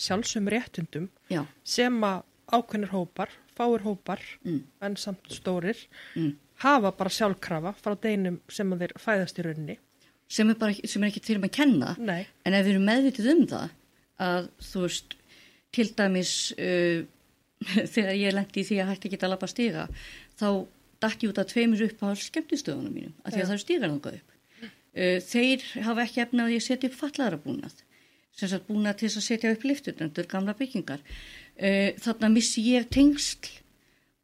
sjálfsum 0.02 0.48
réttindum 0.52 1.10
Já, 1.32 1.44
sem 1.64 1.98
að 2.06 2.24
ákveðnir 2.52 2.92
hópar, 2.92 3.32
fáir 3.62 3.86
hópar 3.86 4.20
Mm. 4.44 4.64
en 4.82 4.96
samt 4.98 5.30
stórir 5.30 5.78
Mm. 6.16 6.34
hafa 6.66 6.92
bara 6.98 7.10
sjálfkrafa 7.10 7.76
frá 7.82 7.96
deinum 8.02 8.40
sem 8.50 8.74
að 8.74 8.80
þeir 8.88 8.94
fæðast 9.06 9.40
í 9.40 9.46
rauninni. 9.46 9.78
Sem 10.32 10.50
er 10.50 10.56
bara 10.56 10.74
sem 10.88 11.04
er 11.04 11.10
ekki 11.12 11.22
til 11.26 11.36
um 11.38 11.44
að 11.44 11.52
kenna. 11.52 11.96
Nei, 12.00 12.26
en 12.46 12.54
ef 12.54 12.66
við 12.66 12.72
erum 12.76 12.86
meðvitið 12.88 13.32
um 13.34 13.42
það 13.48 13.70
að 14.20 14.50
þú 14.62 14.82
veist 14.86 15.16
til 15.76 15.88
dæmis 15.98 16.32
uh, 16.60 17.04
þegar 17.94 18.16
ég 18.18 18.34
lendi 18.34 18.62
í 18.62 18.68
því 18.68 18.78
að 18.82 18.90
hætti 18.94 19.10
ekki 19.12 19.20
að 19.26 19.30
lappa 19.34 19.48
stiga 19.52 19.88
þá 20.40 20.48
datt 21.02 21.24
ég 21.24 21.30
út 21.34 21.40
að 21.42 21.50
tveimur 21.52 21.84
upp 21.88 22.02
á 22.06 22.08
skemmtistöðunum 22.18 22.94
mínum 22.94 23.14
af 23.26 23.34
því 23.34 23.42
að 23.42 23.48
það 23.50 23.56
er 23.58 23.62
stigar 23.66 23.90
þangað 23.92 24.18
upp. 24.20 24.30
Uh, 24.92 25.18
þeir 25.24 25.66
hafa 25.88 26.04
ekki 26.06 26.22
efna 26.26 26.46
að 26.48 26.54
ég 26.58 26.64
setja 26.66 26.90
upp 26.92 26.98
fallara 27.00 27.38
búnað 27.42 27.76
sem 28.38 28.52
sagt 28.52 28.70
búnað 28.70 29.02
til 29.02 29.12
að 29.12 29.26
setja 29.26 29.52
upp 29.54 29.66
liftutendur, 29.68 30.30
gamla 30.30 30.56
byggingar 30.58 31.02
uh, 31.02 31.90
þarna 32.02 32.32
missi 32.34 32.64
ég 32.72 32.88
tengsl 32.94 33.52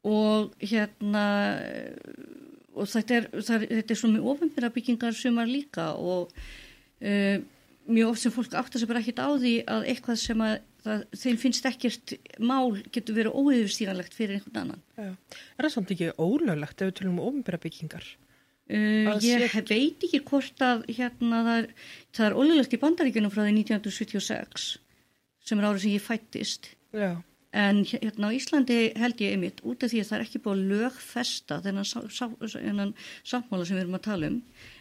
og 0.08 0.54
hérna 0.62 1.26
eh, 1.60 1.96
og 2.78 2.88
þetta 2.88 3.16
er, 3.18 3.26
það 3.34 3.56
er, 3.58 3.68
þetta 3.80 3.94
er 3.94 4.00
svo 4.00 4.10
með 4.14 4.28
ofinbæra 4.32 4.70
byggingar 4.72 5.16
sumar 5.18 5.50
líka 5.50 5.90
og 5.98 6.32
uh, 6.32 7.38
mjög 7.88 8.12
oft 8.12 8.24
sem 8.24 8.34
fólk 8.36 8.56
áttar 8.60 8.80
sig 8.80 8.90
bara 8.90 9.02
ekkert 9.02 9.24
á 9.24 9.30
því 9.34 9.54
að 9.74 9.88
eitthvað 9.92 10.20
sem 10.22 10.44
að 10.44 10.54
það, 10.84 11.04
þeim 11.24 11.40
finnst 11.42 11.68
ekkert 11.70 12.16
mál 12.40 12.78
getur 12.94 13.18
verið 13.18 13.36
óyfirstíganlegt 13.42 14.16
fyrir 14.16 14.38
einhvern 14.38 14.62
annan. 14.64 14.86
já. 14.96 15.12
Er 15.58 15.68
það 15.68 15.74
samt 15.76 15.94
ekki 15.96 16.14
ólöglegt 16.16 16.82
ef 16.82 16.92
við 16.92 16.98
tölum 17.02 17.18
um 17.18 17.28
ofinbæra 17.32 17.62
byggingar? 17.64 18.08
Uh, 18.68 19.14
ég 19.24 19.46
set- 19.52 19.70
veit 19.72 20.02
ekki 20.04 20.20
hvort 20.28 20.60
að 20.60 20.82
hérna 20.92 21.38
það 21.48 21.68
það 22.18 22.26
er 22.28 22.34
ólulegt 22.36 22.74
í 22.76 22.80
bandaríkjunum 22.82 23.32
frá 23.32 23.46
því 23.46 23.54
1976 23.62 24.66
sem 25.48 25.60
er 25.62 25.68
árið 25.70 25.86
sem 25.86 25.94
ég 25.96 26.04
fættist 26.04 26.68
Já, 26.92 27.14
en 27.56 27.80
hérna 27.88 28.28
á 28.28 28.36
Íslandi 28.36 28.80
held 29.00 29.24
ég 29.24 29.38
einmitt 29.38 29.64
út 29.64 29.86
af 29.88 29.94
því 29.94 30.02
að 30.04 30.10
það 30.10 30.18
er 30.20 30.26
ekki 30.26 30.42
búið 30.44 30.58
að 30.58 30.74
lögfesta 30.74 31.62
þennan, 31.64 31.88
sá, 31.88 32.00
sá, 32.12 32.26
þennan 32.58 32.92
sáttmála 33.24 33.66
sem 33.70 33.78
við 33.80 33.86
erum 33.86 33.96
að 34.02 34.06
tala 34.10 34.28
um 34.34 34.38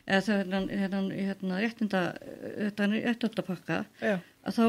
eða 0.07 0.21
þennan, 0.33 0.69
þennan 0.83 1.09
hérna, 1.15 1.61
réttinda 1.63 2.03
réttindapakka 3.07 3.79
já, 4.03 4.19
að 4.47 4.59
þá 4.59 4.67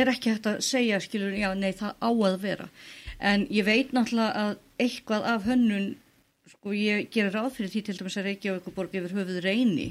er 0.00 0.10
ekki 0.12 0.30
hægt 0.34 0.46
að 0.46 0.60
segja 0.62 1.00
skilur, 1.02 1.32
já, 1.34 1.48
nei, 1.58 1.72
það 1.74 1.96
á 1.98 2.10
að 2.10 2.36
vera. 2.44 2.66
En 3.18 3.46
ég 3.50 3.66
veit 3.66 3.90
náttúrulega 3.94 4.44
að 4.44 4.52
eitthvað 4.80 5.26
af 5.32 5.46
hönnun 5.48 5.88
sko, 6.50 6.74
ég 6.76 7.10
gerir 7.14 7.34
ráð 7.34 7.52
fyrir 7.56 7.72
því 7.74 7.84
til 7.86 7.98
dæmis 8.00 8.18
að 8.20 8.28
Reykjavík 8.30 8.68
og 8.70 8.76
borg 8.76 8.96
yfir 8.98 9.16
höfuð 9.16 9.42
reyni 9.44 9.90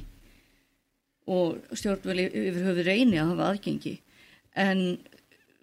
og 1.29 1.77
stjórnveli 1.77 2.27
yfir 2.29 2.67
höfuð 2.67 2.85
reyni 2.87 3.21
að 3.21 3.33
hafa 3.33 3.49
aðgengi. 3.53 3.95
En 4.59 4.83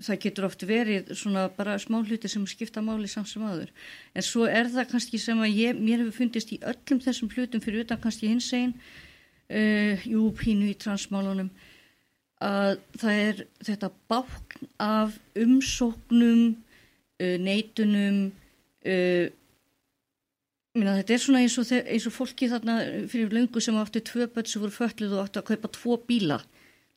það 0.03 0.21
getur 0.27 0.47
oft 0.49 0.65
verið 0.69 1.13
svona 1.17 1.47
bara 1.57 1.77
smá 1.81 1.99
hluti 2.03 2.29
sem 2.29 2.45
skipta 2.49 2.83
máli 2.85 3.09
samt 3.09 3.31
sem 3.31 3.45
aður 3.47 3.71
en 4.13 4.25
svo 4.25 4.45
er 4.49 4.69
það 4.73 4.91
kannski 4.91 5.21
sem 5.21 5.41
að 5.41 5.57
ég, 5.57 5.79
mér 5.79 6.03
hefur 6.03 6.19
fundist 6.19 6.53
í 6.53 6.61
öllum 6.61 7.01
þessum 7.05 7.31
hlutum 7.33 7.63
fyrir 7.65 7.87
utan 7.87 8.01
kannski 8.03 8.29
hins 8.29 8.51
einn 8.57 8.75
uh, 8.77 10.05
jú, 10.05 10.29
pínu 10.37 10.69
í 10.69 10.77
transmálunum 10.77 11.49
að 12.45 12.77
það 13.01 13.23
er 13.23 13.43
þetta 13.65 13.93
bákn 14.13 14.69
af 14.85 15.17
umsóknum 15.41 16.43
uh, 16.53 17.37
neitunum 17.41 18.21
uh, 18.85 19.27
minna, 20.79 20.95
þetta 21.01 21.15
er 21.17 21.23
svona 21.23 21.41
eins 21.45 21.57
og, 21.61 21.71
eins 21.73 22.07
og 22.09 22.15
fólki 22.15 22.49
þarna 22.53 22.77
fyrir 23.11 23.33
löngu 23.35 23.61
sem 23.65 23.77
áttu 23.81 24.01
tvö 24.05 24.27
börn 24.35 24.47
sem 24.51 24.63
voru 24.63 24.75
fölluð 24.77 25.17
og 25.19 25.25
áttu 25.27 25.41
að 25.43 25.49
kaupa 25.53 25.69
tvo 25.77 25.97
bíla. 26.09 26.41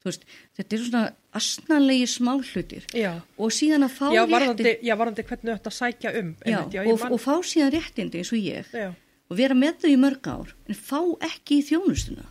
Veist, 0.06 0.22
þetta 0.56 0.76
er 0.78 0.84
svona 0.86 1.02
asnalegi 1.36 2.06
smáhlutir. 2.08 2.86
Já. 2.96 3.18
og 3.38 3.52
síðan 3.52 3.84
að 3.84 3.96
fá 3.98 4.06
Já, 4.16 4.22
réttindi 4.24 4.32
varðandi, 4.36 4.72
já, 4.88 4.94
varðandi 4.96 5.26
hvernig 5.28 5.60
að 5.60 5.76
sækja 5.76 6.14
um. 6.22 6.30
já, 6.46 6.60
ég 6.72 6.88
og, 6.88 7.00
man- 7.02 7.12
og 7.12 7.20
fá 7.20 7.34
síðan 7.44 7.74
réttindi 7.76 8.22
eins 8.22 8.32
og 8.32 8.40
ég. 8.40 8.72
Já, 8.72 8.94
og 9.30 9.38
vera 9.38 9.54
með 9.60 9.82
þau 9.84 9.90
í 9.92 9.98
mörg 10.00 10.30
ár 10.32 10.54
en 10.70 10.76
fá 10.80 11.00
ekki 11.28 11.60
í 11.60 11.66
þjónustuna. 11.68 12.26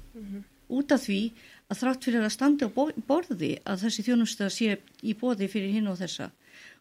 Út 0.69 0.93
af 0.97 1.05
því 1.05 1.21
að 1.69 1.79
þrátt 1.83 2.05
fyrir 2.09 2.25
að 2.25 2.33
standa 2.33 2.67
á 2.67 2.71
bo- 2.73 2.93
borði 3.07 3.53
að 3.69 3.85
þessi 3.85 4.03
þjónusta 4.09 4.49
sé 4.51 4.79
í 5.05 5.13
bóði 5.15 5.49
fyrir 5.53 5.73
hinn 5.77 5.89
og 5.93 5.99
þessa. 6.01 6.31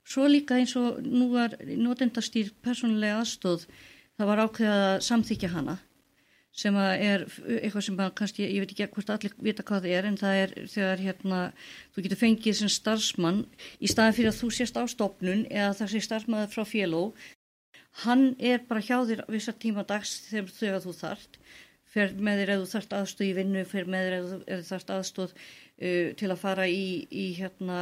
Svo 0.08 0.23
líka 0.32 0.56
eins 0.56 0.71
og 0.80 1.01
nú 1.03 1.27
var 1.36 1.51
notendastýr 1.60 2.53
persónulega 2.63 3.19
aðstóð 3.21 3.67
það 4.17 4.32
var 4.32 4.41
ákveðað 4.45 4.88
að 4.88 5.03
samþykja 5.08 5.53
hana 5.53 5.77
sem 6.58 6.77
að 6.80 7.03
er 7.06 7.23
eitthvað 7.60 7.84
sem 7.86 7.99
að 8.01 8.13
kannski, 8.17 8.45
ég 8.49 8.63
veit 8.63 8.71
ekki 8.73 8.88
hvort 8.95 9.12
allir 9.13 9.34
vita 9.45 9.65
hvað 9.65 9.84
það 9.86 9.97
er 9.97 10.08
en 10.10 10.17
það 10.17 10.38
er 10.41 10.53
þegar 10.73 11.03
hérna 11.06 11.41
þú 11.93 12.06
getur 12.06 12.21
fengið 12.23 12.58
sem 12.58 12.71
starfsmann 12.73 13.43
í 13.77 13.91
staðin 13.91 14.17
fyrir 14.17 14.32
að 14.32 14.39
þú 14.39 14.49
sést 14.58 14.80
á 14.80 14.84
stofnun 14.89 15.45
eða 15.51 15.75
það 15.77 15.93
sé 15.93 16.01
starfsmæður 16.08 16.56
frá 16.56 16.65
féló 16.71 17.03
hann 18.08 18.25
er 18.39 18.65
bara 18.65 18.82
hjá 18.82 18.97
þér 19.06 19.23
vissar 19.30 19.58
tíma 19.62 19.86
dags 19.86 20.15
þegar 20.32 20.82
þú 20.82 20.95
þart 20.97 21.39
fer 21.88 22.17
með 22.17 22.41
þér 22.41 22.53
eða 22.56 22.63
þú 22.63 22.71
þart 22.73 22.97
aðstóð 23.01 23.27
í 23.27 23.38
vinnu 23.38 23.63
fer 23.69 23.89
með 23.89 24.08
þér 24.08 24.17
eða 24.17 24.60
þú 24.63 24.69
þart 24.71 24.93
aðstóð 24.97 25.38
uh, 25.81 26.13
til 26.17 26.29
að 26.33 26.39
fara 26.41 26.65
í, 26.69 27.07
í 27.11 27.25
hérna, 27.37 27.77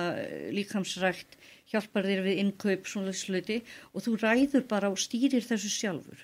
líkamsrækt 0.56 1.38
hjálpar 1.72 2.06
þér 2.06 2.22
við 2.28 2.42
innkaup 2.44 2.86
svona 2.88 3.14
sluti 3.16 3.62
og 3.94 4.04
þú 4.06 4.18
ræður 4.22 4.68
bara 4.70 4.92
og 4.94 5.00
stýrir 5.02 5.44
þessu 5.44 5.72
sjálfur. 5.74 6.20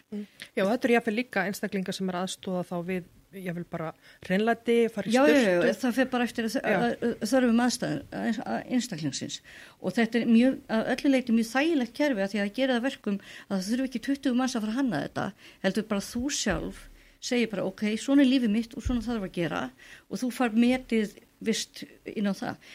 Já, 0.56 0.64
þetta 0.68 0.88
er 0.88 0.94
jáfnvel 1.00 1.16
líka 1.18 1.48
einstaklingar 1.50 1.98
sem 1.98 2.12
er 2.14 2.20
aðstóða 2.22 2.62
þá 2.70 2.76
við, 2.88 3.08
jáfnvel 3.32 3.66
bara 3.72 3.90
reynlæti, 4.30 4.76
fara 4.94 5.10
í 5.10 5.16
Já, 5.16 5.24
já, 5.26 5.34
styrtu. 5.40 5.66
já, 5.72 5.74
það 5.82 5.96
fer 5.98 6.10
bara 6.14 6.28
eftir 6.28 6.48
þörfum 6.52 7.64
aðstæður 7.66 8.04
að- 8.22 8.40
að 8.46 8.70
einstaklingsins. 8.78 9.40
Og 9.82 9.96
þetta 9.98 10.22
er 10.22 10.30
mjög, 10.30 10.60
að 10.78 10.92
öllu 10.94 11.12
leiti 11.16 11.36
mjög 11.40 11.50
þægilegt 11.56 11.94
kerfi 11.98 12.22
að 12.26 12.32
því 12.36 12.44
að 12.46 12.54
gera 12.60 12.78
það 12.78 12.86
verkum 12.90 13.20
að 13.50 13.58
það 13.58 13.68
þurfi 13.72 13.90
ekki 13.90 14.04
20 14.12 14.38
manns 14.38 14.56
að 14.56 14.66
fara 14.68 14.78
hanna 14.78 15.02
þetta 15.08 15.26
heldur 15.66 15.88
bara 15.90 16.06
þú 16.12 16.24
sjálf 16.38 16.86
segir 17.22 17.50
bara 17.52 17.66
ok, 17.70 17.84
svona 18.02 18.24
er 18.24 18.30
lífið 18.32 18.50
mitt 18.50 18.72
og 18.78 18.84
svona 18.86 19.02
þarf 19.06 19.26
að 19.28 19.36
gera. 19.42 19.64
Og 20.10 20.18
þú 20.22 20.32
far 20.34 20.50
metið 20.54 21.18
vist 21.42 21.84
inn 22.06 22.30
á 22.30 22.34
það 22.38 22.72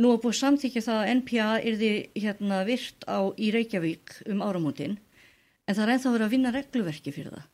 nú 0.00 0.12
er 0.14 0.20
búið 0.22 0.38
samþykja 0.40 0.84
það 0.86 0.98
að 1.02 1.12
NPA 1.20 1.48
yrði 1.70 1.92
hérna 2.16 2.64
virt 2.68 3.06
á 3.10 3.18
í 3.36 3.52
Reykjavík 3.54 4.20
um 4.30 4.44
áramótin 4.46 4.98
en 5.66 5.74
það 5.74 5.86
er 5.86 5.94
ennþá 5.96 6.12
verið 6.14 6.26
að 6.28 6.36
vinna 6.36 6.54
regluverki 6.54 7.14
fyrir 7.14 7.34
það 7.36 7.48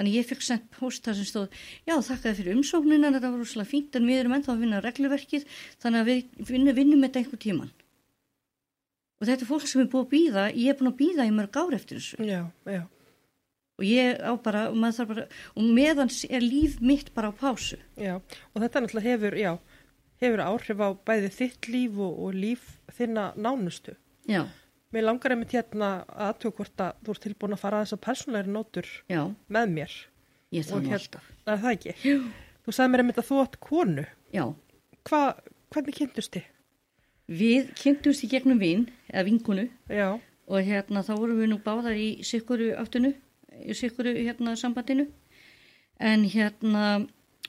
Þannig 0.00 0.14
ég 0.16 0.28
fikk 0.30 0.44
sendt 0.46 0.68
post 0.72 1.04
þar 1.04 1.16
sem 1.18 1.26
stóð, 1.28 1.56
já 1.84 1.92
þakkaði 2.00 2.36
fyrir 2.38 2.56
umsóknina, 2.56 3.10
þetta 3.12 3.30
var 3.34 3.42
rúslega 3.42 3.68
fínt 3.68 3.98
en 3.98 4.06
við 4.08 4.20
erum 4.22 4.32
ennþá 4.36 4.54
að 4.54 4.62
vinna 4.64 4.78
regluverkið 4.80 5.42
þannig 5.82 6.00
að 6.00 6.08
við 6.08 6.46
vinnum, 6.50 6.76
vinnum 6.78 7.02
þetta 7.04 7.20
einhver 7.20 7.42
tíman. 7.42 7.72
Og 9.20 9.28
þetta 9.28 9.44
er 9.44 9.50
fólk 9.50 9.66
sem 9.68 9.82
er 9.82 9.90
búið 9.92 10.06
að 10.06 10.14
býða, 10.14 10.46
ég 10.56 10.72
er 10.72 10.78
búin 10.78 10.88
að 10.88 10.96
býða 11.02 11.26
í 11.28 11.34
mörg 11.36 11.58
ár 11.60 11.76
eftir 11.76 12.00
þessu. 12.00 12.24
Já, 12.24 12.40
já, 12.64 12.80
Og 13.80 13.86
ég 13.88 14.18
á 14.24 14.32
bara, 14.40 14.62
og 14.72 14.96
bara, 15.08 15.26
og 15.56 15.68
meðan 15.76 16.10
er 16.28 16.44
líf 16.44 16.80
mitt 16.80 17.12
bara 17.16 17.28
á 17.28 17.32
pásu. 17.36 17.76
já. 17.96 18.16
Og 18.52 18.60
þetta 18.60 18.80
náttúrulega 18.80 19.08
hefur, 19.08 19.36
já, 19.36 19.52
hefur 20.20 20.42
áhrif 20.44 20.80
á 20.84 20.88
bæði 21.08 21.30
þitt 21.38 21.68
líf 21.72 21.98
og, 21.98 22.18
og 22.26 22.34
líf 22.36 22.66
þinna 22.96 23.30
nánustu. 23.36 23.96
Já, 24.28 24.44
Mér 24.90 25.04
langar 25.06 25.30
einmitt 25.30 25.52
hérna 25.54 25.88
að 26.10 26.22
aðtöku 26.26 26.56
hvort 26.64 26.80
að 26.82 26.96
þú 27.06 27.12
ert 27.14 27.20
tilbúin 27.22 27.52
að 27.54 27.60
fara 27.62 27.78
að 27.78 27.84
þessar 27.84 28.00
persónleiri 28.08 28.50
nótur 28.50 28.88
já, 29.06 29.20
með 29.46 29.68
mér. 29.76 29.92
ég 30.50 30.64
það 30.66 30.80
nú 30.82 30.94
alltaf. 30.96 31.28
Er 31.46 31.60
það 31.62 31.74
ekki? 31.76 31.92
Jú. 32.08 32.16
Þú 32.66 32.74
sagði 32.74 32.90
mér 32.90 33.02
einmitt 33.04 33.20
að 33.22 33.28
þú 33.28 33.38
átt 33.44 33.58
konu. 33.62 34.04
Já, 34.34 34.44
Hva, 35.06 35.20
hvernig 35.70 35.94
kynntust 36.00 36.34
þið? 36.34 36.48
við 37.30 37.68
kynntumst 37.78 38.24
í 38.26 38.30
gegnum 38.32 38.58
vin, 38.58 38.88
eða 39.12 39.22
vinkunu, 39.28 39.68
Já, 39.86 40.08
og 40.50 40.66
hérna 40.66 41.04
þá 41.06 41.12
vorum 41.14 41.38
við 41.38 41.52
nú 41.52 41.60
báðar 41.62 41.94
í 41.94 42.08
sikkuru 42.26 42.72
áttinu, 42.82 43.12
í 43.62 43.70
sikkuru 43.78 44.16
hérna 44.18 44.56
sambandinu 44.58 45.06
en 46.02 46.24
hérna 46.26 47.06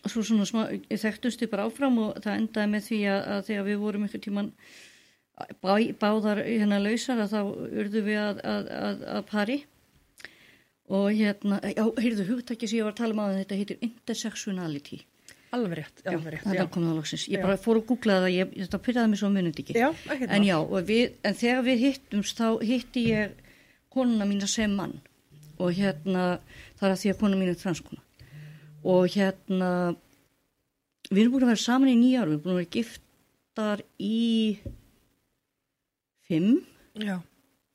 svo 0.10 0.24
svona 0.26 0.47
smá, 0.49 0.64
þekktumst 0.89 1.43
við 1.43 1.52
bara 1.52 1.68
áfram 1.70 1.99
og 2.02 2.16
það 2.24 2.39
endaði 2.39 2.72
með 2.72 2.88
því 2.88 3.02
að, 3.12 3.20
að 3.36 3.43
þegar 3.49 3.68
við 3.68 3.84
vorum 3.84 4.08
einhvern 4.08 4.26
tíman 4.26 4.49
bá, 5.62 5.74
báðar 6.02 6.41
hérna 6.45 6.82
lausar 6.82 7.22
að 7.22 7.36
þá 7.36 7.41
urðum 7.84 8.08
við 8.08 8.20
að, 8.22 8.41
að, 8.54 8.72
að, 8.80 9.06
að 9.18 9.30
pari 9.30 9.60
og 10.91 11.08
hérna, 11.16 11.62
já, 11.72 11.86
heyrðu 12.02 12.28
hugtæki 12.32 12.68
sem 12.68 12.82
ég 12.82 12.88
var 12.88 12.95
að 12.95 13.02
tala 13.04 13.16
um 13.16 13.24
á 13.24 13.38
þetta 13.38 13.60
heitir 13.62 13.86
intersectionality 13.86 15.02
alveg 15.56 15.82
rétt, 15.82 16.02
alveg 16.08 16.36
rétt, 16.38 16.47
já. 16.47 16.66
það 16.72 16.91
loksins 16.95 17.28
ég 17.28 17.39
Já. 17.39 17.43
bara 17.43 17.60
fór 17.60 17.82
að 17.82 17.88
googla 17.89 18.18
það, 18.24 18.34
ég, 18.36 18.52
þetta 18.64 18.80
pyrraði 18.86 19.12
mig 19.12 19.20
svo 19.20 19.30
munið 19.32 19.62
ekki 19.64 19.76
Já, 19.76 19.88
ekkert 19.91 20.30
en 20.32 20.43
mál. 20.43 20.47
já, 20.47 20.58
við, 20.88 21.16
en 21.28 21.39
þegar 21.41 21.66
við 21.68 21.82
hittumst 21.86 22.39
þá 22.39 22.47
hitti 22.70 23.04
ég 23.10 23.34
konuna 23.91 24.28
mína 24.30 24.47
sem 24.47 24.76
mann 24.76 24.95
og 25.60 25.76
hérna 25.76 26.26
það 26.80 26.88
er 26.88 26.93
að 26.93 27.02
því 27.04 27.12
að 27.12 27.20
konuna 27.24 27.41
mín 27.41 27.52
er 27.52 27.60
transkona 27.60 28.04
og 28.84 29.07
hérna 29.13 29.71
við 31.11 31.21
erum 31.23 31.34
búin 31.36 31.45
að 31.45 31.51
vera 31.53 31.61
saman 31.65 31.91
í 31.91 31.97
nýja 31.99 32.21
ár 32.23 32.29
við 32.29 32.34
erum 32.38 32.43
búin 32.45 32.53
að 32.55 32.61
vera 32.61 32.73
giftar 32.77 33.84
í 33.99 34.15
fimm. 36.27 36.61
Já, 36.95 37.17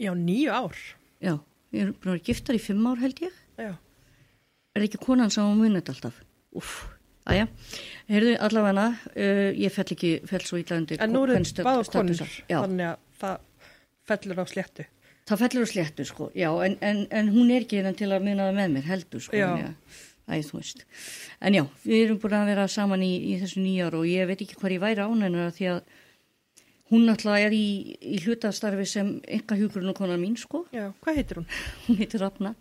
já, 0.01 0.13
nýju 0.15 0.51
ár. 0.53 0.77
já, 1.23 1.35
við 1.73 1.83
erum 1.85 1.95
búin 2.01 2.11
að 2.11 2.17
vera 2.17 2.27
giftar 2.31 2.59
í 2.59 2.63
fimm 2.63 2.87
ár 2.91 3.01
held 3.03 3.23
ég. 3.27 3.39
Já, 3.61 3.73
er 4.77 4.85
ekki 4.87 5.01
konan 5.03 5.31
sem 5.33 5.45
á 5.47 5.53
munið 5.57 5.93
alltaf? 5.95 6.19
Uff, 6.57 6.75
aðja 7.29 7.47
heyrðu 8.09 8.35
allavega 8.47 8.87
uh, 8.93 9.49
ég 9.57 9.73
fell 9.75 9.89
ekki, 9.97 10.11
fell 10.29 10.45
svo 10.47 10.61
illa 10.61 10.79
undir 10.81 11.01
en 11.05 11.13
nú 11.13 11.25
eru 11.27 11.37
kvenstö- 11.37 11.65
báða 11.67 11.87
konur, 11.93 12.21
já, 12.49 12.59
þannig 12.63 12.91
að 12.93 13.01
það 13.21 13.41
fellur 14.07 14.41
á 14.41 14.45
sléttu. 14.53 14.87
það 15.27 15.41
fellur 15.43 15.67
á 15.67 15.73
sléttu 15.73 16.07
sko. 16.09 16.29
Já, 16.39 16.49
en, 16.65 16.77
en, 16.81 17.01
en 17.11 17.33
hún 17.35 17.51
er 17.53 17.65
ekki 17.67 17.81
hérna 17.81 17.93
til 17.99 18.09
að 18.15 18.25
muna 18.29 18.47
það 18.49 18.61
með 18.61 18.75
mér 18.77 18.87
heldur 18.93 19.25
sko 19.27 19.37
Já. 19.37 19.49
að- 19.53 20.05
Æ, 20.27 20.41
þú 20.43 20.59
veist. 20.59 20.81
En 21.41 21.55
já, 21.55 21.63
við 21.85 22.01
erum 22.09 22.19
búin 22.19 22.35
að 22.35 22.49
vera 22.51 22.65
saman 22.69 23.03
í, 23.07 23.13
í 23.31 23.37
þessu 23.39 23.61
nýjar 23.63 23.95
og 23.95 24.09
ég 24.11 24.27
veit 24.27 24.41
ekki 24.43 24.57
hvað 24.59 24.75
ég 24.75 24.83
væri 24.83 25.05
ánægna 25.07 25.45
því 25.55 25.69
að 25.71 25.81
hún 26.91 27.05
náttúrulega 27.07 27.47
er 27.47 27.55
í, 27.55 27.67
í 28.03 28.19
hlutastarfi 28.25 28.87
sem 28.91 29.13
enga 29.27 29.57
hjúkurinn 29.59 29.91
og 29.93 29.97
konar 29.99 30.19
mín 30.19 30.35
sko. 30.39 30.65
Já, 30.75 30.89
hvað 31.03 31.17
heitir 31.21 31.39
hún? 31.41 31.47
Hún 31.87 32.01
heitir 32.03 32.21
Rafna, 32.23 32.55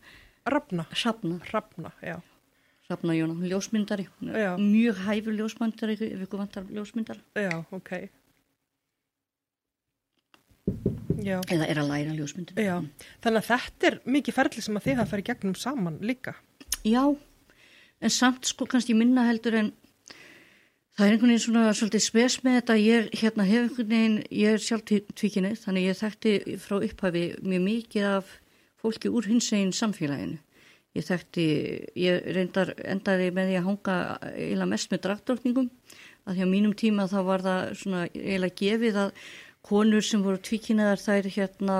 Rafna. 0.45 0.85
Hrafna, 0.93 1.39
Rafna, 1.51 1.91
já. 2.05 2.19
Rafna 2.85 3.15
Jóna, 3.17 3.33
hún 3.33 3.47
er 3.47 3.49
ljósmyndari, 3.55 4.03
hún 4.19 4.29
er 4.29 4.43
Já. 4.43 4.51
mjög 4.61 4.99
hæfur 5.07 5.33
ljósmyndari 5.33 5.95
ef 6.05 6.21
ykkur 6.27 6.37
vantar 6.43 6.67
ljósmyndara. 6.69 7.23
Já, 7.33 7.63
ok. 7.73 7.91
Já, 11.25 11.39
Eða 11.49 11.65
er 11.69 11.79
að 11.81 11.89
læra 11.89 12.13
ljósmyndum. 12.13 12.57
já. 12.61 12.75
Þannig 13.23 13.41
að 13.41 13.47
þetta 13.49 13.87
er 13.89 13.95
mikið 14.05 14.35
ferli 14.37 14.61
sem 14.61 14.77
að 14.77 14.85
þið 14.85 14.99
hafa 14.99 15.11
farið 15.15 15.27
gegnum 15.31 15.55
saman 15.57 15.97
líka. 16.05 16.35
Já, 16.85 17.01
en 18.01 18.13
samt 18.13 18.47
sko 18.49 18.67
kannski 18.69 18.95
minna 18.97 19.25
heldur 19.29 19.57
en 19.59 19.73
það 20.95 21.05
er 21.05 21.11
einhvern 21.11 21.33
veginn 21.33 21.43
svona 21.43 21.75
svolítið 21.75 22.03
spes 22.05 22.39
með 22.45 22.57
þetta. 22.59 22.77
Ég 22.79 23.11
hérna 23.19 23.47
hef 23.49 23.61
einhvern 23.65 23.91
veginn, 23.91 24.17
ég 24.31 24.55
er 24.55 24.63
sjálf 24.63 24.85
tvíkinni, 24.87 25.53
þannig 25.59 25.89
ég 25.89 25.99
þekkti 25.99 26.33
frá 26.63 26.77
upphafi 26.79 27.25
mjög 27.43 27.63
mikið 27.67 28.09
af 28.13 28.33
fólki 28.81 29.11
úr 29.11 29.27
hins 29.27 29.51
eginn 29.51 29.75
samfélaginu. 29.75 30.39
Ég 30.95 31.03
þekkti, 31.03 31.45
ég 31.99 32.29
reyndar 32.37 32.71
endaði 32.87 33.31
með 33.35 33.49
því 33.49 33.57
að 33.59 33.65
hanga 33.67 33.95
eiginlega 34.29 34.71
mest 34.71 34.93
með 34.93 35.01
dragdrókningum 35.03 35.67
að 36.25 36.37
því 36.37 36.45
á 36.47 36.53
mínum 36.53 36.75
tíma 36.77 37.09
þá 37.11 37.17
var 37.27 37.43
það 37.43 37.73
svona 37.81 38.05
eiginlega 38.13 38.59
gefið 38.61 38.99
að 39.03 39.25
konur 39.65 40.05
sem 40.05 40.23
voru 40.23 40.39
tvíkinniðar 40.45 41.01
þær 41.01 41.29
hérna 41.35 41.77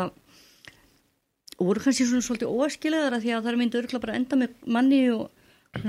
voru 1.56 1.82
kannski 1.86 2.10
svona 2.10 2.26
svolítið 2.26 2.52
óaskilegar 2.52 3.16
að 3.16 3.24
því 3.24 3.34
að 3.38 3.48
það 3.48 3.60
myndi 3.62 3.80
örgulega 3.80 4.06
bara 4.06 4.18
enda 4.20 4.40
með 4.42 4.58
manni 4.76 5.02
og 5.14 5.30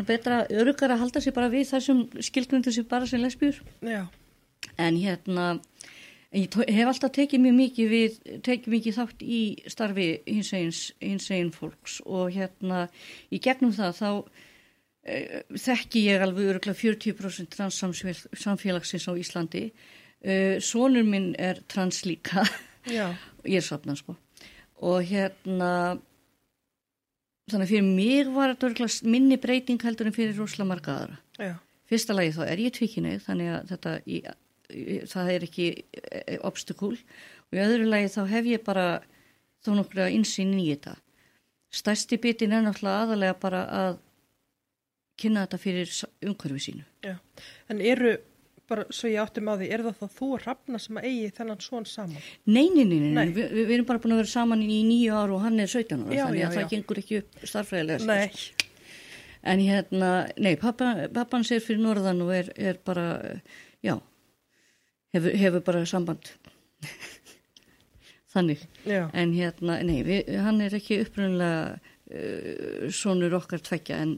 betra 0.07 0.45
örgar 0.51 0.95
að 0.95 1.03
halda 1.05 1.22
sig 1.22 1.34
bara 1.37 1.53
við 1.53 1.70
þessum 1.70 2.07
skilgrundu 2.20 2.72
sem 2.74 2.87
bara 2.89 3.07
sem 3.07 3.22
lesbjur 3.22 3.61
Já, 3.82 4.07
en 4.78 4.99
hérna 5.01 5.47
ég 6.37 6.57
hef 6.57 6.91
alltaf 6.91 7.12
tekið 7.14 7.43
mjög 7.45 7.57
mikið 7.61 7.93
við 7.93 8.16
tekið 8.45 8.72
mikið 8.74 8.97
þátt 8.99 9.22
í 9.22 9.41
starfi 9.72 10.09
hins 10.26 11.30
einn 11.30 11.53
fólks 11.55 12.01
og 12.05 12.34
hérna 12.34 12.87
í 13.30 13.41
gegnum 13.43 13.72
það 13.76 13.95
þá 14.01 14.11
e, 15.07 15.16
þekki 15.55 16.05
ég 16.09 16.24
alveg 16.26 16.51
örgulega 16.57 16.80
40% 16.80 17.55
transsamfélagsins 17.55 19.09
á 19.09 19.12
Íslandi. 19.14 19.70
E, 20.20 20.59
sonur 20.61 21.07
minn 21.07 21.32
er 21.39 21.62
trans 21.68 22.05
líka. 22.09 22.45
Ég 22.87 23.59
er 23.59 23.64
sopnað 23.66 23.99
sko. 23.99 24.16
Og 24.87 25.01
hérna 25.09 25.70
þannig 27.53 27.70
fyrir 27.70 27.86
mig 27.86 28.32
var 28.34 28.55
þetta 28.59 28.88
minni 29.07 29.38
breyting 29.40 29.82
heldur 29.86 30.11
en 30.11 30.16
fyrir 30.16 30.36
rosalega 30.38 30.70
marga 30.72 30.97
aðra. 30.97 31.18
Já, 31.38 31.53
fyrsta 31.90 32.16
lagi 32.16 32.34
þá 32.34 32.42
er 32.47 32.62
ég 32.64 32.74
tvíkinnið 32.74 33.24
þannig 33.26 33.53
að 33.55 33.72
þetta 33.72 33.92
í, 34.03 34.20
í, 34.74 34.99
það 35.12 35.32
er 35.34 35.47
ekki 35.47 35.66
e, 35.76 36.38
obstakul 36.47 36.94
og 36.97 37.59
í 37.59 37.62
öðru 37.62 37.90
lagi 37.90 38.11
þá 38.16 38.22
hef 38.32 38.51
ég 38.51 38.64
bara 38.66 38.86
þó 39.62 39.76
nokkru 39.78 40.07
að 40.07 40.16
insýn 40.18 40.57
í 40.59 40.68
þetta. 40.72 40.97
Stærsti 41.76 42.18
bitin 42.22 42.55
er 42.57 42.64
náttúrulega 42.64 43.05
aðalega 43.05 43.38
bara 43.42 43.62
að 43.82 44.01
kynna 45.20 45.47
þetta 45.47 45.61
fyrir 45.61 45.92
umhverfi 46.26 46.62
sínu. 46.66 46.84
Já. 47.05 47.16
En 47.72 47.80
eru, 47.80 48.16
bara 48.70 48.84
svo 48.90 49.08
ég 49.12 49.20
áttum 49.22 49.48
á 49.50 49.54
því, 49.60 49.68
er 49.74 49.82
það 49.86 49.98
þá 50.00 50.06
þú 50.18 50.28
og 50.36 50.44
Rafna 50.46 50.78
sem 50.82 50.98
að 51.00 51.06
eigi 51.10 51.30
þennan 51.36 51.60
svon 51.64 51.86
saman? 51.90 52.24
Nei, 52.46 52.66
nei, 52.74 52.84
nei, 52.84 52.98
nei, 53.00 53.12
Nei. 53.16 53.26
Vi, 53.36 53.44
við 53.60 53.72
erum 53.76 53.88
bara 53.88 54.02
búin 54.02 54.16
að 54.16 54.22
vera 54.22 54.32
saman 54.32 54.62
í 54.64 54.80
nýju 54.88 55.14
ár 55.16 55.34
og 55.36 55.44
hann 55.46 55.60
er 55.62 55.70
17 55.70 56.02
ára 56.06 56.16
Já, 56.16 56.24
þannig 56.26 56.40
já, 56.40 56.46
að 56.48 56.56
já. 56.56 56.58
það 56.60 56.72
gengur 56.74 57.00
ekki 57.02 57.20
upp 57.22 57.46
starfræðilega 57.52 58.02
séð, 58.02 58.10
Nei, 58.10 58.28
sko. 58.42 58.68
En 59.46 59.60
hérna, 59.62 60.10
nei, 60.42 60.54
pappa, 60.58 60.88
pappan 61.14 61.44
sér 61.46 61.60
fyrir 61.62 61.78
norðan 61.84 62.24
og 62.24 62.32
er, 62.34 62.48
er 62.58 62.80
bara, 62.82 63.04
já, 63.86 63.94
hefur, 65.14 65.36
hefur 65.38 65.62
bara 65.68 65.84
samband. 65.86 66.32
Þannig. 68.34 68.64
já, 68.84 69.04
En 69.14 69.32
hérna, 69.36 69.78
nei, 69.86 70.00
við, 70.04 70.32
hann 70.42 70.58
er 70.64 70.74
ekki 70.76 70.98
upprunalega 71.04 71.78
uh, 71.78 72.88
sonur 72.92 73.38
okkar 73.38 73.62
tvekja 73.64 74.00
en 74.02 74.16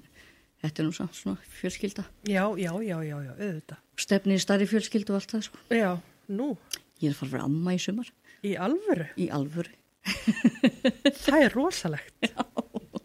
þetta 0.62 0.82
er 0.82 0.88
nú 0.88 0.94
samt 0.96 1.14
svona 1.18 1.38
fjölskylda. 1.60 2.04
já, 2.28 2.44
já, 2.58 2.72
já, 2.82 2.96
já, 3.04 3.16
já, 3.24 3.32
auðvitað. 3.38 3.82
Stefni 3.98 4.38
í 4.38 4.42
starri 4.42 4.68
fjölskyldu 4.70 5.14
og 5.14 5.20
allt 5.20 5.34
það, 5.34 5.42
sko. 5.48 5.64
Já, 5.74 5.90
nú, 6.28 6.52
Ég 6.98 7.12
er 7.12 7.14
að 7.14 7.18
fara 7.20 7.28
að 7.28 7.34
vera 7.36 7.44
amma 7.46 7.74
í 7.76 7.78
sumar, 7.82 8.08
í 8.42 8.54
alvöru, 8.58 9.04
í 9.22 9.28
alvöru. 9.30 9.70
það 11.24 11.44
er 11.44 11.54
rosalegt. 11.54 12.32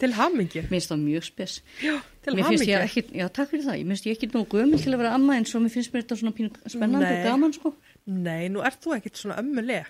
Til 0.04 0.10
hamingju. 0.18 0.64
Mér 0.66 0.72
finnst 0.72 0.90
það 0.92 1.04
mjög 1.04 1.26
spes. 1.28 1.54
Já, 1.84 1.94
til 2.26 2.34
Mér 2.36 2.48
finnst 2.50 2.66
ég 2.68 2.82
ekki, 2.88 3.04
já, 3.20 3.28
takk 3.32 3.52
fyrir 3.52 3.68
það. 3.68 3.78
Ég 3.80 3.92
finnst 3.92 4.08
ég 4.10 4.18
ekki 4.18 4.30
nú 4.34 4.42
gömul 4.52 4.82
til 4.82 4.92
að 4.96 5.04
vera 5.04 5.14
amma 5.16 5.38
en 5.40 5.46
svo 5.48 5.62
mér 5.64 5.72
finnst 5.76 5.94
mér 5.94 6.04
þetta 6.04 6.18
svona 6.20 6.34
pínu 6.36 6.50
spennandi 6.74 7.06
Nei. 7.06 7.20
og 7.20 7.28
gaman, 7.30 7.54
sko. 7.56 7.72
Nei, 8.10 8.50
nú 8.52 8.64
ert 8.68 8.82
þú 8.84 8.98
ekkit 8.98 9.22
svona 9.22 9.38
ömmuleg. 9.44 9.88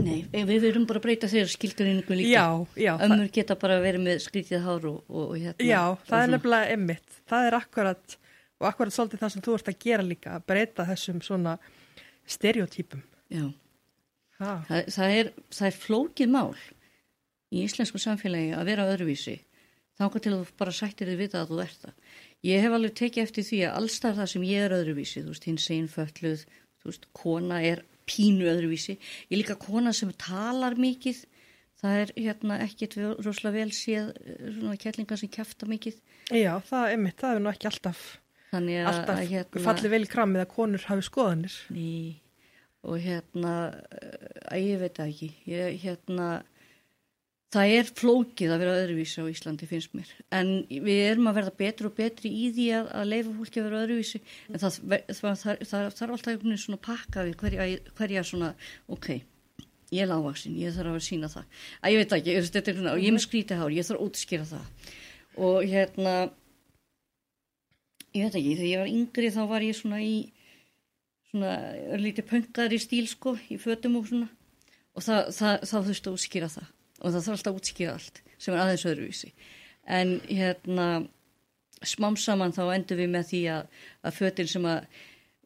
Nei, 0.00 0.22
við 0.32 0.60
verum 0.62 0.84
bara 0.88 1.00
að 1.00 1.04
breyta 1.08 1.28
þeirra 1.28 1.50
skildurinningu 1.50 2.16
líka. 2.16 2.30
Já, 2.30 2.44
já, 2.78 2.92
það, 2.96 3.04
Ömmur 3.10 3.30
geta 3.34 3.56
bara 3.60 3.80
verið 3.82 4.04
með 4.06 4.20
skrítið 4.24 4.62
hár 4.64 4.86
og, 4.88 5.00
og, 5.10 5.24
og 5.26 5.36
hérna. 5.36 5.66
já, 5.66 5.80
og 5.90 5.98
það 6.06 6.16
er 6.20 6.24
svona. 6.24 6.36
nefnilega 6.36 6.76
emmitt. 6.76 7.18
Það 7.28 7.46
er 7.48 7.56
akkurat, 7.58 8.16
og 8.60 8.68
akkurat 8.70 8.94
svolítið 8.96 9.20
það 9.24 9.32
sem 9.34 9.44
þú 9.44 9.56
ert 9.58 9.68
að 9.72 9.78
gera 9.84 10.06
líka, 10.06 10.36
að 10.38 10.46
breyta 10.52 10.86
þessum 10.88 11.20
svona 11.26 11.56
stereotypum. 12.26 13.02
Já, 13.30 13.48
Ha, 14.40 14.54
það, 14.70 14.86
það, 14.94 15.14
er, 15.18 15.28
það 15.52 15.66
er 15.68 15.74
flókið 15.76 16.30
mál 16.32 16.54
í 17.52 17.64
íslensku 17.66 17.98
samfélagi 18.00 18.54
að 18.56 18.68
vera 18.70 18.86
öðruvísi. 18.88 19.34
Þángar 20.00 20.22
til 20.24 20.30
að 20.32 20.38
þú 20.46 20.54
bara 20.62 20.72
sættir 20.72 21.10
þið 21.10 21.18
vita 21.20 21.42
að 21.42 21.50
þú 21.50 21.58
ert 21.66 21.82
það. 21.82 22.14
Ég 22.48 22.62
hef 22.64 22.76
alveg 22.78 22.94
tekið 22.96 23.24
eftir 23.26 23.44
því 23.44 23.58
að 23.68 23.74
allstar 23.82 24.14
það 24.16 24.30
sem 24.32 24.46
ég 24.48 24.64
er 24.64 24.74
öðruvísi, 24.78 25.20
þú 25.26 25.34
veist, 25.34 25.44
hins 25.50 25.66
einn 25.74 25.90
fölluð, 25.92 26.46
þú 26.80 26.88
veist, 26.88 27.04
kona 27.20 27.58
er 27.68 27.82
pínu 28.10 28.48
öðruvísi. 28.50 28.96
Ég 29.28 29.36
er 29.36 29.42
líka 29.42 29.58
kona 29.60 29.92
sem 29.96 30.10
talar 30.20 30.76
mikið, 30.80 31.22
það 31.80 32.00
er 32.02 32.14
hérna 32.16 32.58
ekkit 32.66 32.96
rosalega 33.22 33.54
vel 33.56 33.74
séð 33.76 34.10
eh, 34.18 34.40
svona 34.56 34.78
kællingar 34.80 35.20
sem 35.20 35.32
kæfta 35.32 35.68
mikið. 35.70 36.00
já, 36.34 36.52
það 36.66 36.86
er 36.86 36.96
emmitt, 36.96 37.18
það 37.22 37.36
er 37.36 37.44
nú 37.44 37.52
ekki 37.52 37.70
alltaf, 37.70 38.02
alltaf 38.52 39.22
hérna, 39.22 39.64
fallið 39.68 39.94
vel 39.96 40.04
kramið 40.10 40.44
að 40.44 40.52
konur 40.56 40.88
hafi 40.90 41.06
skoðanir. 41.06 41.56
Ný, 41.74 41.90
og 42.86 43.00
hérna, 43.04 43.54
eh, 44.00 44.30
að 44.50 44.66
ég 44.66 44.82
veit 44.84 45.02
ekki, 45.06 45.32
ég 45.50 45.80
hérna, 45.84 46.30
það 47.50 47.72
er 47.74 47.88
flókið 47.98 48.52
að 48.54 48.60
vera 48.62 48.76
öðruvísi 48.84 49.22
á 49.22 49.30
Íslandi 49.30 49.66
finnst 49.66 49.94
mér, 49.98 50.10
en 50.38 50.52
við 50.70 51.00
erum 51.08 51.30
að 51.30 51.40
verða 51.40 51.54
betri 51.58 51.88
og 51.88 51.96
betri 51.96 52.30
í 52.30 52.46
því 52.54 52.66
að, 52.78 52.90
að 53.00 53.10
leifa 53.10 53.34
fólki 53.40 53.60
að 53.60 53.66
vera 53.66 53.82
öðruvísi, 53.86 54.20
en 54.46 54.62
það, 54.62 54.78
þarf 55.18 56.04
alltaf 56.06 56.30
einhvern 56.30 56.46
veginn 56.46 56.62
svona 56.62 56.82
pakka 56.84 57.26
við 57.26 57.36
hverja, 57.42 57.68
hverja 57.98 58.24
svona, 58.30 58.52
ok, 58.94 59.10
ég 59.90 60.04
er 60.04 60.10
lágvaksinn, 60.12 60.58
ég 60.62 60.76
þarf 60.78 60.94
að 60.94 61.06
sína 61.08 61.32
það, 61.32 61.60
að 61.80 61.94
ég 61.94 62.02
veit 62.04 62.18
ekki, 62.20 62.40
þetta 62.54 62.72
er 62.74 62.80
svona, 62.80 62.94
og 62.94 63.02
ég 63.02 63.10
er 63.10 63.16
með 63.18 63.26
skrítið 63.26 63.62
hár, 63.64 63.74
ég 63.74 63.88
þarf 63.90 63.98
að 63.98 64.06
útskýra 64.06 64.48
það, 64.54 64.90
og 65.50 65.70
hérna, 65.74 66.16
ég 68.14 68.28
veit 68.28 68.36
ekki, 68.38 68.58
þegar 68.60 68.70
ég 68.70 68.84
var 68.84 68.92
yngri 68.94 69.34
þá 69.34 69.42
var 69.50 69.66
ég 69.66 69.80
svona 69.80 70.04
í, 70.06 70.18
svona 71.32 71.54
lítið 71.98 72.30
pönkaður 72.30 72.78
í 72.78 72.84
stíl 72.86 73.06
sko 73.10 73.34
í 73.50 73.58
fötum 73.58 73.98
og 73.98 74.06
svona. 74.10 74.30
Og 74.98 75.04
það, 75.06 75.28
það, 75.36 75.68
að 75.70 76.54
það 76.56 76.70
og 77.00 77.14
það 77.14 77.24
þarf 77.26 77.36
alltaf 77.36 77.52
að 77.52 77.60
útskýra 77.60 77.94
allt 77.96 78.22
sem 78.40 78.54
er 78.54 78.62
aðeins 78.64 78.86
öðruvísi. 78.88 79.32
En 79.90 80.18
hérna 80.28 80.88
smám 81.86 82.16
saman 82.20 82.54
þá 82.56 82.64
endur 82.74 83.00
við 83.00 83.14
með 83.14 83.30
því 83.30 83.40
að, 83.54 83.70
að 84.04 84.18
fötin 84.20 84.50
sem 84.50 84.68
að 84.68 84.84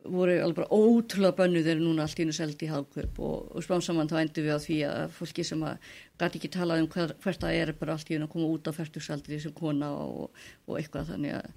voru 0.05 0.35
alveg 0.37 0.59
bara 0.59 0.77
ótrúlega 0.77 1.37
bönnu 1.39 1.63
þegar 1.65 1.81
núna 1.81 2.05
allt 2.05 2.19
í 2.19 2.25
hennu 2.25 2.35
seldi 2.37 2.67
í 2.67 2.73
hafkaup 2.73 3.21
og, 3.25 3.37
og 3.57 3.65
spánsamann 3.65 4.11
þá 4.11 4.19
endur 4.21 4.45
við 4.45 4.57
á 4.57 4.61
því 4.61 4.79
að 4.89 5.15
fólki 5.17 5.45
sem 5.49 5.63
að 5.65 5.93
gæti 6.21 6.41
ekki 6.41 6.51
talað 6.53 6.83
um 6.83 6.89
hver, 6.93 7.15
hvert 7.25 7.45
það 7.45 7.61
er 7.61 7.73
bara 7.79 7.95
allt 7.97 8.11
í 8.11 8.17
hennu 8.17 8.29
að 8.29 8.35
koma 8.35 8.51
út 8.53 8.69
á 8.69 8.73
færtugsaldri 8.77 9.39
sem 9.41 9.55
kona 9.57 9.93
og, 9.97 10.43
og 10.69 10.81
eitthvað. 10.81 11.15
Þannig 11.15 11.39
að 11.39 11.49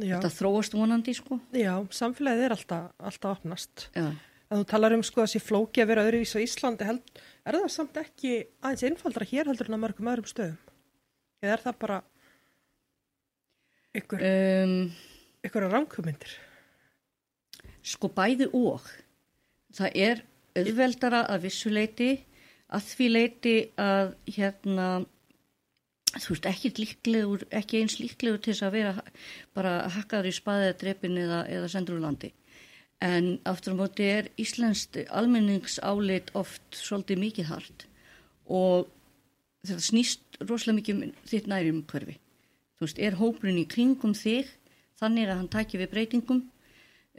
Já, 0.00 0.16
þetta 0.16 0.32
þróast 0.32 0.76
vonandi 0.76 1.12
sko. 1.16 1.40
já 1.56 1.72
samfélagið 1.92 2.46
er 2.46 2.54
alltaf, 2.56 2.92
alltaf 3.00 3.38
opnast. 3.38 3.88
Já, 3.96 4.10
En 4.50 4.60
þú 4.60 4.66
talar 4.72 4.96
um 4.96 5.04
sko 5.06 5.22
þessi 5.22 5.42
flóki 5.44 5.82
að 5.82 5.92
vera 5.92 6.04
öðruvís 6.08 6.34
á 6.34 6.42
Íslandi, 6.42 6.86
held, 6.88 7.22
er 7.46 7.58
það 7.60 7.72
samt 7.76 8.00
ekki 8.02 8.36
aðeins 8.60 8.86
einfaldra 8.88 9.28
hér 9.30 9.50
heldur 9.50 9.70
en 9.70 9.78
að 9.78 9.82
mörgum 9.84 10.10
öðrum 10.10 10.30
stöðum? 10.30 10.76
Eða 11.40 11.54
er 11.54 11.64
það 11.64 11.80
bara 11.84 11.98
ykkur, 14.00 14.24
um, 14.26 14.78
ykkur 15.46 15.68
ránkumindir? 15.70 16.38
sko 17.86 18.10
bæði 18.12 18.50
og 18.56 18.84
það 19.76 19.96
er 19.96 20.24
auðveldara 20.58 21.22
að 21.30 21.46
vissuleiti 21.46 22.10
að 22.70 22.90
því 22.90 23.08
leiti 23.10 23.54
að 23.80 24.12
hérna 24.34 24.88
þú 26.10 26.34
veist 26.34 26.48
ekki 26.50 26.72
líklegur 26.78 27.46
ekki 27.54 27.80
eins 27.80 27.98
líklegur 28.02 28.42
til 28.42 28.52
þess 28.52 28.66
að 28.66 28.76
vera 28.76 28.94
bara 29.56 29.74
hakkaður 29.94 30.30
í 30.30 30.34
spaðið 30.34 30.68
eða 30.68 30.78
drepin 30.82 31.18
eða, 31.22 31.40
eða 31.46 31.70
sendur 31.70 31.98
úr 31.98 32.04
landi 32.06 32.32
en 33.00 33.38
aftur 33.48 33.76
á 33.76 33.80
móti 33.80 34.06
er 34.06 34.30
Íslandst 34.40 34.98
almenningsálit 35.08 36.32
oft 36.36 36.64
svolítið 36.76 37.22
mikið 37.24 37.52
hart 37.52 37.86
og 38.46 38.90
þetta 39.64 39.84
snýst 39.84 40.40
rosalega 40.42 40.78
mikið 40.80 40.96
um 40.96 41.14
þitt 41.28 41.48
nærum 41.48 41.84
hverfi 41.88 42.18
þú 42.80 42.86
veist, 42.86 43.00
er 43.00 43.16
hópurinn 43.20 43.60
í 43.60 43.68
kringum 43.68 44.14
þig 44.16 44.48
þannig 45.00 45.28
að 45.28 45.38
hann 45.38 45.52
tækir 45.52 45.82
við 45.82 45.94
breytingum? 45.94 46.42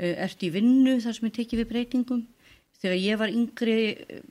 Uh, 0.02 0.14
ert 0.26 0.44
í 0.46 0.52
vinnu 0.54 0.98
þar 1.04 1.18
sem 1.18 1.28
er 1.28 1.36
tekið 1.36 1.62
við 1.62 1.72
breytingum? 1.72 2.22
Þegar 2.82 2.98
ég 2.98 3.20
var 3.22 3.34
yngri 3.34 3.76
uh, 3.94 4.24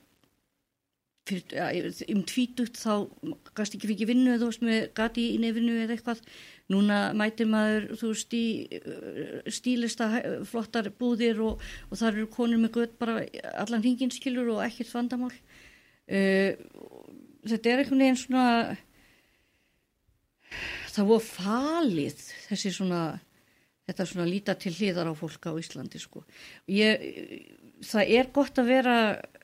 fyrir, 1.31 1.45
ja, 1.55 1.69
um 2.15 2.25
tvítugt 2.27 2.81
þá 2.81 3.07
gæst 3.55 3.77
ekki 3.79 3.93
fikk 3.93 4.09
vinnu 4.11 4.33
eða 4.33 4.43
þú 4.43 4.51
veist 4.51 4.67
með 4.67 4.89
gati 4.99 5.29
í 5.37 5.39
nefinu 5.43 5.77
eða 5.85 5.97
eitthvað 5.97 6.25
núna 6.71 7.01
mætir 7.17 7.49
maður 7.51 7.89
þú 8.01 8.13
veist 8.13 8.37
í 8.37 8.45
uh, 8.79 9.41
stílista 9.51 10.11
flottar 10.49 10.91
búðir 11.01 11.41
og, 11.45 11.65
og 11.91 12.01
þar 12.01 12.15
eru 12.15 12.29
konur 12.33 12.63
með 12.63 12.77
gött 12.79 12.99
bara 13.01 13.25
allan 13.63 13.83
hringin 13.85 14.15
skilur 14.15 14.53
og 14.57 14.63
ekkert 14.67 14.95
vandamál 14.95 15.33
uh, 15.35 16.53
þetta 17.47 17.73
er 17.73 17.83
einhvern 17.83 18.05
veginn 18.07 18.23
svona 18.23 18.47
það 20.91 21.11
voru 21.11 21.27
falið 21.27 22.23
þessi 22.49 22.73
svona 22.75 23.03
þetta 23.91 24.07
svona 24.07 24.29
líta 24.29 24.55
til 24.59 24.73
hliðar 24.77 25.11
á 25.11 25.15
fólk 25.19 25.51
á 25.51 25.53
Íslandi 25.59 26.01
sko. 26.03 26.23
Ég, 26.71 27.03
það 27.87 28.13
er 28.19 28.33
gott 28.35 28.59
að 28.61 28.71
vera 28.71 28.97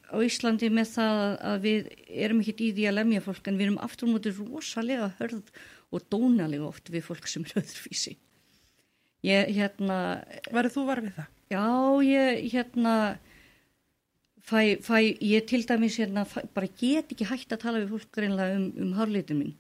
á 0.06 0.16
Íslandi 0.22 0.70
með 0.70 0.92
það 0.94 1.22
að 1.50 1.64
við 1.64 1.88
erum 2.06 2.42
ekkert 2.42 2.62
í 2.62 2.72
því 2.76 2.86
að 2.86 2.98
lemja 3.00 3.24
fólk 3.24 3.48
en 3.48 3.58
við 3.58 3.68
erum 3.68 3.80
aftur 3.82 4.10
móti 4.10 4.34
rosalega 4.36 5.10
hörð 5.18 5.50
og 5.94 6.06
dónalega 6.12 6.66
oft 6.68 6.90
við 6.92 7.06
fólk 7.06 7.28
sem 7.30 7.44
er 7.46 7.60
öðruvísi. 7.62 8.16
Ég 9.26 9.52
hérna, 9.56 10.24
Verður 10.52 10.74
þú 10.74 10.84
var 10.90 11.02
við 11.04 11.16
það? 11.16 11.32
já 11.46 11.66
ég 12.02 12.52
hérna 12.52 12.94
fæ, 14.42 14.78
fæ 14.82 14.98
ég 15.22 15.46
til 15.46 15.62
dæmis 15.66 15.98
hérna 16.00 16.26
fæ, 16.26 16.40
bara 16.54 16.68
get 16.78 17.12
ekki 17.14 17.28
hægt 17.28 17.54
að 17.54 17.62
tala 17.62 17.82
við 17.82 17.94
fólk 17.94 18.10
greinlega 18.14 18.58
um, 18.58 18.66
um 18.82 18.92
hárlitin 18.98 19.40
minn. 19.40 19.54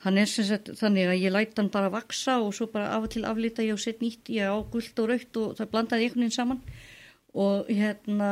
Hann 0.00 0.16
er 0.16 0.28
sem 0.28 0.46
sagt 0.48 0.70
þannig 0.80 1.10
að 1.10 1.20
ég 1.20 1.32
læt 1.34 1.58
hann 1.60 1.68
bara 1.72 1.92
vaksa 1.92 2.38
og 2.40 2.54
svo 2.56 2.70
bara 2.72 2.94
af 2.96 3.04
og 3.04 3.12
til 3.12 3.26
aflita 3.28 3.64
ég 3.64 3.76
og 3.76 3.82
set 3.82 4.00
nýtt, 4.00 4.32
ég 4.32 4.48
á 4.48 4.56
gullt 4.72 4.96
og 5.02 5.10
raukt 5.12 5.36
og 5.36 5.58
það 5.58 5.70
blandaði 5.74 6.06
einhvern 6.06 6.24
veginn 6.24 6.38
saman 6.38 6.62
og 7.36 7.68
hérna 7.68 8.30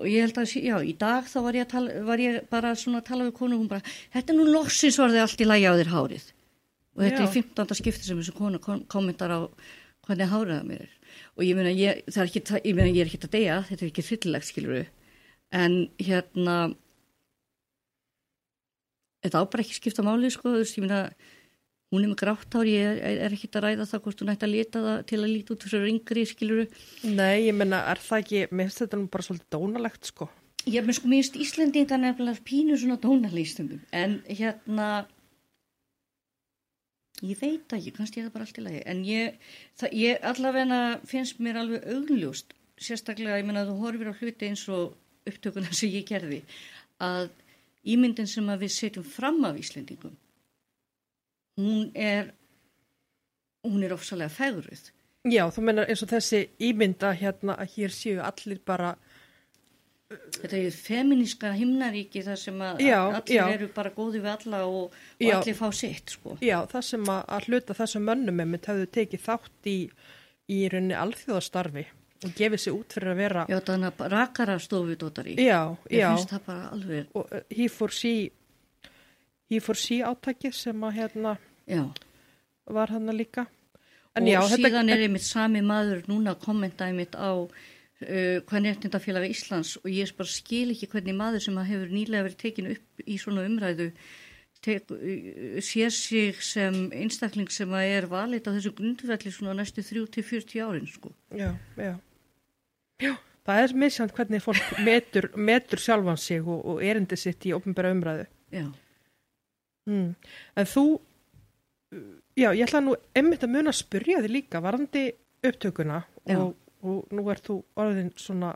og 0.00 0.08
ég 0.08 0.24
held 0.24 0.38
að, 0.40 0.54
já, 0.64 0.76
í 0.80 0.94
dag 0.98 1.26
þá 1.28 1.36
var 1.44 1.58
ég, 1.58 1.68
tala, 1.70 1.98
var 2.06 2.22
ég 2.22 2.38
bara 2.50 2.72
svona 2.78 3.02
að 3.02 3.08
tala 3.10 3.26
við 3.28 3.36
konu 3.38 3.58
og 3.58 3.64
hún 3.64 3.70
bara, 3.70 3.92
þetta 4.14 4.32
er 4.32 4.38
nú 4.38 4.46
loksins 4.48 4.98
orðið 5.02 5.24
allt 5.26 5.44
í 5.44 5.48
lægi 5.48 5.68
á 5.68 5.78
þér 5.78 5.92
hárið 5.92 6.26
og 6.92 7.04
þetta 7.06 7.22
Já. 7.22 7.26
er 7.26 7.34
15. 7.36 7.76
skipti 7.78 8.08
sem 8.08 8.18
þessu 8.20 8.34
konu 8.36 8.60
kom, 8.62 8.82
kommentar 8.90 9.32
á 9.32 9.40
hvernig 10.06 10.32
hárið 10.32 10.56
það 10.58 10.68
mér 10.70 10.84
er 10.86 10.96
og 11.36 11.44
ég 11.46 11.56
meina, 11.56 11.72
ég, 11.76 12.02
það 12.08 12.22
er 12.22 12.30
ekki, 12.30 12.42
ég 12.68 12.76
meina, 12.76 12.92
ég 12.92 13.04
er 13.04 13.10
ekki 13.10 13.20
að 13.22 13.34
deyja, 13.36 13.58
þetta 13.68 13.84
er 13.84 13.90
ekki 13.92 14.04
fyllilegt 14.06 14.48
skilur 14.48 14.74
við, 14.76 14.88
en 15.56 15.76
hérna 16.00 16.56
þetta 19.22 19.44
á 19.44 19.50
bara 19.52 19.64
ekki 19.64 19.78
skipta 19.78 20.04
máli 20.06 20.32
sko, 20.32 20.50
þú 20.50 20.62
veist, 20.62 20.76
ég 20.78 20.84
meina 20.84 21.02
hún 21.92 22.04
er 22.06 22.10
með 22.10 22.18
grátt 22.22 22.56
hár, 22.56 22.68
ég 22.68 23.00
er, 23.04 23.22
er 23.26 23.34
ekki 23.36 23.50
að 23.52 23.64
ræða 23.66 23.88
það 23.90 24.04
hvort 24.04 24.22
hún 24.22 24.32
ætti 24.32 24.46
að 24.48 24.54
lita 24.54 24.84
það 24.86 25.00
til 25.10 25.18
að 25.20 25.32
líta 25.32 25.54
út 25.54 25.66
fyrir 25.68 25.88
yngri 25.92 26.22
skilur 26.28 26.62
við, 26.62 26.78
Nei, 27.12 27.46
ég 27.46 27.56
menna, 27.56 27.82
er 27.92 28.00
það 28.00 28.22
ekki, 28.24 28.44
mér 28.50 28.70
finnst 28.70 28.84
þetta 28.84 29.00
nú 29.00 29.10
bara 29.12 29.26
svolítið 29.28 29.56
dónalegt 29.56 30.08
sko. 30.12 30.28
ég 30.66 30.86
með 30.86 30.98
sko 30.98 31.10
minnst 31.10 31.36
Íslendinga 31.36 31.98
nefnilega 32.00 32.46
pínu 32.48 32.78
svona 32.80 32.96
dónalýstundum 33.02 33.82
en 33.92 34.20
hérna 34.30 34.88
ég 37.22 37.38
veit 37.38 37.76
ekki, 37.76 37.92
kannski 37.94 38.20
er 38.20 38.28
það 38.28 38.34
bara 38.34 38.48
allt 38.48 38.58
í 38.58 38.64
lagi. 38.64 38.82
En 38.88 39.04
ég, 39.06 39.38
það, 39.78 39.94
ég 40.00 40.26
allavega 40.32 40.80
finnst 41.08 41.42
mér 41.42 41.60
alveg 41.60 41.86
augljóst 41.92 42.56
sérstaklega, 42.82 43.38
ég 43.38 43.46
menna 43.46 43.62
að 43.62 43.72
þú 43.72 43.78
horfir 43.84 44.10
á 44.10 44.14
hluti 44.18 44.48
eins 44.48 44.64
og 44.72 44.96
upptökuna 45.28 45.70
sem 45.78 45.92
ég 45.92 46.08
gerði 46.08 46.42
að 47.02 47.30
ímyndin 47.82 48.30
sem 48.30 48.48
að 48.50 48.66
við 48.66 48.76
setjum 48.76 49.06
fram 49.06 49.42
af 49.46 49.58
Íslendingum 49.58 50.16
hún 51.58 51.90
er 51.94 52.32
hún 53.66 53.82
er 53.86 53.92
ofsalega 53.94 54.32
fegruð 54.32 54.90
Já, 55.30 55.44
þú 55.54 55.62
menna 55.62 55.84
eins 55.86 56.00
og 56.02 56.08
þessi 56.10 56.38
ímynda 56.66 57.12
hérna 57.14 57.54
að 57.62 57.76
hér 57.76 57.92
séu 57.94 58.22
allir 58.26 58.58
bara, 58.66 58.96
Þetta 60.12 60.58
er 60.58 60.74
feminíska 60.76 61.52
himnaríki 61.56 62.20
þar 62.26 62.36
sem 62.40 62.58
að 62.60 62.82
Já, 62.84 62.98
allir 63.16 63.36
já. 63.38 63.44
eru 63.54 63.68
bara 63.72 63.92
góði 63.94 64.18
við 64.20 64.32
alla 64.34 64.58
og, 64.68 64.90
og 64.92 65.22
Já. 65.24 65.36
allir 65.38 65.56
fá 65.56 65.70
sitt 65.72 66.10
sko. 66.12 66.34
já, 66.44 66.58
það 66.68 66.82
sem 66.88 67.06
að, 67.08 67.22
að 67.36 67.46
hluta 67.48 67.76
þessum 67.78 68.04
mönnum 68.10 68.42
einmitt 68.44 68.66
hefðu 68.68 68.88
tekið 68.98 69.22
þátt 69.24 69.70
í, 69.72 69.76
í 70.52 70.58
rauninni 70.68 70.98
alþjóðastarfi 71.00 71.86
og 72.26 72.34
gefið 72.38 72.60
sér 72.66 72.76
út 72.76 72.92
fyrir 72.98 73.14
að 73.14 73.22
vera, 73.22 73.46
Já, 73.48 73.56
þannig 73.70 74.02
að 74.02 74.12
rakara 74.12 74.58
stofu 74.60 74.98
dótari. 75.00 75.38
já, 75.40 75.60
Ég 75.88 76.02
já, 76.02 76.10
finnst 76.12 76.34
það 76.34 76.44
bara 76.50 76.68
alveg, 76.76 77.08
uh, 77.16 77.40
he 77.56 77.68
for 77.72 77.88
see, 77.94 78.28
he 79.52 79.60
for 79.60 79.78
see 79.78 80.00
áttakið 80.04 80.56
sem 80.56 80.86
að 80.86 80.96
hérna 81.00 81.36
já. 81.68 81.84
var 82.64 82.92
hann 82.94 83.12
líka. 83.16 83.46
og 84.16 84.50
síðan 84.52 84.92
er 84.92 85.04
einmitt 85.06 85.24
sami 85.24 85.62
maður 85.64 86.04
núna 86.08 86.34
að 86.34 86.42
kommenta 86.46 86.88
einmitt 86.88 87.16
á 87.16 87.32
uh, 87.36 88.38
hvernig 88.48 88.74
réttindafélag 88.74 89.28
Íslands 89.30 89.78
og 89.80 89.88
ég 89.92 90.12
bara 90.16 90.28
skil 90.28 90.72
ekki 90.74 90.90
hvernig 90.92 91.16
maður 91.16 91.46
sem 91.46 91.58
að 91.58 91.70
hefur 91.72 91.94
nýlega 91.94 92.28
verið 92.28 92.42
tekinu 92.42 92.76
upp 92.76 93.06
í 93.06 93.18
svona 93.20 93.46
umræðu 93.48 93.90
tek, 94.62 94.90
uh, 94.90 95.58
sér 95.64 95.92
sig 95.92 96.40
sem 96.44 96.88
einstakling 96.92 97.50
sem 97.52 97.72
að 97.72 97.96
er 97.98 98.08
valit 98.10 98.48
á 98.48 98.54
þessu 98.54 98.74
grundvelli 98.78 99.32
svona 99.34 99.56
næstu 99.58 99.84
3-40 99.84 100.64
árin 100.64 100.88
sko. 100.88 101.12
Já, 101.30 101.52
já. 101.76 101.96
Já, 103.02 103.16
það 103.48 103.64
er 103.64 103.74
misjant 103.82 104.14
hvernig 104.14 104.44
fólk 104.44 104.78
metur, 104.86 105.32
metur 105.34 105.80
sjálfan 105.82 106.20
sig 106.20 106.44
og, 106.44 106.60
og 106.62 106.84
erindi 106.84 107.18
sitt 107.18 107.48
í 107.48 107.54
ofnbæra 107.56 107.90
umræðu. 107.96 108.28
Já, 108.52 108.68
Mm. 109.88 110.14
En 110.56 110.68
þú, 110.70 110.84
já, 112.38 112.48
ég 112.54 112.64
ætla 112.66 112.80
nú 112.84 112.94
einmitt 113.18 113.42
að 113.44 113.54
muna 113.56 113.72
að 113.72 113.80
spyrja 113.80 114.20
þig 114.22 114.30
líka 114.36 114.60
varandi 114.62 115.08
upptökuna 115.42 116.02
og, 116.36 116.52
og 116.86 117.08
nú 117.12 117.24
ert 117.32 117.46
þú 117.48 117.56
orðin 117.82 118.12
svona 118.16 118.52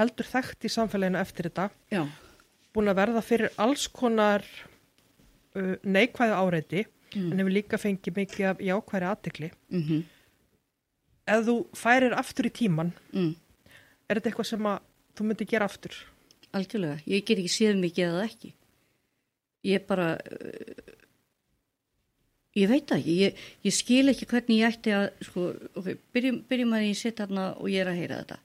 heldur 0.00 0.26
þekkt 0.26 0.64
í 0.66 0.72
samfélaginu 0.72 1.20
eftir 1.20 1.50
þetta, 1.50 1.68
já, 1.92 2.02
búin 2.74 2.88
að 2.90 2.98
verða 3.02 3.22
fyrir 3.22 3.52
alls 3.62 3.84
konar 3.94 4.42
uh, 5.54 5.76
neikvæðu 5.84 6.40
áreiti 6.40 6.86
Mm. 7.14 7.28
en 7.30 7.38
hefur 7.38 7.52
líka 7.54 7.78
fengið 7.78 8.16
mikið 8.16 8.46
af 8.48 8.58
jákværi 8.58 9.06
aðtekli. 9.06 9.48
mhm, 9.70 10.00
Ef 11.30 11.44
þú 11.46 11.52
færir 11.78 12.12
aftur 12.18 12.48
í 12.48 12.50
tíman, 12.50 12.90
mm. 13.14 13.28
er 14.10 14.18
þetta 14.18 14.30
eitthvað 14.32 14.48
sem 14.48 14.66
að 14.66 14.80
þú 15.14 15.26
myndir 15.28 15.46
gera 15.52 15.68
aftur? 15.70 15.94
algjörlega. 16.58 16.96
Ég 17.06 17.22
get 17.24 17.38
ekki 17.38 17.52
séð 17.54 17.78
mikið 17.84 18.08
eða 18.08 18.24
ekki. 18.26 18.50
Ég 19.64 19.84
bara, 19.88 20.14
uh, 20.20 20.94
ég 22.58 22.70
veit 22.70 22.86
það 22.88 22.98
ekki, 23.00 23.14
ég, 23.22 23.44
ég 23.66 23.74
skil 23.74 24.12
ekki 24.12 24.28
hvernig 24.30 24.60
ég 24.60 24.74
ætti 24.76 24.94
að, 24.94 25.06
sko, 25.28 25.46
ok, 25.80 25.88
byrjum, 26.14 26.42
byrjum 26.50 26.76
að 26.76 26.86
ég 26.88 27.00
sitt 27.00 27.22
þarna 27.22 27.46
og 27.56 27.70
ég 27.72 27.82
er 27.82 27.90
að 27.90 28.00
heyra 28.02 28.20
þetta. 28.22 28.38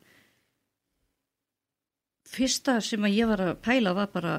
Fyrsta 2.30 2.78
sem 2.86 3.06
að 3.06 3.18
ég 3.18 3.30
var 3.30 3.44
að 3.44 3.56
pæla 3.66 3.94
var 3.98 4.10
bara, 4.14 4.34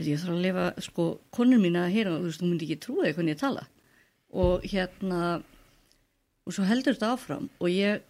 ég 0.00 0.20
þarf 0.20 0.34
að 0.34 0.44
lifa, 0.46 0.68
sko, 0.88 1.08
konur 1.34 1.60
mín 1.62 1.78
að 1.80 1.92
heyra, 1.96 2.18
þú 2.18 2.28
veist, 2.28 2.42
þú 2.42 2.50
myndi 2.50 2.68
ekki 2.68 2.82
trúa 2.86 3.06
því 3.06 3.16
hvernig 3.18 3.36
ég 3.36 3.42
tala. 3.42 3.66
Og 4.42 4.64
hérna, 4.64 5.20
og 6.46 6.56
svo 6.56 6.64
heldur 6.66 6.96
þetta 6.96 7.12
áfram 7.14 7.50
og 7.60 7.68
ég, 7.70 8.00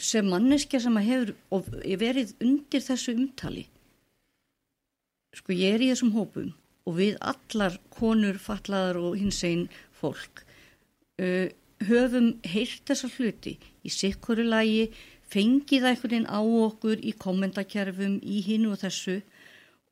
sem 0.00 0.26
manneskja 0.26 0.80
sem 0.82 0.96
að 0.96 1.08
hefur 1.08 1.34
og 1.52 1.68
ég 1.84 2.00
verið 2.00 2.32
undir 2.42 2.82
þessu 2.82 3.12
umtali 3.12 3.66
sko 5.36 5.54
ég 5.56 5.76
er 5.76 5.84
í 5.84 5.90
þessum 5.92 6.12
hópum 6.16 6.52
og 6.86 6.98
við 6.98 7.16
allar 7.22 7.78
konur, 7.94 8.38
fatlaðar 8.42 8.98
og 9.00 9.18
hins 9.20 9.40
einn 9.46 9.68
fólk 9.96 10.44
uh, 11.22 11.48
höfum 11.86 12.34
heyrt 12.46 12.84
þessa 12.90 13.10
hluti 13.16 13.56
í 13.82 13.90
sikkuru 13.92 14.44
lagi, 14.46 14.90
fengið 15.32 15.88
einhvern 15.88 16.12
veginn 16.12 16.28
á 16.30 16.40
okkur 16.42 17.00
í 17.00 17.14
kommentarkerfum 17.18 18.18
í 18.22 18.42
hinu 18.46 18.74
og 18.74 18.82
þessu 18.82 19.20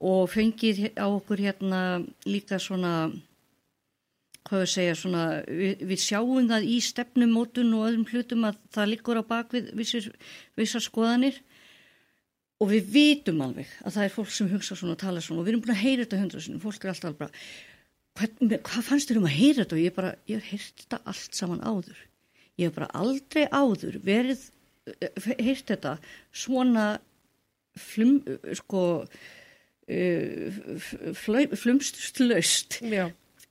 og 0.01 0.30
fengið 0.32 0.91
á 0.97 1.07
okkur 1.09 1.43
hérna 1.43 1.80
líka 2.28 2.61
svona 2.61 3.11
hvað 4.49 4.62
við 4.64 4.70
segja 4.72 4.97
svona, 4.97 5.24
við, 5.47 5.82
við 5.91 6.01
sjáum 6.03 6.49
það 6.49 6.66
í 6.66 6.76
stefnumótun 6.84 7.74
og 7.76 7.86
öðrum 7.88 8.07
hlutum 8.09 8.47
að 8.49 8.61
það 8.74 8.91
liggur 8.95 9.20
á 9.20 9.24
bakvið 9.28 9.72
vissar 9.78 10.84
skoðanir 10.84 11.41
og 12.61 12.71
við 12.71 12.93
vitum 12.93 13.41
alveg 13.45 13.71
að 13.85 13.97
það 13.97 14.07
er 14.07 14.15
fólk 14.15 14.33
sem 14.35 14.51
hugsa 14.51 14.77
svona 14.77 14.97
og 14.97 15.01
tala 15.01 15.23
svona. 15.25 15.41
Og 15.41 15.47
við 15.47 15.55
erum 15.55 15.65
búin 15.65 15.75
að 15.75 15.83
heyra 15.85 16.05
þetta 16.05 16.21
hundra 16.21 16.45
sinni, 16.45 16.63
fólk 16.63 16.85
er 16.85 16.93
alltaf 16.93 17.09
alveg 17.09 17.21
bara 17.23 17.33
hvað, 18.21 18.57
hvað 18.69 18.89
fannst 18.91 19.11
þér 19.11 19.21
um 19.21 19.29
að 19.31 19.37
heyra 19.39 19.63
þetta? 19.63 19.77
Og 19.77 19.83
ég 19.85 19.97
bara, 19.97 20.15
ég 20.29 20.41
hef 20.41 20.51
heyrt 20.53 20.85
þetta 20.85 21.03
allt 21.13 21.39
saman 21.41 21.65
áður. 21.65 22.01
Ég 22.61 22.69
hef 22.69 22.77
bara 22.77 22.91
aldrei 23.01 23.45
áður 23.49 24.01
verið, 24.05 24.47
eh, 24.93 25.31
heyrt 25.41 25.73
þetta 25.73 25.97
svona 26.45 26.87
flum, 27.79 28.19
sko 28.59 28.85
uh, 29.91 30.61
flumstlaust 31.17 32.81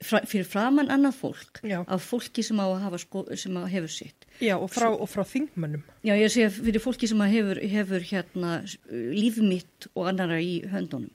fyrir 0.00 0.46
framann 0.48 0.92
annað 0.92 1.18
fólk 1.18 1.60
Já. 1.66 1.82
af 1.84 2.04
fólki 2.06 2.44
sem, 2.44 2.60
á 2.60 2.66
hafa 2.80 3.00
sko, 3.00 3.26
sem 3.36 3.56
hefur 3.74 3.92
sitt. 3.92 4.19
Já 4.40 4.56
og, 4.56 4.68
frá, 4.72 4.88
og 4.90 5.08
frá 5.10 5.24
þingmönnum. 5.26 5.82
Já, 6.06 6.14
ég 6.16 6.32
sé 6.32 6.48
fyrir 6.52 6.82
fólki 6.82 7.08
sem 7.10 7.22
hefur, 7.32 7.60
hefur 7.72 8.04
hérna 8.10 8.52
líf 8.90 9.40
mitt 9.44 9.88
og 9.94 10.10
annara 10.10 10.40
í 10.42 10.60
höndunum. 10.70 11.10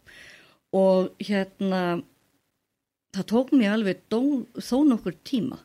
Og 0.76 1.14
hérna 1.24 2.02
það 3.16 3.30
tók 3.32 3.54
mér 3.56 3.78
alveg 3.78 4.04
dó, 4.12 4.22
þó 4.60 4.84
nokkur 4.90 5.16
tíma 5.28 5.62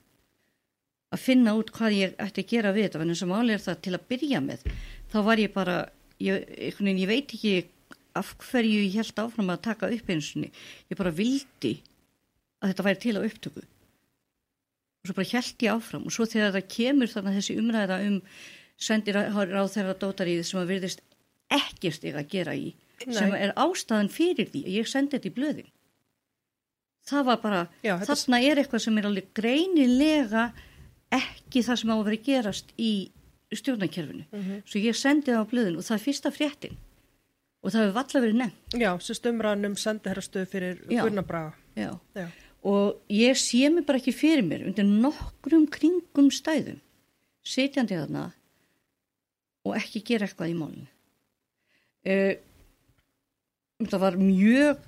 að 1.11 1.25
finna 1.25 1.57
út 1.59 1.73
hvað 1.75 1.97
ég 1.97 2.19
ætti 2.23 2.45
að 2.45 2.53
gera 2.53 2.75
við 2.77 2.89
þetta. 2.89 3.03
En 3.03 3.13
þess 3.15 3.27
að 3.27 3.33
máli 3.33 3.57
er 3.57 3.65
það 3.65 3.83
til 3.87 3.97
að 3.97 4.09
byrja 4.13 4.43
með 4.45 4.67
þá 5.11 5.19
var 5.27 5.43
ég 5.43 5.55
bara, 5.55 5.77
ég, 6.23 6.47
ég, 6.71 6.81
ég 7.03 7.11
veit 7.11 7.35
ekki 7.35 7.55
af 8.19 8.35
hverju 8.43 8.85
ég 8.87 8.97
held 8.99 9.23
áfram 9.23 9.53
að 9.53 9.65
taka 9.67 9.91
upp 9.95 10.11
einsunni, 10.11 10.51
ég 10.91 10.99
bara 10.99 11.13
vildi 11.15 11.77
að 12.61 12.73
þetta 12.73 12.87
væri 12.87 13.03
til 13.05 13.17
á 13.19 13.21
upptöku 13.23 13.67
og 15.01 15.09
svo 15.09 15.15
bara 15.17 15.29
held 15.33 15.63
ég 15.65 15.73
áfram 15.75 16.07
og 16.07 16.13
svo 16.13 16.27
þegar 16.29 16.53
það 16.57 16.67
kemur 16.77 17.09
þannig 17.13 17.37
þessi 17.41 17.59
umræða 17.61 18.01
um 18.09 18.21
sendir 18.81 19.17
á 19.17 19.65
þeirra 19.69 19.95
dótarið 20.01 20.43
sem 20.45 20.61
að 20.61 20.71
virðist 20.75 21.01
ekkert 21.51 22.05
ég 22.05 22.17
að 22.21 22.29
gera 22.33 22.55
í 22.57 22.75
Nei. 23.07 23.15
sem 23.17 23.33
er 23.35 23.53
ástæðan 23.57 24.11
fyrir 24.13 24.51
því 24.53 24.65
ég 24.77 24.89
sendi 24.89 25.17
þetta 25.17 25.31
í 25.31 25.37
blöðin 25.39 25.71
það 27.11 27.25
var 27.31 27.41
bara, 27.43 27.61
Já, 27.83 27.97
þarna 28.07 28.41
er 28.45 28.61
eitthvað 28.61 28.85
sem 28.85 28.99
er 29.01 29.09
alveg 29.09 29.31
greinilega 29.35 30.45
ekki 31.17 31.63
það 31.67 31.81
sem 31.81 31.91
á 31.91 31.97
að 31.97 32.05
vera 32.11 32.21
gerast 32.29 32.75
í 32.79 32.91
stjórnarkerfinu 33.57 34.27
Mhm. 34.31 34.63
svo 34.69 34.79
ég 34.85 34.95
sendi 34.95 35.33
það 35.33 35.43
á 35.43 35.51
blöðin 35.51 35.77
og 35.81 35.83
það 35.89 35.97
er 35.97 36.05
fyrsta 36.05 36.31
fréttin 36.31 36.77
og 37.65 37.73
það 37.73 37.81
hefur 37.83 37.97
valla 37.97 38.21
verið 38.27 38.39
nefnt 38.43 38.79
Já, 38.81 38.91
sem 39.01 39.15
stumraðan 39.19 39.67
um 39.67 39.75
sendiherrastöðu 39.77 40.47
fyrir 40.47 40.79
Já. 40.89 41.03
Gunnar 41.05 41.25
Braga. 41.27 41.53
Já. 41.77 41.99
Já. 42.15 42.29
Og 42.67 43.01
ég 43.09 43.39
sé 43.41 43.69
mig 43.73 43.87
bara 43.89 44.01
ekki 44.01 44.13
fyrir 44.13 44.45
mér 44.45 44.67
undir 44.69 44.85
nokkrum 44.85 45.67
kringum 45.73 46.29
stæðum 46.33 46.81
sitjandi 47.47 47.97
þarna 47.97 48.27
og 49.65 49.77
ekki 49.77 50.03
gera 50.05 50.27
eitthvað 50.27 50.53
í 50.53 50.57
málinu. 50.57 50.89
Uh, 52.05 52.35
það 53.85 54.03
var 54.05 54.17
mjög 54.21 54.81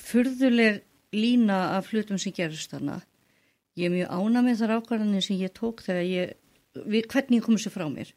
furðuleg 0.00 0.82
lína 1.16 1.58
af 1.76 1.90
hlutum 1.92 2.20
sem 2.20 2.34
gerist 2.36 2.72
þarna. 2.72 3.00
Ég 3.76 3.88
er 3.88 3.94
mjög 3.94 4.12
ána 4.12 4.44
með 4.44 4.62
þar 4.62 4.76
ákvarðanir 4.78 5.24
sem 5.24 5.40
ég 5.40 5.52
tók 5.56 5.82
þegar 5.84 6.08
ég 6.08 6.36
við, 6.84 7.08
hvernig 7.12 7.40
ég 7.40 7.44
komið 7.44 7.64
sér 7.64 7.76
frá 7.76 7.86
mér. 7.92 8.12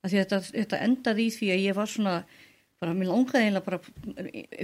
Því 0.00 0.16
að 0.16 0.20
þetta, 0.22 0.40
þetta 0.54 0.82
endaði 0.86 1.26
í 1.26 1.32
því 1.34 1.50
að 1.54 1.64
ég 1.66 1.76
var 1.76 1.90
svona 1.90 2.14
bara, 2.80 2.94
mér 2.96 3.10
langaði 3.10 3.46
eiginlega 3.46 3.66
bara 3.66 3.80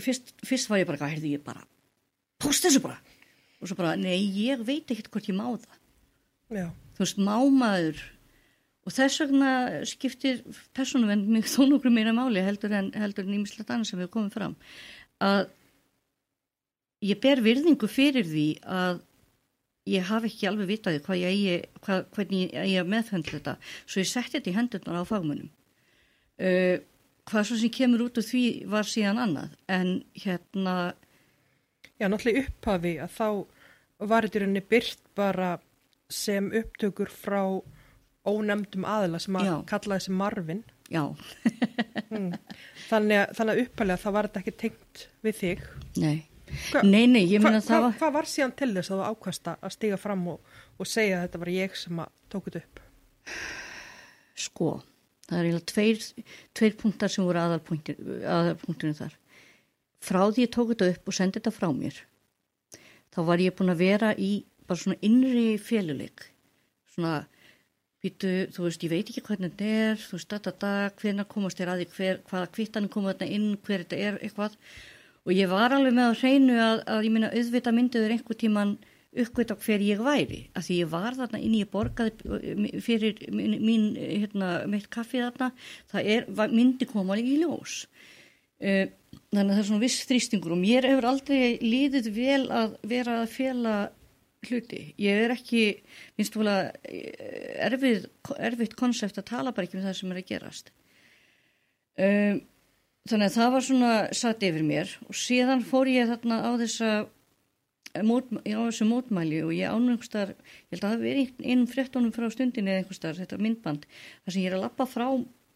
fyrst, 0.02 0.32
fyrst 0.46 0.70
var 0.70 0.80
ég 0.80 0.88
bara, 0.88 1.10
heyrði 1.10 1.34
ég 1.36 1.42
bara 1.46 1.66
post 2.42 2.66
þessu 2.66 2.82
bara? 2.84 2.98
Og 3.60 3.70
svo 3.70 3.78
bara, 3.78 3.94
nei, 3.98 4.18
ég 4.36 4.60
veit 4.66 4.90
ekkert 4.92 5.10
hvort 5.12 5.30
ég 5.30 5.36
má 5.36 5.48
það. 5.48 5.80
Já. 6.46 6.68
þú 6.94 7.02
veist, 7.02 7.18
mámaður 7.18 8.02
og 8.86 8.94
þess 8.94 9.18
vegna 9.24 9.52
skiptir 9.90 10.44
persónuvenn 10.76 11.24
mig 11.26 11.48
þó 11.50 11.64
nokkur 11.66 11.90
meira 11.90 12.12
máli 12.14 12.44
heldur 12.46 12.70
en 12.78 12.92
heldur 12.94 13.26
nýmislegt 13.26 13.72
annars 13.74 13.90
sem 13.90 13.98
við 13.98 14.12
komum 14.14 14.30
fram. 14.30 14.54
Að 15.18 15.48
ég 17.02 17.18
ber 17.18 17.42
virðingu 17.42 17.90
fyrir 17.90 18.28
því 18.28 18.46
að 18.62 19.02
ég 19.90 20.06
hafi 20.06 20.30
ekki 20.30 20.46
alveg 20.46 20.70
vitaði 20.70 21.02
hvað 21.02 21.20
ég 21.24 21.34
eigi, 21.34 21.58
hvað, 21.82 22.06
hvernig 22.14 22.46
ég 22.46 22.62
eigi 22.62 22.78
að 22.84 22.92
meðfendla 22.94 23.38
þetta. 23.40 23.56
Svo 23.82 24.02
ég 24.02 24.10
setti 24.12 24.36
þetta 24.38 24.52
í 24.52 24.56
hendurnar 24.60 25.02
á 25.02 25.10
fagmunum 25.10 25.50
uh, 26.42 26.76
hvað 27.26 27.48
svo 27.48 27.58
sem 27.60 27.72
kemur 27.74 28.06
út 28.06 28.20
úr 28.20 28.26
því 28.26 28.44
var 28.70 28.88
síðan 28.88 29.20
annað. 29.22 29.56
En 29.66 29.98
hérna 30.14 30.94
Já, 32.00 32.08
náttúrulega 32.12 32.44
upphafi 32.50 32.94
að 33.00 33.14
þá 33.16 33.28
var 34.12 34.26
þetta 34.26 34.38
í 34.38 34.42
rauninni 34.44 34.62
byrt 34.70 34.98
bara 35.16 35.50
sem 36.12 36.50
upptökur 36.54 37.08
frá 37.10 37.40
ónefndum 38.26 38.84
aðila 38.88 39.20
sem 39.22 39.36
að 39.38 39.46
Já. 39.48 39.54
kallaði 39.70 40.04
sem 40.08 40.14
Marvin. 40.20 40.64
já, 40.92 41.04
Mm. 42.06 42.30
Þannig, 42.86 43.16
að, 43.18 43.30
þannig 43.34 43.52
að 43.56 43.60
upphælega 43.64 43.98
það 44.04 44.12
var 44.14 44.26
þetta 44.28 44.40
ekki 44.44 44.52
tengt 44.60 45.00
við 45.26 45.34
þig. 45.40 45.62
nei 45.98 46.18
Hva- 46.70 46.82
nei, 46.86 47.06
nei, 47.10 47.24
ég 47.26 47.40
Hva, 47.40 47.48
meina 47.50 47.58
hva, 47.58 47.66
það 47.66 47.82
var 47.82 47.96
hvað 47.98 48.12
var 48.14 48.28
síðan 48.30 48.52
til 48.60 48.68
þess 48.76 48.90
að 48.94 49.00
þú 49.00 49.06
ákvasta 49.10 49.54
að 49.66 49.72
stiga 49.74 49.96
fram 49.98 50.22
og, 50.30 50.52
og 50.78 50.86
segja 50.86 51.16
að 51.18 51.24
þetta 51.26 51.40
var 51.42 51.50
ég 51.56 51.74
sem 51.80 51.98
að 52.04 52.12
tók 52.30 52.46
þetta 52.46 52.62
upp? 52.62 52.80
Sko, 54.46 54.68
það 55.26 55.38
er 55.40 55.48
eiginlega 55.48 55.70
tveir, 55.72 56.04
tveir 56.60 56.76
punktar 56.80 57.10
sem 57.12 57.26
voru 57.26 57.42
aðalpunktinu 57.42 58.94
þar. 59.00 59.16
Frá 60.02 60.20
því 60.28 60.46
ég 60.46 60.52
tók 60.54 60.72
þetta 60.72 60.90
upp 60.92 61.08
og 61.08 61.16
sendi 61.16 61.38
þetta 61.38 61.54
frá 61.54 61.70
mér, 61.74 62.00
þá 63.14 63.20
var 63.30 63.42
ég 63.42 63.56
búin 63.56 63.72
að 63.72 63.82
vera 63.82 64.12
í 64.18 64.32
bara 64.66 64.80
svona 64.80 64.98
innri 65.06 65.46
féluleik. 65.62 66.26
Svona, 66.94 67.20
býtu, 68.02 68.32
þú 68.54 68.66
veist, 68.66 68.84
ég 68.84 68.92
veit 68.92 69.10
ekki 69.10 69.24
hvernig 69.24 69.54
þetta 69.54 69.70
er, 69.86 70.02
þú 70.02 70.18
veist, 70.18 70.32
þetta 70.34 70.52
dag, 70.64 70.98
hvernig 71.00 71.30
komast 71.30 71.60
þér 71.60 71.72
að 71.72 71.82
því, 71.82 71.88
hver, 71.96 72.20
hvaða 72.30 72.50
kvittanum 72.56 72.92
koma 72.92 73.14
þetta 73.14 73.30
inn, 73.38 73.48
hver 73.66 73.84
þetta 73.84 74.02
er, 74.08 74.18
eitthvað. 74.26 74.58
Og 75.26 75.34
ég 75.34 75.50
var 75.50 75.74
alveg 75.74 75.96
með 75.96 76.10
að 76.10 76.20
hreinu 76.20 76.58
að, 76.62 76.82
að 76.96 77.08
ég 77.08 77.16
minna 77.16 77.32
auðvita 77.34 77.74
myndiður 77.74 78.14
einhver 78.14 78.38
tíman 78.42 78.76
uppgöta 79.22 79.56
hver 79.60 79.82
ég 79.84 80.02
væri 80.04 80.42
að 80.56 80.68
því 80.68 80.78
ég 80.82 80.90
var 80.92 81.16
þarna 81.16 81.40
inn 81.40 81.56
í 81.56 81.64
borgaði 81.70 82.80
fyrir 82.84 83.20
mín, 83.32 83.56
mín 83.64 83.86
hérna, 83.96 84.50
mitt 84.70 84.88
kaffi 84.92 85.22
þarna 85.22 85.50
það 85.92 86.10
er, 86.14 86.28
myndi 86.52 86.88
koma 86.90 87.16
í 87.20 87.38
ljós 87.40 87.84
uh, 88.60 88.84
þannig 89.32 89.50
að 89.50 89.54
það 89.54 89.62
er 89.62 89.68
svona 89.68 89.84
viss 89.84 90.08
þrýstingur 90.08 90.54
og 90.56 90.60
mér 90.62 90.88
hefur 90.88 91.08
aldrei 91.10 91.58
líðið 91.62 92.10
vel 92.16 92.42
að 92.54 92.76
vera 92.86 93.20
að 93.22 93.32
fela 93.34 93.76
hluti, 94.46 94.82
ég 95.00 95.24
er 95.24 95.34
ekki 95.34 95.62
minnst 96.16 96.36
vel 96.38 96.48
að 96.50 96.68
erfið, 97.66 98.06
erfitt 98.36 98.76
konsept 98.78 99.18
að 99.20 99.30
tala 99.32 99.54
bara 99.54 99.66
ekki 99.66 99.80
um 99.80 99.86
það 99.86 99.98
sem 99.98 100.12
er 100.12 100.20
að 100.20 100.30
gerast. 100.30 100.72
Um, 101.96 102.40
þannig 103.08 103.30
að 103.30 103.36
það 103.38 103.52
var 103.54 103.66
svona 103.66 103.92
satt 104.16 104.44
yfir 104.44 104.64
mér 104.66 104.90
og 105.06 105.16
síðan 105.16 105.64
fór 105.66 105.88
ég 105.90 106.10
þarna 106.10 106.42
á 106.44 106.50
þessa 106.60 106.90
mót, 108.04 108.28
á 108.44 108.60
þessu 108.66 108.88
mótmæli 108.90 109.40
og 109.46 109.54
ég 109.56 109.72
ánum 109.72 109.94
einhverstaðar, 109.94 110.34
ég 110.36 110.76
held 110.76 110.84
að 110.84 110.94
það 110.94 111.06
veri 111.06 111.24
einum 111.46 111.70
fréttónum 111.70 112.14
frá 112.14 112.28
stundinni 112.34 112.74
eða 112.74 112.84
einhverstaðar 112.84 113.22
þetta 113.22 113.40
myndband, 113.40 113.88
þar 114.24 114.36
sem 114.36 114.44
ég 114.44 114.50
er 114.50 114.58
að 114.58 114.66
lappa 114.66 114.88
frá 114.90 115.06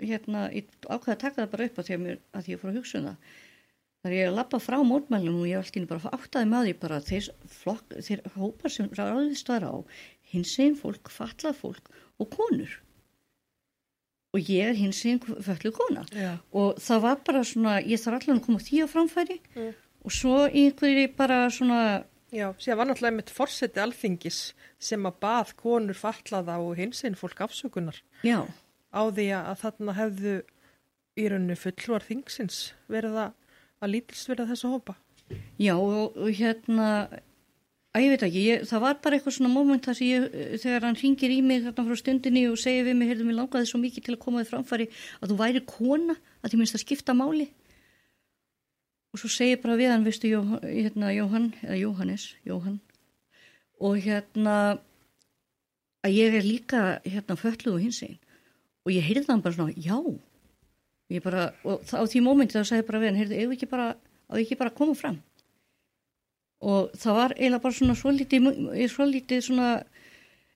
hérna, 0.01 0.47
ákveða 0.89 1.17
að 1.17 1.23
taka 1.27 1.43
það 1.43 1.53
bara 1.53 1.69
upp 1.69 1.81
að 1.81 1.89
því 1.89 1.97
að, 1.97 2.03
mér, 2.07 2.21
að 2.33 2.47
því 2.47 2.55
ég 2.55 2.63
fór 2.63 2.73
að 2.73 2.81
hugsa 2.81 3.01
um 3.01 3.09
það 3.11 3.39
þar 4.03 4.15
ég 4.17 4.23
er 4.27 4.31
að 4.31 4.39
lappa 4.39 4.61
frá 4.63 4.79
mótmælinu 4.87 5.43
og 5.45 5.49
ég 5.51 5.73
inn 5.77 5.89
bara 5.91 6.13
áttaði 6.17 6.61
því 6.67 6.77
bara 6.81 7.01
þeir, 7.05 7.27
flokk, 7.47 7.97
þeir 8.01 8.23
hópar 8.37 8.73
sem 8.73 8.89
ráðist 8.97 9.49
var 9.53 9.67
á 9.69 9.75
hins 10.33 10.55
eginn 10.59 10.79
fólk, 10.79 11.11
fallað 11.13 11.59
fólk 11.59 11.91
og 12.21 12.31
konur 12.33 12.79
og 14.31 14.47
ég 14.47 14.69
er 14.71 14.79
hins 14.79 15.01
eginn 15.05 15.21
föllu 15.43 15.73
kona 15.75 16.05
Já. 16.15 16.37
og 16.55 16.79
það 16.79 17.01
var 17.07 17.21
bara 17.27 17.43
svona, 17.45 17.79
ég 17.83 17.99
þarf 18.01 18.21
allan 18.23 18.39
að 18.41 18.45
koma 18.47 18.63
því 18.63 18.85
á 18.85 18.87
framfæri 18.93 19.39
Mm. 19.57 19.73
og 20.05 20.13
svo 20.15 20.37
í 20.49 20.69
einhverju 20.71 21.17
bara 21.17 21.41
svona 21.51 22.05
Já, 22.31 22.53
síðan 22.63 22.79
var 22.79 22.87
náttúrulega 22.87 23.17
mitt 23.17 23.31
forseti 23.35 23.81
alþingis 23.83 24.53
sem 24.79 25.03
að 25.03 25.17
bað 25.21 25.49
konur 25.59 25.99
fallaða 25.99 26.61
og 26.63 26.77
hinsinn 26.79 27.17
fólk 27.19 27.41
afsökunar 27.43 27.99
já, 28.23 28.47
á 28.95 29.03
því 29.11 29.27
að 29.35 29.57
þarna 29.65 29.95
hefðu 29.99 30.35
í 31.19 31.25
rauninu 31.27 31.57
fullvar 31.59 32.07
þingsins 32.07 32.61
verið 32.87 33.19
að, 33.25 33.33
að 33.81 33.93
lítilst 33.95 34.31
verið 34.31 34.53
þessu 34.53 34.71
hópa. 34.73 34.97
já 35.61 35.75
og, 35.77 36.17
og 36.17 36.31
hérna 36.35 36.89
að 37.91 38.05
ég 38.05 38.13
veit 38.13 38.25
ekki, 38.27 38.43
ég, 38.47 38.67
það 38.71 38.83
var 38.85 38.99
bara 39.03 39.17
eitthvað 39.17 39.37
svona 39.37 39.53
moment 39.53 39.87
þar 39.87 39.97
sem 39.99 40.11
ég, 40.11 40.27
þegar 40.63 40.87
hann 40.87 40.99
ringir 41.01 41.33
í 41.35 41.41
mig 41.43 41.65
þarna 41.65 41.87
frá 41.87 41.99
stundinni 41.99 42.45
og 42.51 42.59
segir 42.61 42.87
við 42.87 42.99
mig, 42.99 43.11
heyrðu 43.11 43.27
mig 43.27 43.39
langaði 43.39 43.71
svo 43.71 43.81
mikið 43.83 44.07
til 44.07 44.15
að 44.15 44.23
koma 44.23 44.43
þið 44.43 44.53
framfæri 44.53 44.87
að 45.19 45.33
þú 45.33 45.39
væri 45.41 45.65
kona, 45.67 46.17
að 46.43 46.53
því 46.53 46.61
minnst 46.61 46.79
að 46.79 46.85
skipta 46.85 47.17
máli. 47.19 47.49
Og 49.11 49.19
svo 49.19 49.33
segir 49.35 49.59
bara 49.63 49.79
við 49.81 49.91
hann, 49.91 50.07
veistu, 50.07 50.31
Jó, 50.31 50.45
hérna, 50.63 51.11
Jóhann 51.11 51.51
eða 51.65 51.81
Jóhannes, 51.81 52.29
Jóhann. 52.47 52.79
Og 53.83 53.99
hérna 54.05 54.57
að 56.07 56.15
ég 56.15 56.37
er 56.39 56.47
líka 56.47 56.83
hérna 57.05 57.37
fölluð 57.37 57.75
og 57.75 57.83
hins 57.83 58.05
einn 58.07 58.19
og 58.87 58.95
ég 58.95 59.05
heyrði 59.05 59.27
þann 59.27 59.43
bara 59.45 59.57
svona, 59.57 59.75
já 59.77 59.99
ég 59.99 60.30
bara, 61.25 61.49
og 61.67 61.83
á 61.91 62.03
því 62.07 62.23
mómenti 62.23 62.55
þá 62.55 62.63
sagði 62.63 62.83
ég 62.83 62.89
bara 62.89 63.01
við 63.03 63.11
hann, 63.11 63.21
heyrðu, 63.21 63.41
ef 63.43 63.55
ekki 63.57 63.69
bara 63.71 63.89
á 63.99 64.35
ekki 64.39 64.59
bara 64.61 64.71
að 64.71 64.79
koma 64.79 64.95
fram? 64.95 65.19
Og 66.61 66.93
það 67.01 67.19
var 67.19 67.35
eiginlega 67.35 67.65
bara 67.65 67.79
svona 67.81 67.97
svo 67.99 68.13
lítið, 68.15 68.49
svo 68.93 69.07
lítið 69.09 69.45
svona 69.49 69.69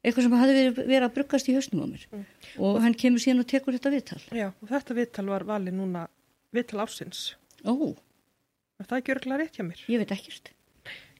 eitthvað 0.05 0.27
sem 0.27 0.37
hafi 0.39 0.57
verið, 0.59 0.81
verið 0.85 1.07
að 1.09 1.15
bruggast 1.17 1.49
í 1.49 1.57
höstum 1.57 1.83
á 1.83 1.87
mér. 1.89 2.09
Mm. 2.13 2.25
og 2.61 2.83
hann 2.85 2.99
kemur 3.01 3.25
síðan 3.25 3.43
og 3.43 3.49
tekur 3.51 3.75
þetta 3.75 3.95
viðtal. 3.95 4.21
Já, 4.37 4.49
og 4.53 4.71
þetta 4.71 4.99
viðtal 5.01 5.27
var 5.33 5.47
valið 5.49 5.79
núna 5.81 6.07
viðtal 6.55 6.85
ásins 6.85 7.33
Ó. 7.65 7.97
Er 8.79 8.87
það 8.87 9.01
ekki 9.01 9.15
örgulega 9.15 9.41
rétt 9.41 9.57
hjá 9.57 9.65
mér? 9.65 9.81
Ég 9.89 10.03
veit 10.03 10.13
ekkert 10.13 10.54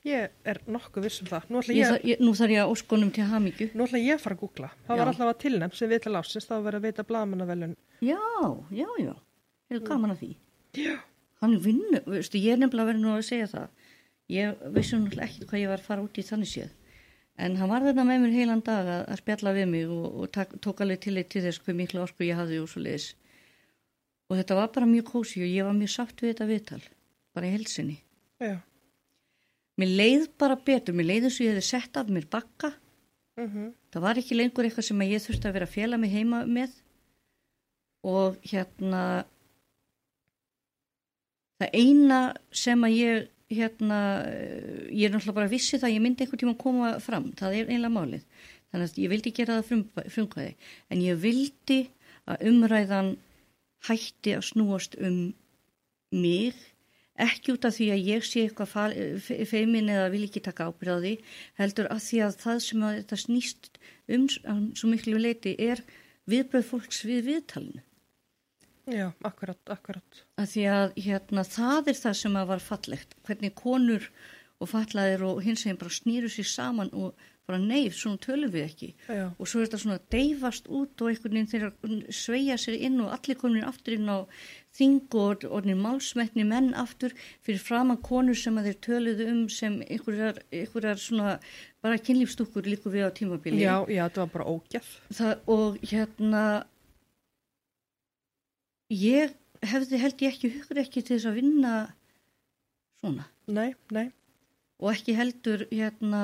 Ég 0.05 0.35
er 0.45 0.59
nokkuð 0.69 1.07
vissum 1.07 1.29
það. 1.31 1.47
Nú, 1.49 1.61
ég, 1.73 1.79
ég, 1.81 2.03
ég, 2.11 2.19
nú 2.21 2.35
þarf 2.37 2.53
ég 2.53 2.61
að 2.61 2.71
óskonum 2.75 3.11
til 3.15 3.25
hamingju. 3.25 3.71
Nú 3.73 3.87
ætla 3.87 4.01
ég 4.03 4.19
að 4.19 4.25
fara 4.27 4.37
að 4.37 4.43
googla. 4.43 4.69
Það 4.85 4.99
já. 4.99 5.01
var 5.01 5.11
alltaf 5.11 5.31
að 5.31 5.39
tilnæmt 5.41 5.77
sem 5.79 5.89
við 5.89 6.03
það 6.05 6.17
var 6.19 6.59
að 6.59 6.67
vera 6.67 6.81
að 6.81 6.85
veita 6.85 7.05
blagamannavelun. 7.09 7.73
Já, 8.05 8.19
já, 8.69 8.89
já. 9.01 9.15
Hefur 9.71 9.81
mm. 9.81 9.87
gaman 9.89 10.13
að 10.13 10.19
því. 10.21 10.29
Já. 10.83 10.97
Hann 11.41 11.55
vinnu, 11.65 12.03
veistu, 12.05 12.43
ég 12.43 12.53
er 12.53 12.61
nefnilega 12.61 12.91
verið 12.91 13.01
nú 13.01 13.15
að 13.15 13.25
segja 13.31 13.47
það. 13.55 13.87
Ég 14.35 14.67
vissi 14.77 14.99
nú 15.01 15.09
ekki 15.25 15.49
hvað 15.49 15.63
ég 15.63 15.73
var 15.73 15.81
að 15.81 15.89
fara 15.89 16.05
út 16.05 16.21
í 16.21 16.27
þannig 16.29 16.53
séð. 16.53 16.77
En 17.41 17.57
hann 17.63 17.73
var 17.73 17.89
þarna 17.89 18.05
með 18.11 18.23
mér 18.27 18.37
heilan 18.37 18.63
dag 18.65 18.85
að, 18.85 19.07
að 19.09 19.23
spjalla 19.23 19.57
við 19.57 19.67
mig 19.73 19.89
og, 19.89 20.05
og 20.21 20.31
tak, 20.37 20.53
tók 20.61 20.85
alveg 20.85 21.01
til 21.07 21.17
til 21.25 21.47
þess 21.49 21.65
hvað 21.65 21.81
miklu 21.81 22.05
orku 22.05 22.29
ég 22.29 22.37
hafði 22.39 22.61
og 22.61 22.69
svo 22.69 22.85
leiðis. 22.85 23.09
Og 24.29 24.37
þetta 24.37 24.61
var 24.61 24.71
bara 24.77 24.93
mjög 24.93 25.09
kósi 25.17 25.41
og 25.41 25.49
ég 25.49 25.65
var 25.65 25.75
mjög 25.81 25.97
sátt 25.97 26.21
við 26.21 26.35
þetta 26.35 26.51
viðtal, 26.53 26.81
bara 27.35 27.49
í 27.49 27.57
helsinni. 27.57 27.99
Já 28.45 28.61
mér 29.81 29.93
leið 30.01 30.25
bara 30.39 30.57
betur, 30.57 30.95
mér 30.95 31.11
leiði 31.11 31.31
svo 31.33 31.47
ég 31.47 31.55
hefði 31.55 31.67
sett 31.69 31.97
af 32.01 32.11
mér 32.13 32.27
bakka. 32.31 32.73
Mm 33.35 33.49
-hmm. 33.51 33.71
það 33.91 34.03
var 34.03 34.19
ekki 34.19 34.35
lengur 34.37 34.65
eitthvað 34.65 34.85
sem 34.89 35.03
ég 35.03 35.23
þurfti 35.23 35.49
að 35.49 35.55
vera 35.55 35.67
að 35.67 35.75
fjela 35.75 35.97
mig 35.99 36.11
heima 36.11 36.45
með. 36.47 36.71
Og 38.05 38.37
hérna 38.43 39.25
það 41.59 41.71
eina 41.73 42.35
sem 42.53 42.85
að 42.85 42.93
ég 42.93 43.31
hérna, 43.55 43.99
ég 44.91 45.09
er 45.09 45.13
náttúrulega 45.13 45.37
bara 45.37 45.53
vissi 45.53 45.79
það 45.79 45.89
að 45.91 45.95
ég 45.95 46.05
myndi 46.05 46.25
einhvern 46.25 46.43
tíma 46.43 46.55
að 46.55 46.63
koma 46.63 46.91
fram. 47.03 47.31
Það 47.39 47.57
er 47.59 47.73
einlega 47.73 47.93
málið, 47.93 48.25
þannig 48.71 48.91
að 48.91 49.01
ég 49.03 49.13
vildi 49.13 49.33
gera 49.37 49.59
það 49.59 49.69
frum, 49.71 49.85
frumkvæði, 50.17 50.55
en 50.91 51.05
ég 51.05 51.21
vildi 51.23 51.81
að 52.31 52.47
umræðan 52.51 53.11
hætti 53.89 54.37
að 54.39 54.47
snúast 54.49 54.97
um 55.01 55.19
mig 56.15 56.57
ekki 57.21 57.55
út 57.55 57.67
af 57.69 57.77
því 57.77 57.89
að 57.95 58.07
ég 58.11 58.27
sé 58.27 58.45
eitthvað 58.45 58.95
feimin 59.47 59.91
eða 59.93 60.11
vil 60.15 60.25
ekki 60.27 60.43
taka 60.43 60.69
ábyrðaði 60.71 61.15
heldur 61.61 61.91
að 61.95 62.03
því 62.09 62.21
að 62.27 62.39
það 62.43 62.63
sem 62.67 62.87
að 62.87 62.97
þetta 63.01 63.19
snýst 63.23 63.69
um 64.15 64.29
svo 64.75 64.91
miklu 64.91 65.21
leiti 65.21 65.55
er 65.59 65.83
viðbröð 66.31 66.71
fólks 66.73 67.05
við 67.07 67.29
viðtalinu. 67.29 67.85
Já, 68.85 69.13
akkurat, 69.25 69.61
akkurat. 69.73 70.25
Að 70.37 70.51
því 70.53 70.65
að 70.69 70.97
hérna 71.07 71.45
það 71.49 71.93
er 71.93 72.01
það 72.03 72.17
sem 72.21 72.35
að 72.37 72.51
var 72.51 72.65
fallegt. 72.65 73.15
Hvernig 73.25 73.55
konur 73.57 74.11
og 74.61 74.71
fallaðir 74.71 75.25
og 75.25 75.41
hins 75.45 75.65
veginn 75.65 75.81
bara 75.81 75.95
snýru 75.95 76.29
sér 76.33 76.51
saman 76.51 76.93
og 76.93 77.15
bara 77.45 77.61
neyf, 77.61 77.97
svona 77.99 78.21
tölum 78.25 78.53
við 78.53 78.65
ekki. 78.65 78.89
Já. 79.05 79.25
og 79.37 79.49
svo 79.49 79.61
er 79.61 79.69
þetta 79.69 79.81
svona 79.83 79.99
deyfast 80.13 80.69
út 80.73 81.03
og 81.03 81.11
einhvern 81.11 81.37
veginn 81.37 81.51
þeirra 81.51 82.13
sveia 82.17 82.57
sér 82.61 82.79
inn 82.89 83.03
og 83.05 83.13
allir 83.13 83.39
komin 83.41 83.67
aftur 83.69 83.99
inn 83.99 84.09
á 84.09 84.25
þing 84.75 85.17
og 85.21 85.45
orðin 85.51 85.83
málsmetni 85.85 86.47
menn 86.49 86.73
aftur 86.81 87.13
fyrir 87.45 87.61
framann 87.61 88.01
konur 88.05 88.39
sem 88.39 88.57
að 88.59 88.71
þeir 88.71 88.81
töluðu 88.89 89.29
um 89.35 89.45
sem 89.53 89.77
einhverjar, 89.85 90.41
einhverjar 90.49 91.03
svona 91.05 91.37
bara 91.85 92.01
kynlífstúkur 92.01 92.65
líku 92.65 92.93
við 92.95 93.09
á 93.09 93.11
tímabili. 93.13 93.61
Já, 93.61 93.85
já, 93.93 94.07
þetta 94.09 94.25
var 94.25 94.35
bara 94.39 94.49
ógjaf 94.57 94.91
og 95.45 95.79
hérna 95.85 96.45
ég 98.89 99.37
hefði 99.65 100.01
held 100.01 100.25
ég 100.25 100.33
ekki 100.33 100.55
hugur 100.57 100.81
ekki 100.81 101.05
til 101.05 101.19
þess 101.19 101.29
að 101.29 101.41
vinna 101.43 101.79
svona. 103.03 103.29
Nei, 103.53 103.75
nei 103.93 104.09
og 104.85 104.93
ekki 104.93 105.17
heldur 105.17 105.65
hérna, 105.73 106.23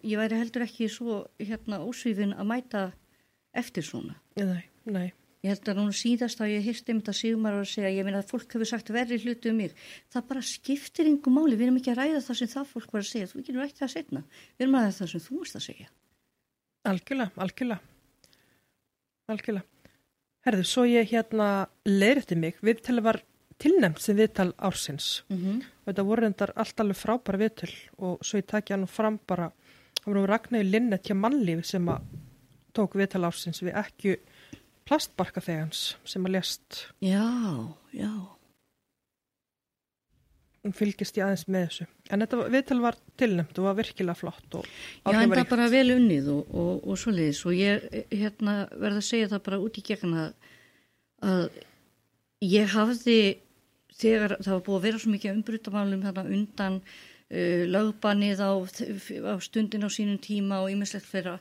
ég 0.00 0.16
væri 0.16 0.40
heldur 0.40 0.64
ekki 0.64 0.88
svo 0.88 1.22
hérna 1.36 1.82
ósvífin 1.84 2.32
að 2.32 2.48
mæta 2.48 2.84
eftir 3.52 3.84
svona. 3.84 4.16
Nei, 4.40 4.62
nei. 4.88 5.10
Ég 5.40 5.54
held 5.54 5.70
að 5.72 5.78
núna 5.78 5.96
síðast 5.96 6.40
að 6.44 6.50
ég 6.52 6.66
hýrst 6.66 6.88
einmitt 6.92 7.08
að 7.08 7.16
Sigmar 7.16 7.54
að 7.56 7.70
segja, 7.70 7.92
ég 7.96 8.04
meina 8.04 8.20
að 8.20 8.32
fólk 8.34 8.56
hefur 8.56 8.68
sagt 8.68 8.90
verri 8.92 9.16
hluti 9.22 9.48
um 9.48 9.56
mig. 9.56 9.72
Það 10.12 10.26
bara 10.28 10.42
skiptir 10.44 11.08
yngu 11.08 11.32
máli, 11.32 11.56
við 11.56 11.68
erum 11.68 11.78
ekki 11.80 11.94
að 11.94 12.00
ræða 12.02 12.20
það 12.26 12.38
sem 12.40 12.50
það 12.52 12.66
fólk 12.74 12.92
var 12.92 13.00
að 13.00 13.08
segja, 13.08 13.30
þú 13.30 13.44
nú 13.56 13.62
ekki 13.64 13.78
það 13.78 13.92
setna. 13.94 14.22
Við 14.58 14.66
erum 14.66 14.76
að 14.76 14.84
ræða 14.84 14.98
það 14.98 15.12
sem 15.14 15.24
þú 15.24 15.40
erst 15.46 15.56
að 15.56 15.64
segja. 15.64 15.88
Algjörlega, 16.90 17.32
algjörlega. 17.46 17.80
Algjörlega. 19.32 19.96
Herðu, 20.44 20.66
svo 20.68 20.84
ég 20.88 21.08
hérna 21.08 21.48
leirti 21.88 22.36
mig, 22.36 22.60
við 22.64 22.84
telum 22.84 23.08
var 23.08 23.22
tilnemt 23.60 24.00
sem 24.02 24.16
viðtal 24.18 24.50
ársins. 24.56 25.22
Mm 25.28 25.38
-hmm. 25.38 25.62
og 25.80 25.92
þetta 25.92 26.08
voru 26.08 26.26
endar 26.26 26.52
allt 26.56 26.80
alveg 26.80 26.96
frábæra 26.96 27.42
viðtal 27.44 27.72
og 27.98 28.24
svo 28.24 28.38
ég 28.38 28.46
takja 28.46 28.76
nú 28.76 28.86
fram 28.86 29.18
bara 29.26 29.50
það 30.00 30.12
voru 30.12 30.26
Ragnæði 30.26 30.70
Linnet 30.70 31.06
hjá 31.06 31.14
mannlífi 31.14 31.64
sem 31.64 31.88
að 31.88 32.02
tók 32.76 32.96
viðtal 32.98 33.24
ársins 33.28 33.62
við 33.62 33.76
ekki 33.76 34.18
plastbarka 34.88 35.42
þegans 35.44 35.96
sem 36.04 36.26
að 36.26 36.38
lest 36.38 36.84
Já, 37.04 37.26
já. 37.92 38.12
Hún 40.60 40.74
fylgist 40.76 41.16
ég 41.16 41.24
aðeins 41.24 41.46
með 41.48 41.62
þessu. 41.66 41.84
En 42.12 42.20
þetta 42.20 42.48
viðtal 42.52 42.80
var 42.82 42.96
tilnemt 43.16 43.58
og 43.58 43.64
var 43.64 43.76
virkilega 43.78 44.18
flott 44.18 44.56
Já, 44.60 45.12
en 45.14 45.32
það 45.32 45.46
bara 45.48 45.68
vel 45.72 45.86
unnið 45.94 46.28
og, 46.34 46.50
og, 46.52 46.72
og 46.84 47.00
svo 47.00 47.14
leiðis 47.16 47.44
og 47.48 47.56
ég 47.56 47.86
hérna, 48.10 48.56
verða 48.74 49.00
að 49.00 49.06
segja 49.08 49.30
það 49.32 49.44
bara 49.46 49.60
út 49.64 49.78
í 49.80 49.84
gegn 49.86 50.18
að, 50.24 50.50
að 51.30 51.46
ég 52.44 52.74
hafði 52.74 53.20
þegar 54.00 54.36
það 54.40 54.52
var 54.56 54.66
búið 54.66 54.78
að 54.78 54.86
vera 54.88 55.00
svo 55.02 55.14
mikið 55.14 55.34
umbrutamálum 55.36 56.04
þarna 56.06 56.36
undan 56.38 56.78
uh, 56.80 57.62
lögbannið 57.76 58.42
á, 58.42 58.50
á 58.56 59.34
stundin 59.44 59.86
á 59.86 59.90
sínum 59.92 60.20
tíma 60.22 60.62
og 60.64 60.72
ymmislegt 60.72 61.08
fyrir 61.08 61.40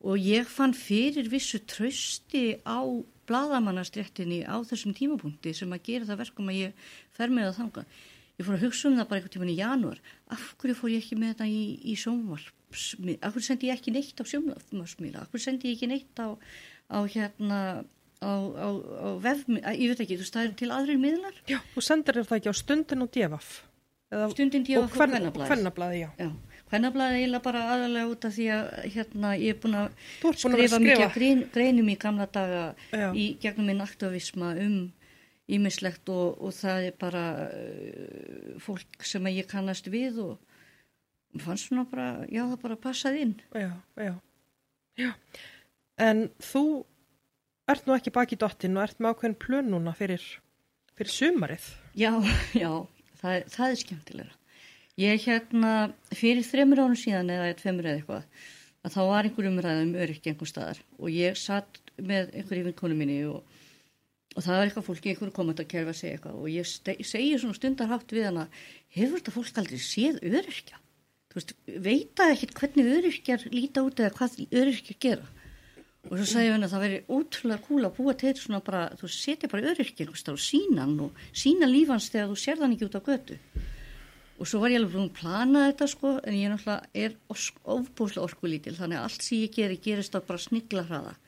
og 0.00 0.16
ég 0.16 0.48
fann 0.48 0.72
fyrir 0.72 1.28
vissu 1.28 1.60
trösti 1.68 2.56
á 2.64 2.80
bladamannastréttinni 3.28 4.42
á 4.48 4.56
þessum 4.66 4.94
tímapunkti 4.96 5.52
sem 5.54 5.70
að 5.74 5.84
gera 5.86 6.08
það 6.08 6.22
verkum 6.24 6.48
að 6.50 6.60
ég 6.60 6.88
fer 7.14 7.30
með 7.32 7.50
að 7.50 7.58
þanga. 7.60 7.84
Ég 8.40 8.46
fór 8.46 8.56
að 8.56 8.64
hugsa 8.64 8.88
um 8.88 8.96
það 8.96 9.08
bara 9.10 9.20
einhvern 9.20 9.34
tíman 9.34 9.52
í 9.52 9.58
janúar. 9.58 10.00
Af 10.32 10.46
hverju 10.62 10.78
fór 10.78 10.92
ég 10.94 11.04
ekki 11.04 11.18
með 11.20 11.34
þetta 11.34 11.48
í, 11.52 11.62
í 11.84 11.96
sjónvarpsmið? 12.00 13.18
Af 13.20 13.34
hverju 13.36 13.46
sendi 13.50 13.68
ég 13.68 13.76
ekki 13.76 13.94
neitt 13.94 14.22
á 14.22 14.24
sjónvarpsmiðla? 14.32 15.24
Af 15.26 15.34
hverju 15.34 15.44
sendi 15.44 15.68
ég 15.68 15.76
ekki 15.76 15.90
neitt 15.90 16.22
á, 16.24 16.28
á 16.88 16.98
hérna 17.04 17.60
á, 18.20 18.32
á, 18.32 18.68
á 18.76 19.08
vefmi, 19.24 19.62
ég 19.64 19.92
veit 19.92 20.04
ekki, 20.04 20.20
þú 20.20 20.28
staðir 20.28 20.54
til 20.60 20.70
aðrir 20.74 21.00
miðlar? 21.00 21.40
Já, 21.48 21.58
þú 21.74 21.84
sendir 21.84 22.20
það 22.20 22.38
ekki 22.38 22.52
á 22.52 22.56
stundin 22.60 23.04
og 23.04 23.10
djefaf. 23.14 23.50
Stundin 24.34 24.64
djefaf 24.66 24.86
og 24.90 24.96
hvernablaði. 24.98 25.50
Hvernablaði, 25.50 26.00
já. 26.04 26.10
já. 26.18 26.30
Hvernablaði 26.70 27.18
eiginlega 27.18 27.42
bara 27.42 27.64
aðalega 27.74 28.10
út 28.12 28.24
af 28.28 28.34
því 28.36 28.46
að 28.54 28.66
hérna 28.94 29.30
ég 29.40 29.56
er 29.56 29.60
búin 29.62 29.76
að 29.80 29.88
skrifa 30.38 30.78
mikið 30.82 31.14
grein, 31.16 31.44
greinum 31.54 31.90
í 31.90 31.96
gamla 31.98 32.28
daga 32.30 32.64
já. 32.94 33.08
í 33.10 33.24
gegnum 33.42 33.70
minn 33.70 33.82
aktivisma 33.82 34.52
um 34.62 34.76
ímislegt 35.50 36.10
og, 36.14 36.36
og 36.38 36.54
það 36.54 36.86
er 36.90 36.98
bara 37.00 37.24
uh, 37.48 38.52
fólk 38.62 39.02
sem 39.06 39.26
ég 39.32 39.48
kannast 39.50 39.90
við 39.90 40.20
og 40.22 41.42
fannst 41.42 41.70
svona 41.70 41.86
bara, 41.90 42.10
já 42.30 42.44
það 42.44 42.60
bara 42.62 42.78
passaði 42.84 43.24
inn. 43.26 43.34
Já, 43.54 43.72
já, 43.98 44.14
já. 44.98 45.10
En 46.00 46.28
þú 46.42 46.64
ert 47.74 47.88
nú 47.88 47.96
ekki 47.96 48.12
baki 48.14 48.38
dottin 48.40 48.78
og 48.78 48.86
ert 48.86 49.00
með 49.00 49.14
ákveðin 49.14 49.38
plön 49.42 49.70
núna 49.72 49.94
fyrir, 49.96 50.22
fyrir 50.98 51.14
sumarið. 51.14 51.66
Já, 51.98 52.12
já, 52.56 52.70
það, 53.20 53.44
það 53.54 53.66
er 53.66 53.80
skemmtilega. 53.84 54.36
Ég 55.00 55.22
hérna 55.24 55.74
fyrir 56.12 56.44
þreymur 56.44 56.82
ánum 56.82 56.98
síðan 56.98 57.30
eða 57.32 57.54
tveimur 57.56 57.88
eða 57.88 58.00
eitthvað 58.00 58.48
að 58.80 58.94
þá 58.94 59.00
var 59.10 59.28
einhverjum 59.28 59.62
ræðum 59.64 59.96
öryrki 60.02 60.32
einhver 60.32 60.50
staðar 60.50 60.82
og 60.98 61.08
ég 61.12 61.38
satt 61.38 61.80
með 62.00 62.34
einhverjum 62.34 62.68
vinkonu 62.70 62.96
minni 62.96 63.18
og, 63.28 63.40
og 64.34 64.44
það 64.44 64.54
var 64.56 64.68
eitthvað 64.68 64.86
fólki, 64.88 65.12
einhverjum 65.12 65.34
komand 65.36 65.62
að 65.62 65.70
kerfa 65.72 65.94
að 65.94 65.98
segja 66.00 66.18
eitthvað 66.18 66.38
og 66.40 66.52
ég 66.52 66.70
segi 67.08 67.40
svona 67.40 67.58
stundarhátt 67.58 68.14
við 68.16 68.28
hana 68.28 68.46
hefur 68.96 69.20
þetta 69.20 69.34
fólk 69.36 69.60
aldrei 69.62 69.82
séð 69.84 70.20
öryrkja? 70.24 70.80
Þú 71.30 71.38
veist, 71.38 71.52
veita 71.86 72.30
ekkert 72.32 72.56
hvernig 72.58 72.88
öryrkjar 72.96 73.44
líta 73.54 73.84
út 73.86 74.00
eða 74.02 74.16
hvað 74.16 74.40
öryrkjar 74.48 75.00
gera 75.04 75.28
og 76.08 76.14
svo 76.16 76.26
sagði 76.26 76.46
ég 76.46 76.54
henni 76.54 76.66
að 76.66 76.74
það 76.74 76.84
veri 76.86 77.00
ótrúlega 77.12 77.64
kúla 77.66 77.90
að 77.90 77.98
búa 77.98 78.14
til 78.22 78.32
svona 78.38 78.62
bara, 78.64 78.84
þú 78.96 79.10
setja 79.12 79.50
bara 79.52 79.72
öryrkir 79.74 80.08
og 80.10 80.40
sína 80.40 80.86
hann 80.86 80.96
og 81.04 81.24
sína 81.36 81.68
lífans 81.68 82.08
þegar 82.12 82.30
þú 82.30 82.38
sér 82.40 82.60
þann 82.62 82.76
ekki 82.76 82.88
út 82.88 82.96
á 82.96 83.02
götu. 83.10 83.36
Og 84.40 84.48
svo 84.48 84.62
var 84.62 84.72
ég 84.72 84.80
alveg 84.80 84.94
búin 84.96 85.10
að 85.10 85.18
plana 85.18 85.66
þetta 85.68 85.90
sko 85.92 86.14
en 86.24 86.38
ég 86.38 86.48
náttúrulega 86.48 87.04
er 87.04 87.18
ofbúslega 87.76 88.24
orkulítil 88.24 88.78
þannig 88.78 89.00
að 89.00 89.08
allt 89.10 89.26
sem 89.26 89.42
ég 89.42 89.52
geri 89.58 89.76
gerist 89.84 90.16
á 90.16 90.24
bara 90.24 90.40
snigla 90.40 90.86
hraða 90.88 91.18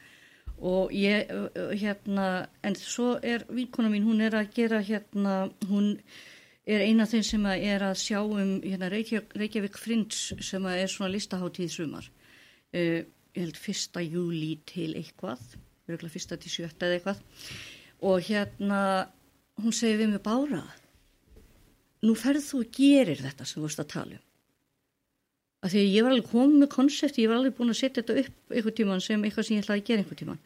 og 0.62 0.92
ég 0.94 1.30
hérna 1.74 2.26
en 2.62 2.76
svo 2.78 3.16
er 3.18 3.42
vinkona 3.50 3.90
mín 3.90 4.06
hún 4.06 4.22
er 4.22 4.36
að 4.38 4.52
gera 4.54 4.78
hérna 4.80 5.50
hún 5.68 5.96
er 6.66 6.84
eina 6.86 7.02
af 7.02 7.10
þeim 7.10 7.24
sem 7.26 7.46
er 7.50 7.82
að 7.82 7.96
sjá 7.98 8.20
um 8.22 8.60
hérna 8.62 8.90
Reykjavík 8.92 9.78
Frinds 9.78 10.28
sem 10.40 10.66
er 10.70 10.86
svona 10.86 11.10
listaháttíð 11.10 11.72
sumar. 11.74 12.06
Uh, 12.72 13.02
ég 13.32 13.46
held, 13.46 13.58
fyrsta 13.60 14.02
júli 14.04 14.56
til 14.68 14.92
eitthvað, 14.98 15.40
virkulega 15.88 16.14
fyrsta 16.16 16.38
til 16.40 16.52
sjötta 16.52 16.88
eða 16.88 16.98
eitthvað 16.98 17.22
og 18.02 18.26
hérna, 18.26 18.80
hún 19.62 19.74
segi 19.76 20.00
við 20.00 20.12
mig 20.12 20.24
bára, 20.24 20.62
nú 22.02 22.16
ferð 22.18 22.44
þú 22.48 22.64
og 22.64 22.74
gerir 22.76 23.22
þetta 23.22 23.46
sem 23.46 23.60
þú 23.60 23.68
veist 23.68 23.82
að 23.82 23.90
tala 23.94 24.18
um. 24.18 24.26
Af 25.62 25.70
því 25.70 25.78
að 25.78 25.92
ég 25.94 26.02
var 26.02 26.12
alveg 26.16 26.30
komið 26.32 26.58
með 26.58 26.70
konsept, 26.72 27.18
ég 27.22 27.30
var 27.30 27.38
alveg 27.38 27.54
búin 27.54 27.70
að 27.70 27.78
setja 27.78 28.02
þetta 28.02 28.24
upp 28.24 28.56
einhver 28.56 28.74
tíman 28.74 29.02
sem 29.04 29.22
eitthvað 29.22 29.46
sem 29.46 29.56
ég 29.56 29.62
ætlaði 29.62 29.82
að 29.82 29.88
gera 29.88 30.02
einhver 30.02 30.18
tíman. 30.18 30.40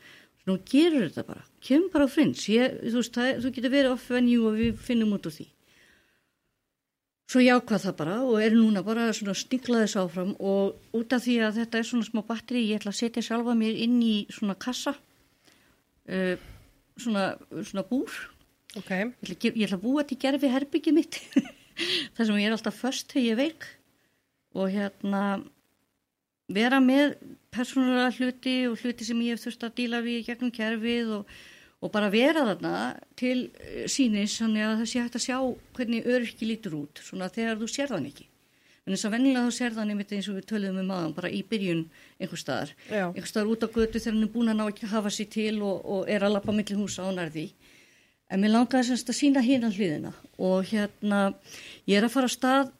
Nú 0.47 0.57
gerur 0.69 1.07
þetta 1.07 1.25
bara, 1.27 1.47
kem 1.65 1.87
bara 1.95 2.05
á 2.05 2.13
frins, 2.13 2.43
ég, 2.53 2.77
þú 2.85 3.01
veist, 3.01 3.17
það, 3.17 3.31
þú 3.41 3.53
getur 3.57 3.73
verið 3.73 3.95
off-venue 3.95 4.43
og 4.51 4.59
við 4.61 4.83
finnum 4.85 5.17
út 5.17 5.27
úr 5.27 5.35
því. 5.39 5.47
Svo 7.27 7.43
ég 7.43 7.59
ákvað 7.59 7.89
það 7.89 7.95
bara 7.99 8.17
og 8.23 8.37
er 8.39 8.55
núna 8.55 8.85
bara 8.87 9.09
svona 9.17 9.35
stinklaðis 9.35 9.97
áfram 9.99 10.37
og 10.39 10.77
út 10.95 11.15
af 11.17 11.25
því 11.25 11.41
að 11.43 11.57
þetta 11.61 11.81
er 11.81 11.89
svona 11.89 12.07
smá 12.07 12.21
batteri, 12.29 12.63
ég 12.69 12.79
ætla 12.79 12.93
að 12.93 13.01
setja 13.01 13.25
sjálfa 13.27 13.57
mér 13.59 13.81
inn 13.83 13.97
í 13.99 14.15
svona 14.31 14.55
kassa, 14.55 14.93
uh, 16.07 16.37
svona, 16.95 17.33
svona 17.57 17.85
búr. 17.89 18.15
Ok, 18.77 18.93
Ég 18.93 19.11
ætla, 19.11 19.35
að 19.35 19.59
ég 19.59 19.67
ætla 19.67 19.81
að 19.81 19.85
búa 19.89 20.07
til 20.07 20.21
gerfi 20.23 20.53
herbyggið 20.53 20.97
mitt, 21.01 21.19
þar 22.15 22.31
sem 22.31 22.39
ég 22.39 22.47
er 22.47 22.55
alltaf 22.55 22.79
först 22.79 23.11
þegar 23.11 23.27
ég 23.27 23.41
veik 23.43 23.69
og 24.57 24.71
hérna 24.73 25.25
vera 26.53 26.79
með 26.81 27.17
persónulega 27.51 28.13
hluti 28.21 28.57
og 28.71 28.79
hluti 28.81 29.07
sem 29.07 29.21
ég 29.27 29.35
hef 29.35 29.45
þurft 29.49 29.67
að 29.67 29.77
díla 29.81 30.03
við 30.05 30.27
gegnum 30.29 30.55
kerfið 30.55 31.13
og, 31.19 31.37
og 31.85 31.93
bara 31.93 32.09
vera 32.13 32.45
þarna 32.47 32.77
til 33.19 33.51
eh, 33.61 33.85
sínis 33.91 34.39
þannig 34.41 34.65
að 34.65 34.79
það 34.81 34.89
sé 34.93 35.03
hægt 35.03 35.19
að 35.19 35.27
sjá 35.27 35.37
hvernig 35.77 36.09
öryrki 36.09 36.49
lítur 36.49 36.79
út 36.79 37.03
svona 37.05 37.29
þegar 37.33 37.61
þú 37.61 37.69
sér 37.71 37.93
þann 37.93 38.09
ekki. 38.11 38.27
En 38.87 38.95
þess 38.95 39.09
að 39.09 39.15
vennilega 39.17 39.47
þú 39.49 39.55
sér 39.57 39.75
þann 39.75 39.93
einmitt 39.93 40.13
eins 40.15 40.29
og 40.31 40.37
við 40.39 40.45
töluðum 40.53 40.83
um 40.85 40.91
aðan 40.95 41.15
bara 41.17 41.31
í 41.35 41.41
byrjun 41.51 41.81
einhver 42.23 42.41
staðar. 42.41 42.73
Einhver 43.11 43.31
staðar 43.33 43.51
út 43.51 43.67
á 43.67 43.69
götu 43.75 43.99
þegar 43.99 44.15
hann 44.15 44.27
er 44.29 44.33
búin 44.37 44.53
að 44.53 44.61
ná 44.61 44.65
ekki 44.69 44.87
að 44.87 44.95
hafa 44.95 45.13
sér 45.17 45.31
til 45.35 45.57
og, 45.67 45.81
og 45.83 46.13
er 46.13 46.23
að 46.23 46.37
lappa 46.37 46.55
milli 46.55 46.79
húsa 46.79 47.09
og 47.09 47.17
nærði. 47.17 47.49
En 48.31 48.43
mér 48.43 48.55
langaði 48.55 48.89
semst 48.93 49.11
að 49.11 49.19
sína 49.19 49.43
hérna 49.43 49.73
hliðina 49.75 50.13
og 50.39 50.71
hérna 50.71 51.21
ég 51.87 51.99
er 51.99 52.07
að 52.07 52.15
fara 52.15 52.31
að 52.31 52.37
stað 52.37 52.73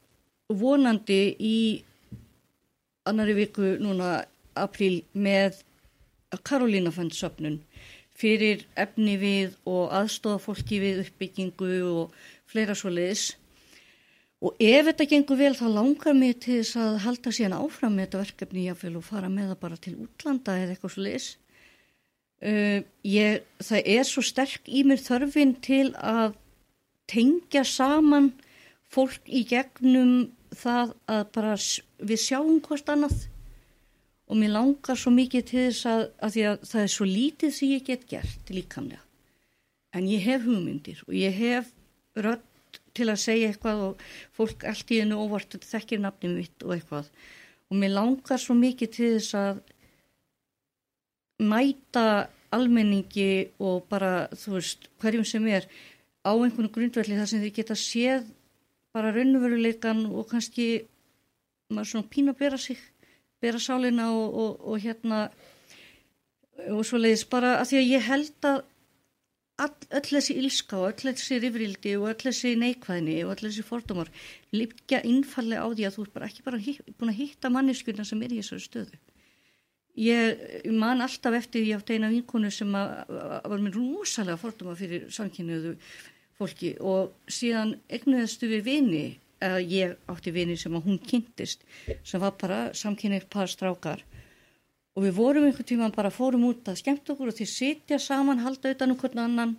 vonandi 0.63 1.21
í 1.43 1.59
annari 3.07 3.35
viku 3.43 3.75
núna 3.83 4.21
apríl 4.59 5.03
með 5.13 5.61
Karolína 6.47 6.93
fenn 6.95 7.11
söpnun 7.15 7.61
fyrir 8.17 8.65
efni 8.79 9.17
við 9.21 9.57
og 9.69 9.93
aðstofa 9.95 10.41
fólki 10.43 10.81
við 10.83 11.03
uppbyggingu 11.05 11.73
og 11.89 12.15
fleira 12.49 12.77
svo 12.77 12.93
liðs. 12.93 13.35
Og 14.45 14.57
ef 14.61 14.89
þetta 14.91 15.09
gengur 15.11 15.39
vel 15.41 15.55
þá 15.57 15.67
langar 15.73 16.17
mig 16.17 16.39
til 16.45 16.61
þess 16.61 16.79
að 16.81 16.99
halda 17.07 17.33
síðan 17.33 17.57
áfram 17.57 17.95
með 17.97 18.07
þetta 18.07 18.23
verkefni 18.23 18.67
jáfnvel 18.67 18.97
og 18.99 19.07
fara 19.07 19.31
með 19.33 19.53
það 19.53 19.61
bara 19.65 19.79
til 19.87 19.95
útlanda 20.05 20.57
eða 20.61 20.75
eitthvað 20.75 20.95
svo 20.95 21.05
liðs. 21.07 21.29
Uh, 22.37 22.81
ég, 23.09 23.47
það 23.65 23.89
er 23.97 24.05
svo 24.05 24.23
sterk 24.25 24.69
í 24.69 24.83
mér 24.85 25.01
þörfin 25.01 25.55
til 25.65 25.87
að 25.97 26.35
tengja 27.09 27.63
saman 27.65 28.35
fólk 28.93 29.25
í 29.25 29.41
gegnum 29.49 30.35
það 30.57 30.93
að 31.11 31.23
bara 31.33 31.55
við 32.05 32.21
sjáum 32.23 32.61
hvort 32.65 32.93
annað 32.93 33.25
og 34.27 34.39
mér 34.41 34.55
langar 34.57 34.99
svo 34.99 35.13
mikið 35.15 35.47
til 35.47 35.65
þess 35.69 35.87
að, 35.91 36.03
að 36.19 36.39
að 36.51 36.67
það 36.71 36.83
er 36.83 36.93
svo 36.97 37.07
lítið 37.07 37.55
sem 37.55 37.73
ég 37.77 37.87
get 37.87 38.07
gert 38.11 38.53
líkamlega. 38.53 39.03
En 39.95 40.09
ég 40.11 40.25
hef 40.27 40.45
hugmyndir 40.45 41.03
og 41.07 41.15
ég 41.15 41.35
hef 41.37 41.71
rödd 42.19 42.45
til 42.97 43.09
að 43.13 43.23
segja 43.23 43.51
eitthvað 43.53 43.83
og 43.87 44.05
fólk 44.37 44.65
allt 44.69 44.91
í 44.93 45.01
hennu 45.03 45.19
óvart 45.21 45.57
þekkir 45.63 46.03
nafnum 46.03 46.37
mitt 46.41 46.65
og 46.65 46.75
eitthvað. 46.77 47.11
Og 47.71 47.81
mér 47.81 47.95
langar 47.95 48.41
svo 48.43 48.57
mikið 48.59 48.93
til 48.97 49.11
þess 49.17 49.37
að 49.39 49.63
mæta 51.47 52.07
almenningi 52.55 53.53
og 53.61 53.87
bara, 53.91 54.29
þú 54.33 54.57
veist, 54.57 54.89
hverjum 55.03 55.27
sem 55.29 55.47
er 55.51 55.67
á 56.27 56.33
einhvern 56.33 56.73
grundvelli 56.73 57.19
þar 57.19 57.31
sem 57.31 57.43
þið 57.43 57.57
geta 57.59 57.77
séð 57.79 58.29
bara 58.97 59.13
raunveruleikan 59.15 60.07
og 60.09 60.31
kannski 60.31 60.87
maður 61.71 61.91
svona 61.91 62.11
pínu 62.13 62.33
að 62.33 62.41
bera 62.41 62.61
sig, 62.61 62.81
bera 63.47 63.63
sálina 63.63 64.11
og, 64.13 64.41
og, 64.45 64.65
og 64.73 64.83
hérna 64.83 65.27
og 66.73 66.83
svo 66.89 66.99
leiðis 67.01 67.27
bara 67.31 67.59
að 67.61 67.71
því 67.71 67.79
að 67.81 67.93
ég 67.93 68.11
held 68.11 68.49
að 68.51 68.65
all, 69.63 69.73
öll 69.97 70.07
þessi 70.11 70.37
og 70.77 70.87
öll 70.91 71.13
þessi 71.13 71.41
rifrildi 71.41 71.97
og 71.97 72.09
öll 72.11 72.23
þessi 72.27 72.55
neikvæðni 72.61 73.19
og 73.25 73.35
öll 73.35 73.45
þessi 73.47 73.65
fordómar 73.67 74.11
líkja 74.55 75.03
innfallega 75.09 75.65
á 75.65 75.69
því 75.73 75.87
að 75.89 75.97
þú 75.97 76.07
ert 76.07 76.17
bara 76.17 76.31
ekki 76.31 76.47
bara 76.47 76.61
hitt, 76.61 76.91
búin 76.99 77.13
að 77.13 77.21
hitta 77.23 77.53
manneskjuna 77.53 78.05
sem 78.05 78.23
er 78.23 78.35
í 78.35 78.41
þessari 78.41 78.67
stöðu. 78.67 78.99
Ég 79.97 80.67
man 80.77 81.01
alltaf 81.01 81.39
eftir 81.39 81.65
ég 81.65 81.79
átti 81.79 81.97
eina 81.97 82.13
vinkonu 82.13 82.51
sem 82.53 82.75
að, 82.77 83.15
að 83.17 83.49
var 83.55 83.63
með 83.65 83.79
rosalega 83.81 84.41
fordóma 84.43 84.77
fyrir 84.77 85.07
samkynniðu 85.13 85.77
fólki 86.37 86.75
og 86.85 87.15
síðan 87.33 87.79
egnuðastu 87.89 88.51
við 88.51 88.67
vini, 88.67 89.07
eða 89.43 89.63
ég 89.63 89.97
átti 90.11 90.33
vini 90.33 90.57
sem 90.59 90.75
að 90.77 90.87
hún 90.89 91.01
kynntist 91.03 91.65
sem 92.07 92.23
var 92.23 92.37
bara 92.41 92.61
samkynnið 92.75 93.29
par 93.33 93.51
strákar. 93.51 94.05
Og 94.97 95.05
við 95.05 95.17
vorum 95.19 95.45
einhvern 95.45 95.69
tíma 95.69 95.91
bara 95.93 96.13
fórum 96.13 96.47
út 96.49 96.69
að 96.71 96.81
skemmt 96.81 97.11
okkur 97.13 97.29
og 97.29 97.37
þeir 97.37 97.51
sitja 97.53 97.99
saman, 98.01 98.41
halda 98.41 98.73
utan 98.73 98.95
um 98.95 99.01
hvern 99.01 99.21
annan 99.27 99.57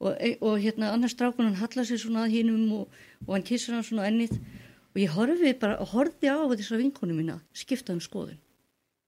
og, 0.00 0.16
og 0.40 0.58
hérna 0.58 0.90
annars 0.94 1.14
strákunan 1.14 1.58
hallar 1.60 1.86
sér 1.86 2.00
svona 2.02 2.24
að 2.26 2.34
hinum 2.38 2.72
og, 2.80 3.00
og 3.28 3.34
hann 3.36 3.46
kissur 3.46 3.76
hann 3.76 3.86
svona 3.86 4.08
ennið. 4.10 4.34
Og 4.90 4.98
ég 4.98 5.14
horfið 5.14 5.58
bara, 5.62 5.78
horfið 5.92 6.32
á 6.34 6.38
þessar 6.50 6.80
vinkonu 6.82 7.14
mína, 7.14 7.38
skipta 7.54 7.94
um 7.94 8.02
skoðun. 8.02 8.40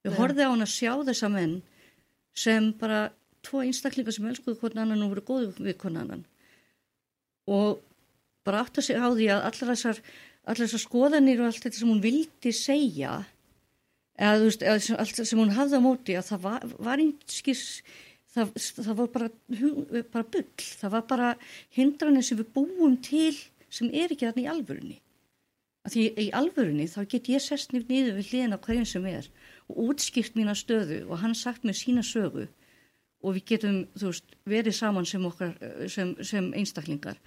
Ég 0.07 0.15
horfið 0.15 0.47
á 0.47 0.53
hann 0.53 0.63
að 0.63 0.75
sjá 0.77 0.93
þessa 1.09 1.31
menn 1.33 1.57
sem 2.39 2.71
bara 2.79 3.09
tvo 3.43 3.65
einstaklingar 3.65 4.15
sem 4.15 4.29
elskuðu 4.31 4.61
hvern 4.61 4.85
annan 4.85 5.03
og 5.03 5.17
voru 5.17 5.25
góðu 5.27 5.49
við 5.59 5.81
hvern 5.83 5.99
annan. 6.05 6.23
Og 7.51 7.83
bara 8.47 8.63
átt 8.65 8.79
að 8.81 8.89
segja 8.89 9.05
á 9.07 9.11
því 9.13 9.29
að 9.35 9.45
allar 9.51 9.73
þessar, 9.73 10.01
allar 10.45 10.63
þessar 10.65 10.85
skoðanir 10.87 11.43
og 11.43 11.51
allt 11.51 11.67
þetta 11.67 11.81
sem 11.81 11.93
hún 11.93 12.05
vildi 12.05 12.55
segja 12.57 13.19
eða 14.19 14.39
þú 14.39 14.49
veist, 14.49 14.65
eða 14.67 14.99
allt 15.03 15.21
sem 15.23 15.41
hún 15.41 15.55
hafði 15.57 15.79
á 15.81 15.87
móti 15.87 16.17
að 16.19 16.29
það 16.31 16.43
var, 16.47 16.67
var 16.89 17.03
einskis 17.03 17.65
það, 18.33 18.53
það 18.79 18.99
var 18.99 19.13
bara, 19.15 19.31
bara 20.15 20.27
bull, 20.35 20.49
það 20.63 20.95
var 20.97 21.07
bara 21.09 21.31
hindranir 21.77 22.27
sem 22.27 22.41
við 22.41 22.53
búum 22.57 22.99
til 23.05 23.35
sem 23.73 23.91
er 23.93 24.13
ekki 24.13 24.29
þarna 24.29 24.45
í 24.45 24.51
alvörunni. 24.53 24.99
Að 25.83 25.95
því 25.97 26.03
í 26.23 26.27
alvörunni 26.39 26.89
þá 26.91 27.01
get 27.11 27.31
ég 27.33 27.43
sest 27.43 27.73
nýtt 27.75 27.89
niður 27.91 28.19
við 28.21 28.29
hliðina 28.31 28.59
á 28.61 28.65
hverjum 28.65 28.89
sem 28.89 29.07
er 29.11 29.31
og 29.71 29.81
útskýrt 29.89 30.37
mína 30.39 30.55
stöðu 30.59 31.03
og 31.09 31.23
hann 31.23 31.35
sagt 31.39 31.65
með 31.67 31.81
sína 31.81 32.05
sögu. 32.07 32.47
Og 33.23 33.37
við 33.37 33.45
getum, 33.53 33.77
þú 33.95 34.11
veist, 34.11 34.33
verið 34.51 34.75
saman 34.75 35.07
sem 35.07 35.25
okkar, 35.27 35.53
sem, 35.91 36.17
sem 36.27 36.49
einstaklingar. 36.59 37.21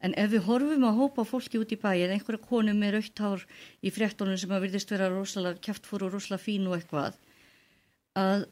En 0.00 0.14
ef 0.16 0.30
við 0.32 0.46
horfum 0.46 0.86
að 0.88 0.96
hópa 0.96 1.26
fólki 1.28 1.60
út 1.60 1.72
í 1.74 1.76
bæi 1.80 2.06
eða 2.06 2.14
einhverja 2.16 2.46
konu 2.46 2.72
með 2.76 2.94
raukt 2.96 3.20
hár 3.20 3.42
í 3.84 3.92
fréttunum 3.92 4.38
sem 4.40 4.54
að 4.54 4.64
virðist 4.64 4.94
vera 4.94 5.10
rosalega 5.12 5.60
kæftfór 5.66 6.06
og 6.06 6.14
rosalega 6.14 6.44
fín 6.44 6.70
og 6.70 6.78
eitthvað, 6.78 7.18
að 8.16 8.46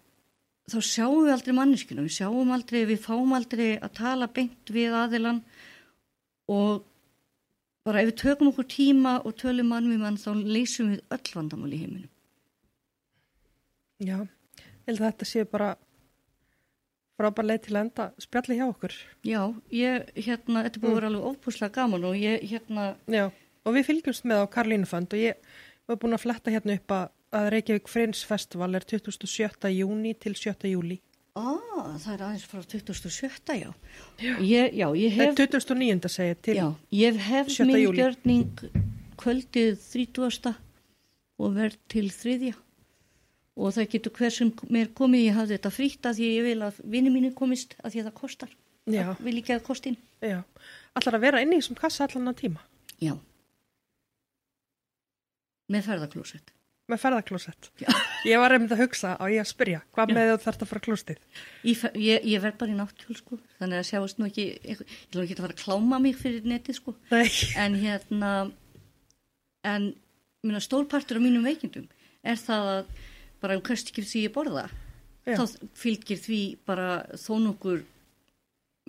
þá 0.68 0.78
sjáum 0.84 1.24
við 1.24 1.32
aldrei 1.32 1.56
manneskinu, 1.56 2.04
við 2.04 2.16
sjáum 2.18 2.52
aldrei, 2.52 2.82
við 2.90 3.00
fáum 3.00 3.32
aldrei 3.36 3.68
að 3.78 3.94
tala 3.96 4.28
beint 4.28 4.72
við 4.74 4.96
aðilan 4.98 5.40
og 6.52 6.84
bara 7.88 8.02
ef 8.02 8.10
við 8.10 8.18
tökum 8.20 8.50
okkur 8.52 8.68
tíma 8.68 9.16
og 9.24 9.36
tölum 9.40 9.72
mann 9.72 9.88
við 9.88 10.02
mann 10.02 10.20
þá 10.20 10.30
leysum 10.36 10.92
við 10.92 11.16
öll 11.16 11.34
vandamál 11.34 11.72
í 11.72 11.80
heiminum. 11.80 12.10
já, 13.98 14.18
ég 14.20 14.90
held 14.90 15.00
að 15.00 15.06
þetta 15.06 15.28
sé 15.32 15.44
bara 15.48 15.72
frábær 17.18 17.46
leið 17.48 17.60
til 17.66 17.74
að 17.74 17.80
enda 17.84 18.04
spjalli 18.22 18.56
hjá 18.60 18.66
okkur. 18.70 18.94
Já, 19.26 19.40
ég, 19.74 20.08
hérna, 20.22 20.62
þetta 20.66 20.78
er 20.78 20.82
búið 20.84 20.92
að 20.92 20.98
vera 21.00 21.10
alveg 21.10 21.28
ópúslega 21.32 21.74
gaman 21.74 22.06
og 22.08 22.16
ég, 22.20 22.44
hérna, 22.52 22.84
Já, 23.10 23.24
og 23.66 23.74
við 23.76 23.88
fylgjumst 23.90 24.28
með 24.30 24.44
á 24.44 24.52
Karlínufönd 24.54 25.16
og 25.16 25.22
ég 25.24 25.50
var 25.88 25.98
búin 26.02 26.14
að 26.16 26.24
fletta 26.24 26.54
hérna 26.54 26.76
upp 26.78 26.94
að, 26.94 27.10
að 27.40 27.50
Reykjavík 27.56 27.90
Friends 27.90 28.22
Festival 28.28 28.70
er 28.78 28.86
27. 28.86 29.72
júni 29.74 30.14
til 30.14 30.36
7. 30.38 30.54
júli. 30.70 31.00
á, 31.38 31.46
það 32.02 32.12
er 32.14 32.22
aðeins 32.28 32.46
frá 32.50 32.62
27. 32.62 33.58
já. 33.58 33.70
Ég, 34.42 34.72
já, 34.74 34.88
ég 34.98 35.12
Hef, 35.18 35.34
hef, 35.38 35.50
29. 35.58 36.08
segir 36.10 36.38
til. 36.42 36.56
já, 36.58 36.68
ég 36.94 37.18
hef 37.28 37.50
7. 37.54 37.66
minn 37.66 37.98
gjörning 37.98 38.64
kvöldið 39.18 39.76
30. 39.90 40.54
og 41.38 41.54
verð 41.54 41.78
til 41.90 42.08
þriðja 42.14 42.56
og 43.58 43.74
það 43.74 43.88
getur 43.94 44.14
hver 44.18 44.34
sem 44.34 44.50
mér 44.70 44.90
komið, 44.94 45.24
ég 45.28 45.36
hafði 45.38 45.56
þetta 45.58 45.72
frítt 45.74 46.06
að 46.06 46.20
ég 46.24 46.44
vil 46.46 46.58
að 46.68 46.78
vinni 46.94 47.10
mínu 47.14 47.32
komist 47.38 47.74
að 47.82 47.94
því 47.96 48.02
að 48.04 48.08
það 48.10 48.18
kostar. 48.22 48.52
Já. 48.88 49.02
Það 49.10 49.24
vil 49.26 49.38
ekki 49.42 49.56
að 49.56 49.64
kostin. 49.66 49.96
Já. 50.24 50.38
Allar 50.98 51.18
að 51.18 51.24
vera 51.26 51.42
inni 51.44 51.58
í 51.58 51.62
þessum 51.62 51.78
kassa 51.78 52.06
allan 52.06 52.30
að 52.32 52.38
tíma 52.44 52.62
Já. 53.02 53.12
Með 55.68 55.84
ferðaklósett. 55.90 56.54
með 56.88 57.00
ferðaklósett. 57.02 57.66
Já. 57.82 57.88
Ég 58.24 58.40
var 58.40 58.54
einmitt 58.56 58.72
að 58.72 58.80
hugsa 58.80 59.10
á 59.20 59.24
ég 59.28 59.42
að 59.42 59.50
spyrja, 59.50 59.82
hvað 59.92 60.12
með 60.16 60.30
þú 60.30 60.36
þarft 60.46 60.62
að 60.64 60.70
fara 60.70 60.82
klóstið? 60.86 61.18
Ég, 61.68 61.82
ég, 62.00 62.24
ég 62.32 62.40
verð 62.40 62.56
bara 62.62 62.72
í 62.72 62.78
náttúl 62.78 63.16
sko, 63.18 63.36
þannig 63.58 63.82
að 63.82 63.88
sjáast 63.90 64.18
nú 64.22 64.28
ekki, 64.30 64.46
ég 64.64 64.80
ætla 64.86 65.26
ekki 65.26 65.36
að 65.36 65.42
fara 65.44 65.56
að 65.58 65.60
kláma 65.66 65.98
mig 66.00 66.16
fyrir 66.16 66.48
netið 66.48 66.78
sko, 66.78 66.94
Nei. 67.12 67.28
en 67.60 67.76
hérna, 67.82 68.30
en 69.68 69.90
minna 70.48 70.62
stórpartur 70.64 71.20
af 71.20 71.26
mínum 71.26 71.44
veikindum 71.44 71.84
er 72.24 72.40
það 72.40 72.72
að 72.72 72.90
bara 73.42 73.56
um 73.58 73.62
hvert 73.66 73.90
ekki 73.92 74.04
því 74.06 74.24
ég 74.26 74.34
borða 74.34 74.66
Já. 75.28 75.36
þá 75.38 75.68
fylgir 75.76 76.20
því 76.24 76.40
bara 76.66 76.88
þó 77.20 77.32
nokkur 77.44 77.82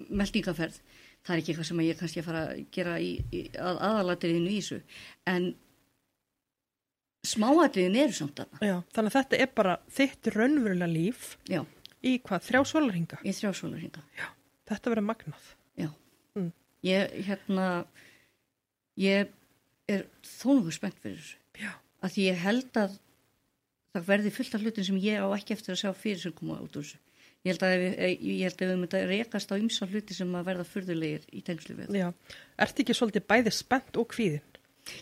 meldingaferð 0.09 0.77
það 1.25 1.33
er 1.35 1.41
ekki 1.41 1.51
eitthvað 1.53 1.67
sem 1.69 1.81
ég 1.83 1.97
kannski 1.99 2.21
að 2.21 2.27
fara 2.29 2.43
að 2.53 2.61
gera 2.71 2.93
í, 3.03 3.09
í, 3.35 3.41
að 3.59 3.81
aðalatriðinu 3.89 4.53
í 4.53 4.59
þessu 4.61 4.79
en 5.27 5.49
smáatriðin 7.27 7.97
eru 7.99 8.15
samt 8.15 8.39
Já, 8.63 8.77
þannig 8.95 9.09
að 9.11 9.15
þetta 9.17 9.39
er 9.43 9.49
bara 9.57 9.73
þitt 9.91 10.29
raunverulega 10.35 10.87
líf 10.91 11.25
já, 11.51 11.61
í 12.07 12.13
hvað, 12.23 12.45
þrjá 12.47 12.61
sólarhinga. 12.71 13.19
ég 13.27 13.35
þrjá 13.39 13.51
svona 13.59 13.81
hringa 13.81 14.05
Þetta 14.69 14.91
verður 14.93 15.07
magnað. 15.09 15.45
já, 15.81 15.89
Mm. 16.37 16.51
ég 16.85 17.13
hérna 17.25 17.67
ég 19.01 19.27
er 19.89 20.05
þó 20.23 20.53
nokkuð 20.59 20.73
spennt 20.77 20.99
fyrir 21.03 21.19
þessu 21.19 21.71
að 22.05 22.17
ég 22.23 22.37
held 22.45 22.77
að 22.79 22.99
það 23.93 24.09
verði 24.09 24.33
fullt 24.35 24.57
af 24.57 24.65
hlutin 24.65 24.89
sem 24.89 24.99
ég 25.03 25.21
á 25.23 25.27
ekki 25.35 25.55
eftir 25.55 25.75
að 25.75 25.81
sjá 25.83 25.93
fyrir 25.93 26.21
sem 26.23 26.35
koma 26.35 26.59
út 26.61 26.75
úr 26.75 26.85
þessu 26.85 26.99
ég 27.47 27.53
held 27.53 27.63
að 27.63 27.71
að 27.71 28.63
við 28.67 28.79
myndum 28.81 28.99
að 28.99 29.11
rekast 29.13 29.51
á 29.51 29.55
ymsa 29.55 29.87
hluti 29.87 30.15
sem 30.17 30.33
að 30.35 30.47
verða 30.49 30.67
furðulegir 30.67 31.27
í 31.31 31.43
tengslu 31.47 31.77
við 31.77 31.95
Já. 31.95 32.09
Ertu 32.59 32.83
ekki 32.83 32.97
svolítið 32.97 33.27
bæði 33.31 33.53
spennt 33.55 33.99
og 33.99 34.09
kvíðin? 34.11 34.43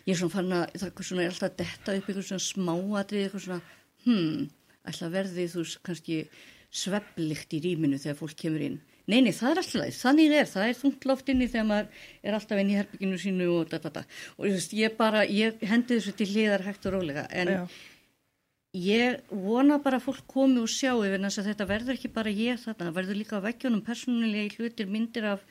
ég 0.05 0.13
er 0.13 0.19
svona 0.19 0.33
fann 0.33 0.53
að 0.55 0.75
það 0.75 0.87
er 0.87 1.07
svona, 1.09 1.23
er 1.23 1.31
alltaf 1.31 1.49
að 1.49 1.57
detta 1.61 1.95
upp 1.95 2.11
einhver 2.11 2.27
svona 2.27 2.45
smáatrið 2.45 3.25
eitthvað 3.25 3.43
svona, 3.45 3.59
hmm, 4.05 4.45
að 4.91 5.15
verði 5.15 5.47
þú 5.53 5.65
kannski 5.87 6.19
svepplikt 6.77 7.55
í 7.55 7.63
rýminu 7.63 7.99
þegar 8.01 8.19
fólk 8.19 8.37
kemur 8.39 8.65
inn 8.65 8.79
nei, 9.07 9.21
nei, 9.23 9.31
það 9.31 9.53
er 9.53 9.61
alltaf 9.61 9.99
þannig 10.01 10.33
er, 10.35 10.49
það 10.51 10.69
er 10.69 10.79
þungt 10.81 11.05
loft 11.07 11.29
inni 11.31 11.49
þegar 11.51 11.67
maður 11.69 12.01
er 12.27 12.37
alltaf 12.37 12.61
inn 12.61 12.71
í 12.73 12.77
herbygginu 12.77 13.19
sínu 13.21 13.51
og 13.55 13.69
da, 13.71 13.79
da, 13.79 14.03
og 14.35 14.73
ég 14.75 14.97
bara 14.97 15.23
ég 15.31 15.63
hendi 15.69 15.95
þessu 15.95 16.15
til 16.17 16.27
hliðar 16.33 16.65
hægt 16.67 16.89
og 16.89 16.97
rólega 16.97 17.27
en 17.31 17.53
Já. 17.53 17.61
Ég 18.83 19.21
vona 19.31 19.77
bara 19.83 19.99
að 19.99 20.07
fólk 20.07 20.25
komi 20.29 20.61
og 20.61 20.71
sjá 20.71 20.91
yfir 20.93 21.21
þess 21.23 21.41
að 21.41 21.49
þetta 21.51 21.69
verður 21.69 21.97
ekki 21.97 22.11
bara 22.15 22.33
ég 22.33 22.59
þarna, 22.61 22.87
það 22.87 22.97
verður 22.99 23.19
líka 23.21 23.39
á 23.39 23.45
veggjónum 23.45 23.85
persónulega 23.85 24.57
hlutir, 24.57 24.89
myndir 24.91 25.29
af, 25.33 25.45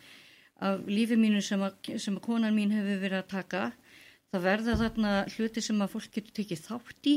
af 0.62 0.85
lífi 0.89 1.18
mínu 1.20 1.43
sem 1.45 1.62
að, 1.62 1.79
sem 2.03 2.18
að 2.18 2.27
konan 2.27 2.55
mín 2.57 2.74
hefur 2.74 3.01
verið 3.03 3.22
að 3.22 3.33
taka. 3.33 3.64
Það 4.35 4.47
verða 4.51 4.77
þarna 4.83 5.16
hluti 5.37 5.62
sem 5.62 5.81
að 5.83 5.93
fólk 5.95 6.12
getur 6.12 6.37
tekið 6.41 6.62
þátt 6.66 7.11
í 7.12 7.16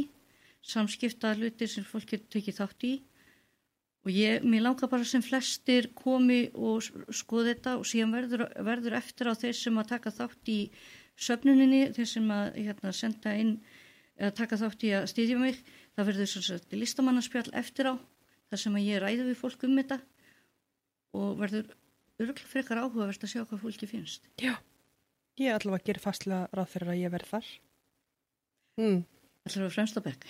samskipta 0.65 1.33
hluti 1.37 1.67
sem 1.67 1.85
fólk 1.87 2.09
getur 2.13 2.29
tekið 2.37 2.59
þátt 2.59 2.85
í. 2.87 2.93
Og 4.07 4.13
ég, 4.15 4.45
mér 4.47 4.63
langar 4.63 4.89
bara 4.91 5.07
sem 5.07 5.23
flestir 5.23 5.89
komi 5.95 6.47
og 6.55 6.85
skoði 7.15 7.53
þetta 7.53 7.75
og 7.81 7.87
síðan 7.87 8.15
verður, 8.15 8.45
verður 8.63 8.95
eftir 9.01 9.27
á 9.27 9.33
þeir 9.35 9.57
sem 9.59 9.79
að 9.81 9.91
taka 9.91 10.13
þátt 10.15 10.51
í 10.53 10.59
söfnuninni, 11.19 11.89
þeir 11.95 12.07
sem 12.07 12.29
að 12.31 12.45
hérna, 12.61 12.93
senda 12.95 13.35
inn 13.35 13.57
eða 14.19 14.31
taka 14.35 14.59
þátt 14.59 14.85
í 14.87 14.93
að 14.95 15.09
stýðja 15.11 15.39
mig 15.39 15.59
það 15.99 16.09
verður 16.11 16.31
svo 16.31 16.45
sagt 16.45 16.73
listamannaspjall 16.79 17.51
eftir 17.59 17.91
á 17.91 17.93
þar 18.49 18.63
sem 18.63 18.79
að 18.79 18.87
ég 18.87 19.03
ræði 19.03 19.27
við 19.27 19.39
fólk 19.43 19.67
um 19.67 19.77
þetta 19.77 19.99
og 21.19 21.37
verður 21.43 21.69
örgulega 22.19 22.51
frekar 22.51 22.81
áhugavert 22.81 23.23
að 23.23 23.33
sjá 23.33 23.43
hvað 23.43 23.63
fólki 23.65 23.89
finnst 23.89 24.27
Já. 24.41 24.55
Ég 25.39 25.55
allavega 25.55 25.87
gerir 25.87 26.03
fastlega 26.03 26.49
ráð 26.51 26.71
fyrir 26.73 26.91
að 26.91 26.99
ég 26.99 27.11
verð 27.13 27.29
þar. 27.31 27.49
Mm, 28.79 28.97
er 29.47 29.71
fremst 29.71 29.95
á 29.95 30.01
bekk, 30.03 30.25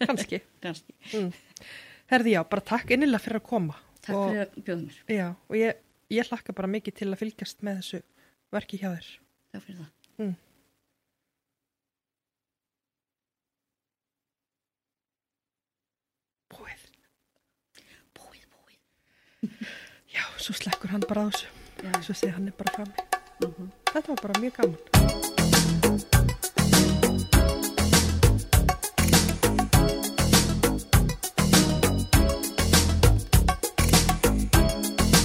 kannski. 0.00 0.40
kannski. 0.64 0.94
Mm. 1.12 1.28
Herði 2.08 2.34
já, 2.34 2.40
bara 2.48 2.64
takk 2.72 2.94
innilega 2.96 3.20
fyrir 3.20 3.40
að 3.42 3.48
koma. 3.50 3.76
Takk 4.00 4.16
og, 4.16 4.30
fyrir 4.30 4.44
að 4.46 4.54
bjóða 4.64 4.84
mér. 4.86 5.00
Já, 5.12 5.26
og 5.36 5.58
ég, 5.60 5.82
ég 6.16 6.30
hlakka 6.32 6.56
bara 6.56 6.72
mikið 6.72 6.96
til 7.02 7.10
að 7.10 7.20
fylgjast 7.20 7.66
með 7.68 7.82
þessu 7.82 8.00
verki 8.56 8.80
hjá 8.80 8.88
þér. 8.94 9.10
Takk 9.52 9.66
fyrir 9.66 9.82
það. 9.82 9.92
Mm. 10.24 10.32
Búið. 16.56 16.88
Búið, 18.16 18.48
búið. 18.56 18.80
Já, 20.14 20.20
svo 20.36 20.54
slekkur 20.54 20.90
hann 20.92 21.04
bara 21.08 21.24
á 21.24 21.28
þessu. 21.32 21.48
Já. 21.80 21.92
Svo 22.04 22.14
segir 22.14 22.34
hann 22.36 22.48
er 22.48 22.56
bara 22.58 22.74
frammi. 22.76 22.94
Mhm. 23.40 23.70
Þetta 23.92 24.08
var 24.08 24.20
bara 24.22 24.40
mjög 24.40 24.54
gaman. 24.56 24.78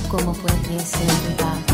¿Cómo 0.09 0.33
puede 0.33 0.79
ser 0.79 1.07
verdad? 1.27 1.64